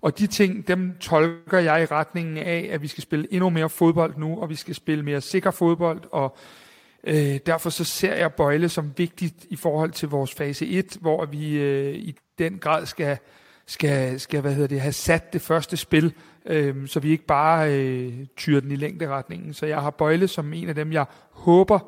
og 0.00 0.18
de 0.18 0.26
ting, 0.26 0.68
dem 0.68 0.96
tolker 1.00 1.58
jeg 1.58 1.82
i 1.82 1.86
retningen 1.86 2.36
af, 2.36 2.68
at 2.72 2.82
vi 2.82 2.88
skal 2.88 3.02
spille 3.02 3.26
endnu 3.30 3.50
mere 3.50 3.68
fodbold 3.68 4.16
nu, 4.16 4.40
og 4.40 4.48
vi 4.48 4.54
skal 4.54 4.74
spille 4.74 5.04
mere 5.04 5.20
sikker 5.20 5.50
fodbold, 5.50 6.00
og 6.12 6.36
øh, 7.04 7.38
derfor 7.46 7.70
så 7.70 7.84
ser 7.84 8.14
jeg 8.14 8.32
Bøjle 8.32 8.68
som 8.68 8.92
vigtigt 8.96 9.46
i 9.50 9.56
forhold 9.56 9.90
til 9.90 10.08
vores 10.08 10.34
fase 10.34 10.66
1, 10.66 10.96
hvor 11.00 11.24
vi 11.24 11.58
øh, 11.58 11.94
i 11.94 12.16
den 12.38 12.58
grad 12.58 12.86
skal 12.86 13.18
skal, 13.68 14.20
skal 14.20 14.40
hvad 14.40 14.54
hedder 14.54 14.68
det, 14.68 14.80
have 14.80 14.92
sat 14.92 15.32
det 15.32 15.40
første 15.40 15.76
spil, 15.76 16.12
øh, 16.46 16.88
så 16.88 17.00
vi 17.00 17.10
ikke 17.10 17.26
bare 17.26 17.72
øh, 17.72 18.12
tyrer 18.36 18.60
den 18.60 18.72
i 18.72 18.76
længderetningen. 18.76 19.54
Så 19.54 19.66
jeg 19.66 19.80
har 19.80 19.90
Bøjle 19.90 20.28
som 20.28 20.52
en 20.52 20.68
af 20.68 20.74
dem, 20.74 20.92
jeg 20.92 21.04
håber 21.30 21.78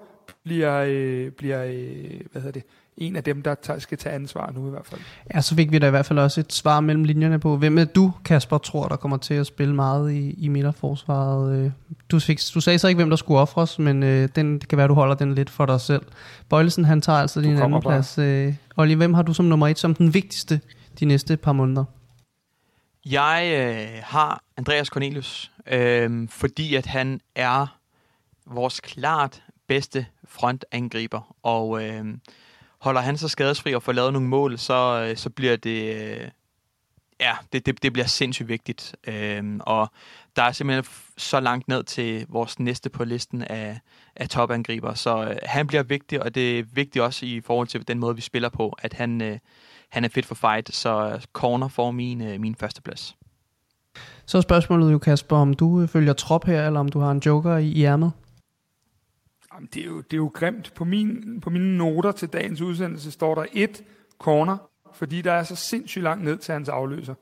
bliver, 0.45 0.85
øh, 0.89 1.31
bliver 1.31 1.65
øh, 1.65 2.21
hvad 2.33 2.43
hedder 2.43 2.53
det, 2.53 2.63
en 2.97 3.17
af 3.17 3.25
dem, 3.25 3.43
der 3.43 3.55
tager, 3.55 3.79
skal 3.79 3.99
tage 3.99 4.15
ansvar 4.15 4.53
nu 4.55 4.67
i 4.67 4.71
hvert 4.71 4.87
fald. 4.87 5.01
Ja, 5.35 5.41
så 5.41 5.55
fik 5.55 5.73
vi 5.73 5.79
da 5.79 5.87
i 5.87 5.91
hvert 5.91 6.07
fald 6.07 6.19
også 6.19 6.41
et 6.41 6.53
svar 6.53 6.81
mellem 6.81 7.05
linjerne 7.05 7.39
på, 7.39 7.57
hvem 7.57 7.79
er 7.79 7.85
du, 7.85 8.13
Kasper, 8.25 8.59
tror, 8.59 8.89
der 8.89 8.97
kommer 8.97 9.17
til 9.17 9.35
at 9.35 9.47
spille 9.47 9.75
meget 9.75 10.13
i, 10.13 10.35
i 10.39 10.49
midterforsvaret? 10.49 11.65
Øh, 11.65 11.71
du, 12.11 12.21
fik, 12.21 12.41
du 12.55 12.61
sagde 12.61 12.79
så 12.79 12.89
ikke, 12.89 12.99
hvem 12.99 13.11
der 13.11 13.17
skulle 13.17 13.41
ofres, 13.41 13.79
men 13.79 14.03
øh, 14.03 14.29
den, 14.37 14.59
det 14.59 14.69
kan 14.69 14.79
være, 14.79 14.89
du 14.89 14.95
holder 14.95 15.15
den 15.15 15.35
lidt 15.35 15.51
for 15.51 15.67
dig 15.67 15.81
selv. 15.81 16.03
Bøjlesen, 16.49 16.85
han 16.85 17.01
tager 17.01 17.19
altså 17.19 17.41
din 17.41 17.59
anden 17.59 17.81
plads. 17.81 18.19
Øh, 18.19 18.55
Olli, 18.77 18.95
hvem 18.95 19.15
har 19.15 19.23
du 19.23 19.35
som 19.35 19.45
nummer 19.45 19.69
et 19.69 19.79
som 19.79 19.95
den 19.95 20.15
vigtigste 20.15 20.61
de 21.01 21.05
næste 21.05 21.37
par 21.37 21.53
måneder? 21.53 21.85
Jeg 23.07 23.53
øh, 23.57 24.03
har 24.05 24.43
Andreas 24.57 24.87
Cornelius, 24.87 25.53
øh, 25.67 26.29
fordi 26.29 26.75
at 26.75 26.87
han 26.87 27.21
er 27.35 27.79
vores 28.47 28.81
klart 28.81 29.43
bedste 29.67 30.07
frontangriber, 30.25 31.37
og 31.43 31.85
øh, 31.85 32.05
holder 32.79 33.01
han 33.01 33.17
sig 33.17 33.31
skadesfri 33.31 33.75
og 33.75 33.83
får 33.83 33.93
lavet 33.93 34.13
nogle 34.13 34.29
mål, 34.29 34.59
så, 34.59 35.07
øh, 35.09 35.17
så 35.17 35.31
bliver 35.31 35.57
det... 35.57 35.97
Øh, 35.97 36.29
ja, 37.21 37.37
det, 37.53 37.67
det, 37.67 37.83
det 37.83 37.93
bliver 37.93 38.07
sindssygt 38.07 38.49
vigtigt. 38.49 38.97
Øhm, 39.07 39.61
og 39.63 39.91
der 40.37 40.43
er 40.43 40.53
simpelthen 40.53 40.95
så 41.17 41.41
langt 41.41 41.69
ned 41.69 41.85
til 41.85 42.27
vores 42.29 42.59
næste 42.59 42.91
på 42.91 43.05
listen 43.05 43.43
af, 43.43 43.81
af 44.17 44.29
topangriber, 44.29 44.95
så 44.95 45.25
øh, 45.25 45.37
han 45.43 45.67
bliver 45.67 45.83
vigtig, 45.83 46.23
og 46.23 46.35
det 46.35 46.59
er 46.59 46.65
vigtigt 46.73 47.03
også 47.03 47.27
i 47.27 47.41
forhold 47.41 47.69
til 47.69 47.89
den 47.89 47.99
måde, 47.99 48.15
vi 48.17 48.21
spiller 48.21 48.49
på, 48.49 48.77
at 48.79 48.93
han, 48.93 49.23
øh, 49.23 49.39
han 49.91 50.05
er 50.05 50.09
fit 50.09 50.27
for 50.27 50.35
fight, 50.35 50.75
så 50.75 51.27
corner 51.33 51.69
får 51.69 51.91
min, 51.91 52.23
øh, 52.23 52.41
min 52.41 52.55
første 52.55 52.83
plads. 52.83 53.17
Så 54.27 54.39
er 54.39 54.43
spørgsmålet 54.43 54.93
jo, 54.93 54.99
Kasper, 54.99 55.37
om 55.37 55.55
du 55.55 55.87
følger 55.87 56.13
trop 56.13 56.45
her, 56.45 56.67
eller 56.67 56.81
om 56.81 56.89
du 56.89 56.99
har 56.99 57.11
en 57.11 57.23
joker 57.27 57.57
i, 57.57 57.67
i 57.67 57.85
ærmet? 57.85 58.13
Jamen, 59.55 59.69
det, 59.75 59.83
er 59.83 59.87
jo, 59.87 59.97
det 59.97 60.13
er 60.13 60.17
jo 60.17 60.31
grimt. 60.35 60.73
På, 60.75 60.85
min, 60.85 61.41
på 61.41 61.51
mine 61.51 61.79
noter 61.79 62.13
til 62.13 62.29
dagens 62.29 62.61
udsendelse 62.61 63.11
står 63.11 63.35
der 63.35 63.45
et 63.53 63.83
corner, 64.19 64.57
fordi 64.95 65.23
der 65.23 65.33
er 65.33 65.43
så 65.43 65.57
sindssygt 65.57 66.03
langt 66.03 66.25
ned 66.25 66.39
til 66.39 66.53
hans 66.53 66.69
afløser. 66.69 67.15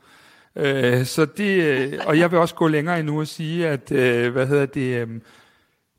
Øh, 0.56 1.04
så 1.04 1.24
det, 1.24 1.62
øh, 1.62 2.00
og 2.06 2.18
jeg 2.18 2.30
vil 2.30 2.38
også 2.38 2.54
gå 2.54 2.68
længere 2.68 3.00
endnu 3.00 3.20
og 3.20 3.26
sige, 3.26 3.68
at 3.68 3.92
øh, 3.92 4.32
hvad 4.32 4.46
hedder 4.46 4.66
det, 4.66 5.08
øh, 5.08 5.20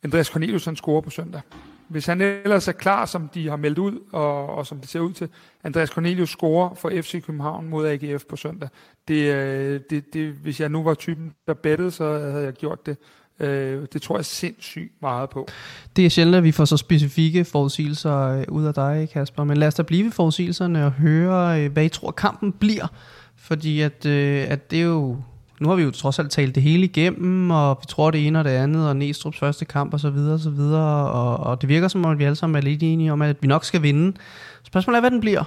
Andreas 0.03 0.27
Cornelius 0.27 0.65
han 0.65 0.75
scorer 0.75 1.01
på 1.01 1.09
søndag. 1.09 1.41
Hvis 1.89 2.05
han 2.05 2.21
ellers 2.21 2.67
er 2.67 2.71
klar, 2.71 3.05
som 3.05 3.29
de 3.33 3.49
har 3.49 3.55
meldt 3.55 3.77
ud, 3.77 3.99
og, 4.11 4.49
og 4.49 4.67
som 4.67 4.79
det 4.79 4.89
ser 4.89 4.99
ud 4.99 5.13
til, 5.13 5.29
Andreas 5.63 5.89
Cornelius 5.89 6.29
scorer 6.29 6.75
for 6.75 6.91
FC 7.01 7.25
København 7.25 7.69
mod 7.69 7.87
AGF 7.87 8.25
på 8.29 8.35
søndag. 8.35 8.69
Det, 9.07 9.33
øh, 9.33 9.79
det, 9.89 10.13
det, 10.13 10.31
hvis 10.33 10.59
jeg 10.59 10.69
nu 10.69 10.83
var 10.83 10.93
typen, 10.93 11.33
der 11.47 11.53
bettede, 11.53 11.91
så 11.91 12.19
havde 12.19 12.43
jeg 12.43 12.53
gjort 12.53 12.85
det. 12.85 12.97
Øh, 13.39 13.87
det 13.93 14.01
tror 14.01 14.17
jeg 14.17 14.25
sindssygt 14.25 14.91
meget 15.01 15.29
på. 15.29 15.47
Det 15.95 16.05
er 16.05 16.09
sjældent, 16.09 16.35
at 16.35 16.43
vi 16.43 16.51
får 16.51 16.65
så 16.65 16.77
specifikke 16.77 17.45
forudsigelser 17.45 18.17
øh, 18.17 18.43
ud 18.47 18.65
af 18.65 18.73
dig, 18.73 19.09
Kasper. 19.13 19.43
Men 19.43 19.57
lad 19.57 19.67
os 19.67 19.75
da 19.75 19.83
blive 19.83 20.03
ved 20.03 20.11
forudsigelserne 20.11 20.85
og 20.85 20.91
høre, 20.91 21.63
øh, 21.63 21.71
hvad 21.71 21.85
I 21.85 21.89
tror 21.89 22.11
kampen 22.11 22.51
bliver. 22.51 22.87
Fordi 23.35 23.81
at, 23.81 24.05
øh, 24.05 24.45
at 24.49 24.71
det 24.71 24.79
er 24.79 24.85
jo... 24.85 25.17
Nu 25.59 25.69
har 25.69 25.75
vi 25.75 25.83
jo 25.83 25.91
trods 25.91 26.19
alt 26.19 26.31
talt 26.31 26.55
det 26.55 26.63
hele 26.63 26.85
igennem, 26.85 27.51
og 27.51 27.77
vi 27.81 27.85
tror 27.85 28.11
det 28.11 28.27
ene 28.27 28.39
og 28.39 28.45
det 28.45 28.49
andet, 28.49 28.89
og 28.89 28.95
Næstrup's 28.95 29.39
første 29.39 29.65
kamp 29.65 29.93
og 29.93 29.99
så 29.99 30.09
videre 30.09 30.33
og 30.33 30.39
så 30.39 30.49
videre, 30.49 31.11
og, 31.11 31.37
og 31.37 31.61
det 31.61 31.69
virker 31.69 31.87
som 31.87 32.05
om, 32.05 32.19
vi 32.19 32.23
alle 32.23 32.35
sammen 32.35 32.55
er 32.55 32.61
lidt 32.61 32.83
enige 32.83 33.13
om, 33.13 33.21
at 33.21 33.37
vi 33.41 33.47
nok 33.47 33.65
skal 33.65 33.81
vinde. 33.81 34.17
Spørgsmålet 34.63 34.97
er, 34.97 35.01
hvad 35.01 35.11
den 35.11 35.19
bliver. 35.19 35.43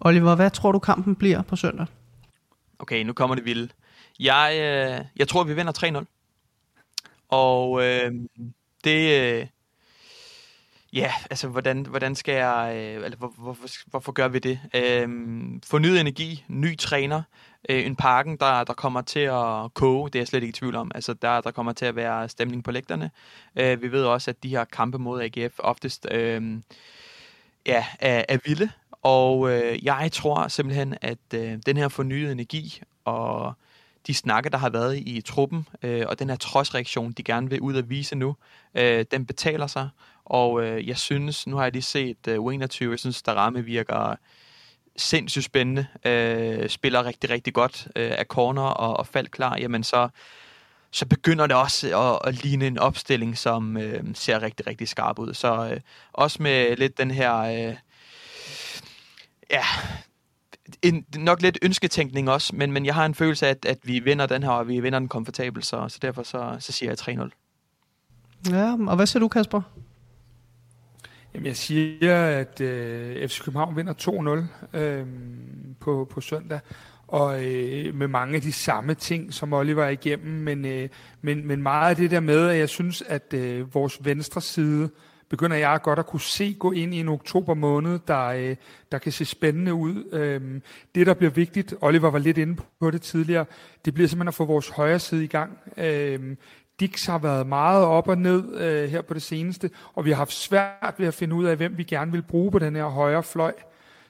Oliver, 0.00 0.34
hvad 0.34 0.50
tror 0.50 0.72
du 0.72 0.78
kampen 0.78 1.14
bliver 1.14 1.42
på 1.42 1.56
søndag? 1.56 1.86
Okay, 2.78 3.04
nu 3.04 3.12
kommer 3.12 3.36
det 3.36 3.44
vilde. 3.44 3.68
Jeg, 4.20 4.52
øh, 4.54 5.04
jeg 5.16 5.28
tror, 5.28 5.44
vi 5.44 5.54
vinder 5.54 6.02
3-0. 6.02 6.04
Og 7.28 7.84
øh, 7.84 8.12
det... 8.84 9.22
Øh, 9.22 9.46
Ja, 10.96 11.12
altså, 11.30 11.48
hvordan, 11.48 11.86
hvordan 11.86 12.14
skal 12.14 12.34
jeg... 12.34 12.72
Øh, 12.76 13.04
eller 13.04 13.16
hvor, 13.16 13.32
hvorfor, 13.38 13.68
hvorfor 13.86 14.12
gør 14.12 14.28
vi 14.28 14.38
det? 14.38 14.60
Øh, 14.74 15.08
fornyet 15.64 16.00
energi, 16.00 16.44
ny 16.48 16.78
træner, 16.78 17.22
øh, 17.68 17.86
en 17.86 17.96
parken, 17.96 18.36
der, 18.36 18.64
der 18.64 18.72
kommer 18.72 19.00
til 19.00 19.20
at 19.20 19.74
koge, 19.74 20.10
det 20.10 20.14
er 20.14 20.20
jeg 20.20 20.28
slet 20.28 20.42
ikke 20.42 20.50
i 20.50 20.52
tvivl 20.52 20.74
om. 20.74 20.90
Altså, 20.94 21.14
der, 21.14 21.40
der 21.40 21.50
kommer 21.50 21.72
til 21.72 21.84
at 21.84 21.96
være 21.96 22.28
stemning 22.28 22.64
på 22.64 22.70
lægterne. 22.70 23.10
Øh, 23.56 23.82
vi 23.82 23.92
ved 23.92 24.04
også, 24.04 24.30
at 24.30 24.42
de 24.42 24.48
her 24.48 24.64
kampe 24.64 24.98
mod 24.98 25.22
AGF 25.22 25.54
oftest 25.58 26.06
øh, 26.10 26.42
ja, 27.66 27.86
er, 28.00 28.24
er 28.28 28.38
vilde. 28.44 28.70
Og 29.02 29.50
øh, 29.50 29.84
jeg 29.84 30.12
tror 30.12 30.48
simpelthen, 30.48 30.94
at 31.00 31.18
øh, 31.34 31.58
den 31.66 31.76
her 31.76 31.88
fornyede 31.88 32.32
energi 32.32 32.82
og 33.04 33.52
de 34.06 34.14
snakke, 34.14 34.50
der 34.50 34.58
har 34.58 34.70
været 34.70 34.98
i 34.98 35.20
truppen, 35.20 35.68
øh, 35.82 36.04
og 36.08 36.18
den 36.18 36.28
her 36.28 36.36
trodsreaktion, 36.36 37.12
de 37.12 37.22
gerne 37.22 37.50
vil 37.50 37.60
ud 37.60 37.74
og 37.74 37.90
vise 37.90 38.16
nu, 38.16 38.36
øh, 38.74 39.04
den 39.10 39.26
betaler 39.26 39.66
sig. 39.66 39.88
Og 40.26 40.64
øh, 40.64 40.88
jeg 40.88 40.98
synes, 40.98 41.46
nu 41.46 41.56
har 41.56 41.62
jeg 41.62 41.72
lige 41.72 41.82
set 41.82 42.28
øh, 42.28 42.38
U21, 42.38 42.90
jeg 42.90 42.98
synes, 42.98 43.22
der 43.22 43.32
ramme 43.32 43.64
virker 43.64 44.16
sindssygt 44.96 45.44
spændende, 45.44 45.86
øh, 46.04 46.68
spiller 46.68 47.04
rigtig, 47.04 47.30
rigtig 47.30 47.54
godt 47.54 47.88
øh, 47.96 48.12
af 48.18 48.24
corner 48.24 48.62
og, 48.62 48.96
og 48.96 49.06
fald 49.06 49.26
klar, 49.26 49.56
jamen 49.58 49.84
så, 49.84 50.08
så 50.90 51.06
begynder 51.06 51.46
det 51.46 51.56
også 51.56 51.98
at, 51.98 52.28
at 52.28 52.42
ligne 52.42 52.66
en 52.66 52.78
opstilling, 52.78 53.38
som 53.38 53.76
øh, 53.76 54.04
ser 54.14 54.42
rigtig, 54.42 54.66
rigtig 54.66 54.88
skarp 54.88 55.18
ud. 55.18 55.34
Så 55.34 55.70
øh, 55.72 55.80
også 56.12 56.42
med 56.42 56.76
lidt 56.76 56.98
den 56.98 57.10
her... 57.10 57.36
Øh, 57.36 57.76
ja, 59.50 59.64
en, 60.82 61.06
nok 61.16 61.42
lidt 61.42 61.58
ønsketænkning 61.62 62.30
også, 62.30 62.56
men, 62.56 62.72
men 62.72 62.86
jeg 62.86 62.94
har 62.94 63.06
en 63.06 63.14
følelse 63.14 63.46
af, 63.46 63.50
at, 63.50 63.64
at 63.64 63.78
vi 63.82 63.98
vinder 63.98 64.26
den 64.26 64.42
her, 64.42 64.50
og 64.50 64.68
vi 64.68 64.80
vinder 64.80 64.98
den 64.98 65.08
komfortabelt, 65.08 65.66
så, 65.66 65.88
så 65.88 65.98
derfor 66.02 66.22
så, 66.22 66.56
så 66.60 66.72
siger 66.72 66.94
jeg 67.06 67.20
3-0. 67.20 68.50
Ja, 68.50 68.72
og 68.72 68.96
hvad 68.96 69.06
siger 69.06 69.20
du, 69.20 69.28
Kasper? 69.28 69.62
Jamen, 71.36 71.46
jeg 71.46 71.56
siger, 71.56 72.24
at 72.26 72.60
øh, 72.60 73.28
FC 73.28 73.40
København 73.44 73.76
vinder 73.76 74.44
2-0 74.72 74.78
øh, 74.78 75.06
på, 75.80 76.08
på 76.10 76.20
søndag, 76.20 76.60
og 77.06 77.44
øh, 77.44 77.94
med 77.94 78.08
mange 78.08 78.36
af 78.36 78.42
de 78.42 78.52
samme 78.52 78.94
ting, 78.94 79.34
som 79.34 79.52
Oliver 79.52 79.84
er 79.84 79.88
igennem, 79.88 80.32
men, 80.32 80.64
øh, 80.64 80.88
men, 81.22 81.46
men 81.46 81.62
meget 81.62 81.90
af 81.90 81.96
det 81.96 82.10
der 82.10 82.20
med, 82.20 82.48
at 82.48 82.58
jeg 82.58 82.68
synes, 82.68 83.02
at 83.02 83.34
øh, 83.34 83.74
vores 83.74 84.04
venstre 84.04 84.40
side 84.40 84.90
begynder 85.28 85.56
jeg 85.56 85.80
godt 85.82 85.98
at 85.98 86.06
kunne 86.06 86.20
se 86.20 86.56
gå 86.58 86.72
ind 86.72 86.94
i 86.94 87.00
en 87.00 87.08
oktober 87.08 87.54
måned, 87.54 87.98
der, 88.08 88.26
øh, 88.26 88.56
der 88.92 88.98
kan 88.98 89.12
se 89.12 89.24
spændende 89.24 89.74
ud. 89.74 90.04
Øhm, 90.12 90.62
det, 90.94 91.06
der 91.06 91.14
bliver 91.14 91.30
vigtigt, 91.30 91.74
Oliver 91.80 92.10
var 92.10 92.18
lidt 92.18 92.38
inde 92.38 92.56
på 92.80 92.90
det 92.90 93.02
tidligere, 93.02 93.44
det 93.84 93.94
bliver 93.94 94.08
simpelthen 94.08 94.28
at 94.28 94.34
få 94.34 94.44
vores 94.44 94.68
højre 94.68 94.98
side 94.98 95.24
i 95.24 95.26
gang. 95.28 95.58
Øhm, 95.76 96.36
Dix 96.80 97.06
har 97.06 97.18
været 97.18 97.46
meget 97.46 97.84
op 97.84 98.08
og 98.08 98.18
ned 98.18 98.60
øh, 98.60 98.90
her 98.90 99.02
på 99.02 99.14
det 99.14 99.22
seneste, 99.22 99.70
og 99.94 100.04
vi 100.04 100.10
har 100.10 100.16
haft 100.16 100.32
svært 100.32 100.94
ved 100.98 101.06
at 101.06 101.14
finde 101.14 101.34
ud 101.34 101.44
af, 101.44 101.56
hvem 101.56 101.78
vi 101.78 101.82
gerne 101.84 102.12
vil 102.12 102.22
bruge 102.22 102.50
på 102.50 102.58
den 102.58 102.76
her 102.76 102.84
højre 102.84 103.22
fløj. 103.22 103.52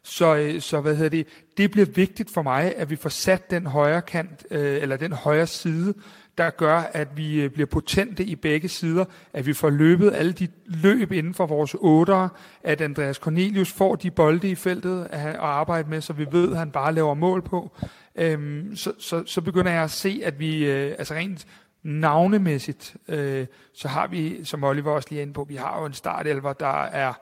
Så, 0.02 0.36
øh, 0.36 0.60
så 0.60 0.80
hvad 0.80 0.94
hedder 0.96 1.10
det, 1.10 1.26
det 1.56 1.70
bliver 1.70 1.86
vigtigt 1.86 2.30
for 2.30 2.42
mig, 2.42 2.76
at 2.76 2.90
vi 2.90 2.96
får 2.96 3.08
sat 3.08 3.50
den 3.50 3.66
højre 3.66 4.02
kant, 4.02 4.46
øh, 4.50 4.82
eller 4.82 4.96
den 4.96 5.12
højre 5.12 5.46
side, 5.46 5.94
der 6.38 6.50
gør, 6.50 6.78
at 6.78 7.16
vi 7.16 7.42
øh, 7.42 7.50
bliver 7.50 7.66
potente 7.66 8.24
i 8.24 8.36
begge 8.36 8.68
sider, 8.68 9.04
at 9.32 9.46
vi 9.46 9.52
får 9.52 9.70
løbet 9.70 10.12
alle 10.14 10.32
de 10.32 10.48
løb 10.66 11.12
inden 11.12 11.34
for 11.34 11.46
vores 11.46 11.76
otter, 11.80 12.28
at 12.62 12.80
Andreas 12.80 13.16
Cornelius 13.16 13.72
får 13.72 13.94
de 13.94 14.10
bolde 14.10 14.50
i 14.50 14.54
feltet 14.54 15.08
at 15.10 15.36
arbejde 15.36 15.90
med, 15.90 16.00
så 16.00 16.12
vi 16.12 16.26
ved, 16.32 16.52
at 16.52 16.58
han 16.58 16.70
bare 16.70 16.94
laver 16.94 17.14
mål 17.14 17.42
på. 17.42 17.76
Øhm, 18.16 18.76
så, 18.76 18.92
så, 18.98 19.22
så 19.26 19.40
begynder 19.40 19.72
jeg 19.72 19.82
at 19.82 19.90
se, 19.90 20.20
at 20.24 20.38
vi 20.38 20.64
øh, 20.64 20.94
altså 20.98 21.14
rent 21.14 21.46
navnemæssigt, 21.86 22.96
øh, 23.08 23.46
så 23.74 23.88
har 23.88 24.06
vi, 24.06 24.44
som 24.44 24.64
Oliver 24.64 24.92
også 24.92 25.08
lige 25.10 25.18
er 25.18 25.22
inde 25.22 25.32
på, 25.32 25.44
vi 25.44 25.56
har 25.56 25.80
jo 25.80 25.86
en 25.86 25.92
startelver, 25.92 26.52
der 26.52 26.84
er, 26.84 27.12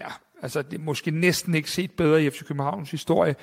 ja, 0.00 0.08
altså 0.42 0.62
det 0.62 0.78
er 0.78 0.82
måske 0.82 1.10
næsten 1.10 1.54
ikke 1.54 1.70
set 1.70 1.90
bedre 1.90 2.24
i 2.24 2.30
FC 2.30 2.44
Københavns 2.44 2.90
historie, 2.90 3.36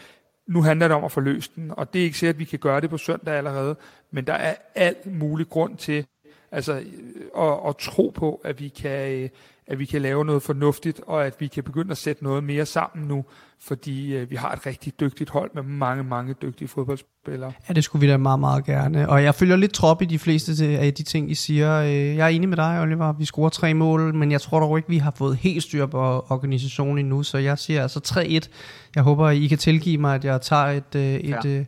nu 0.48 0.62
handler 0.62 0.88
det 0.88 0.98
om 0.98 1.04
at 1.04 1.12
få 1.12 1.20
løst 1.20 1.56
den, 1.56 1.72
og 1.78 1.94
det 1.94 2.00
er 2.00 2.04
ikke 2.04 2.18
sikkert, 2.18 2.36
at 2.36 2.40
vi 2.40 2.46
kan 2.46 2.60
gøre 2.60 2.82
det 2.82 2.90
på 2.90 2.98
søndag 2.98 3.34
allerede, 3.34 3.76
men 4.12 4.28
der 4.28 4.34
er 4.34 4.56
alt 4.76 5.06
mulig 5.06 5.50
grund 5.50 5.78
til 5.78 6.06
altså, 6.52 6.74
øh, 6.74 7.46
at, 7.46 7.60
at 7.68 7.78
tro 7.78 8.12
på, 8.16 8.42
at 8.44 8.60
vi, 8.60 8.68
kan, 8.68 9.12
øh, 9.12 9.30
at 9.72 9.80
vi 9.80 9.86
kan 9.86 10.02
lave 10.02 10.26
noget 10.26 10.44
fornuftigt, 10.44 11.02
og 11.08 11.26
at 11.26 11.36
vi 11.40 11.48
kan 11.48 11.64
begynde 11.64 11.92
at 11.92 11.98
sætte 11.98 12.24
noget 12.24 12.44
mere 12.44 12.66
sammen 12.66 13.08
nu, 13.08 13.26
fordi 13.62 14.16
øh, 14.16 14.32
vi 14.32 14.36
har 14.36 14.52
et 14.52 14.66
rigtig 14.66 15.00
dygtigt 15.00 15.30
hold 15.30 15.52
med 15.56 15.64
mange, 15.64 16.04
mange 16.04 16.36
dygtige 16.42 16.68
fodboldspillere. 16.68 17.52
Ja, 17.70 17.74
det 17.74 17.84
skulle 17.84 18.06
vi 18.06 18.12
da 18.12 18.18
meget, 18.18 18.40
meget 18.40 18.66
gerne. 18.66 19.10
Og 19.10 19.24
jeg 19.24 19.36
følger 19.36 19.56
lidt 19.56 19.74
trop 19.74 20.02
i 20.02 20.06
de 20.06 20.20
fleste 20.20 20.66
af 20.66 20.94
de 20.94 21.04
ting, 21.04 21.32
I 21.32 21.36
siger. 21.36 21.82
Øh, 21.82 22.16
jeg 22.16 22.26
er 22.26 22.28
enig 22.28 22.50
med 22.50 22.58
dig, 22.58 22.82
Oliver. 22.82 23.14
Vi 23.14 23.26
scorer 23.26 23.50
tre 23.50 23.74
mål, 23.74 24.16
men 24.16 24.32
jeg 24.32 24.42
tror 24.42 24.60
dog 24.60 24.78
ikke, 24.78 24.90
vi 24.90 24.98
har 24.98 25.14
fået 25.16 25.38
helt 25.38 25.64
styr 25.64 25.86
på 25.86 26.26
organisationen 26.30 26.98
endnu, 26.98 27.24
så 27.24 27.38
jeg 27.38 27.60
siger 27.60 27.82
altså 27.82 28.00
3-1. 28.06 28.50
Jeg 28.96 29.04
håber, 29.04 29.30
I 29.30 29.48
kan 29.48 29.58
tilgive 29.58 29.98
mig, 29.98 30.16
at 30.16 30.26
jeg 30.26 30.42
tager 30.42 30.66
et, 30.66 30.96
øh, 30.96 31.02
et, 31.02 31.30
ja. 31.30 31.50
et, 31.50 31.66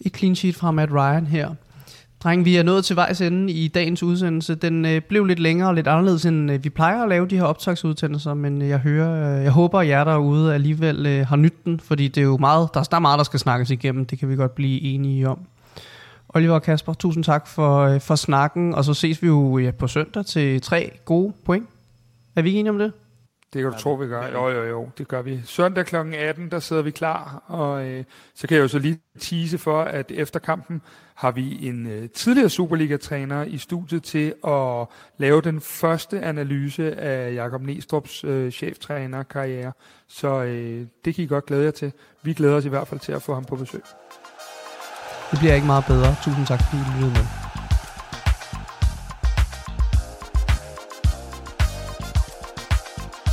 et 0.00 0.16
clean 0.16 0.36
sheet 0.36 0.54
fra 0.54 0.70
Matt 0.70 0.92
Ryan 0.92 1.26
her. 1.26 1.54
Dreng, 2.24 2.44
vi 2.44 2.56
er 2.56 2.62
nået 2.62 2.84
til 2.84 2.96
vejs 2.96 3.20
ende 3.20 3.52
i 3.52 3.68
dagens 3.68 4.02
udsendelse. 4.02 4.54
Den 4.54 4.84
øh, 4.84 5.00
blev 5.00 5.24
lidt 5.24 5.38
længere 5.38 5.68
og 5.68 5.74
lidt 5.74 5.88
anderledes, 5.88 6.26
end 6.26 6.50
øh, 6.50 6.64
vi 6.64 6.70
plejer 6.70 7.02
at 7.02 7.08
lave 7.08 7.26
de 7.26 7.36
her 7.36 7.44
optagsudsendelser, 7.44 8.34
men 8.34 8.62
øh, 8.62 8.68
jeg 8.68 8.78
hører, 8.78 9.38
øh, 9.38 9.44
jeg 9.44 9.52
håber, 9.52 9.80
at 9.80 9.88
jer 9.88 10.04
derude 10.04 10.54
alligevel 10.54 11.06
øh, 11.06 11.26
har 11.26 11.36
nyt 11.36 11.64
den, 11.64 11.80
fordi 11.80 12.08
det 12.08 12.20
er 12.20 12.24
jo 12.24 12.36
meget, 12.36 12.68
der, 12.74 12.82
der 12.82 12.96
er 12.96 13.00
meget, 13.00 13.18
der 13.18 13.24
skal 13.24 13.40
snakkes 13.40 13.70
igennem. 13.70 14.06
Det 14.06 14.18
kan 14.18 14.28
vi 14.28 14.36
godt 14.36 14.54
blive 14.54 14.80
enige 14.80 15.28
om. 15.28 15.38
Oliver 16.28 16.54
og 16.54 16.62
Kasper, 16.62 16.94
tusind 16.94 17.24
tak 17.24 17.46
for, 17.46 17.80
øh, 17.80 18.00
for 18.00 18.14
snakken, 18.14 18.74
og 18.74 18.84
så 18.84 18.94
ses 18.94 19.22
vi 19.22 19.26
jo 19.26 19.58
ja, 19.58 19.70
på 19.70 19.86
søndag 19.86 20.26
til 20.26 20.60
tre 20.60 20.90
gode 21.04 21.32
point. 21.44 21.66
Er 22.36 22.42
vi 22.42 22.54
enige 22.54 22.70
om 22.70 22.78
det? 22.78 22.92
Det 23.52 23.62
kan 23.62 23.72
du 23.72 23.78
tro, 23.78 23.94
vi 23.94 24.06
gør. 24.06 24.26
Jo, 24.26 24.48
jo, 24.48 24.64
jo, 24.64 24.88
det 24.98 25.08
gør 25.08 25.22
vi. 25.22 25.40
Søndag 25.44 25.86
kl. 25.86 25.96
18, 25.96 26.50
der 26.50 26.58
sidder 26.58 26.82
vi 26.82 26.90
klar, 26.90 27.42
og 27.46 27.84
øh, 27.84 28.04
så 28.34 28.46
kan 28.46 28.56
jeg 28.56 28.62
jo 28.62 28.68
så 28.68 28.78
lige 28.78 28.98
tease 29.20 29.58
for, 29.58 29.82
at 29.82 30.10
efter 30.10 30.40
kampen 30.40 30.82
har 31.14 31.30
vi 31.30 31.68
en 31.68 31.86
øh, 31.86 32.08
tidligere 32.10 32.48
Superliga-træner 32.48 33.44
i 33.44 33.58
studiet 33.58 34.02
til 34.02 34.34
at 34.46 34.86
lave 35.18 35.40
den 35.40 35.60
første 35.60 36.20
analyse 36.20 37.00
af 37.00 37.34
Jakob 37.34 37.62
Nestrup's 37.62 38.26
øh, 38.26 38.52
cheftræner-karriere. 38.52 39.72
Så 40.08 40.42
øh, 40.42 40.86
det 41.04 41.14
kan 41.14 41.24
I 41.24 41.26
godt 41.26 41.46
glæde 41.46 41.64
jer 41.64 41.70
til. 41.70 41.92
Vi 42.22 42.32
glæder 42.34 42.56
os 42.56 42.64
i 42.64 42.68
hvert 42.68 42.88
fald 42.88 43.00
til 43.00 43.12
at 43.12 43.22
få 43.22 43.34
ham 43.34 43.44
på 43.44 43.56
besøg. 43.56 43.82
Det 45.30 45.38
bliver 45.38 45.54
ikke 45.54 45.66
meget 45.66 45.84
bedre. 45.86 46.16
Tusind 46.24 46.46
tak, 46.46 46.60
fordi 46.62 46.76
I 46.76 46.94
lyttede 46.94 47.12
med. 47.12 47.41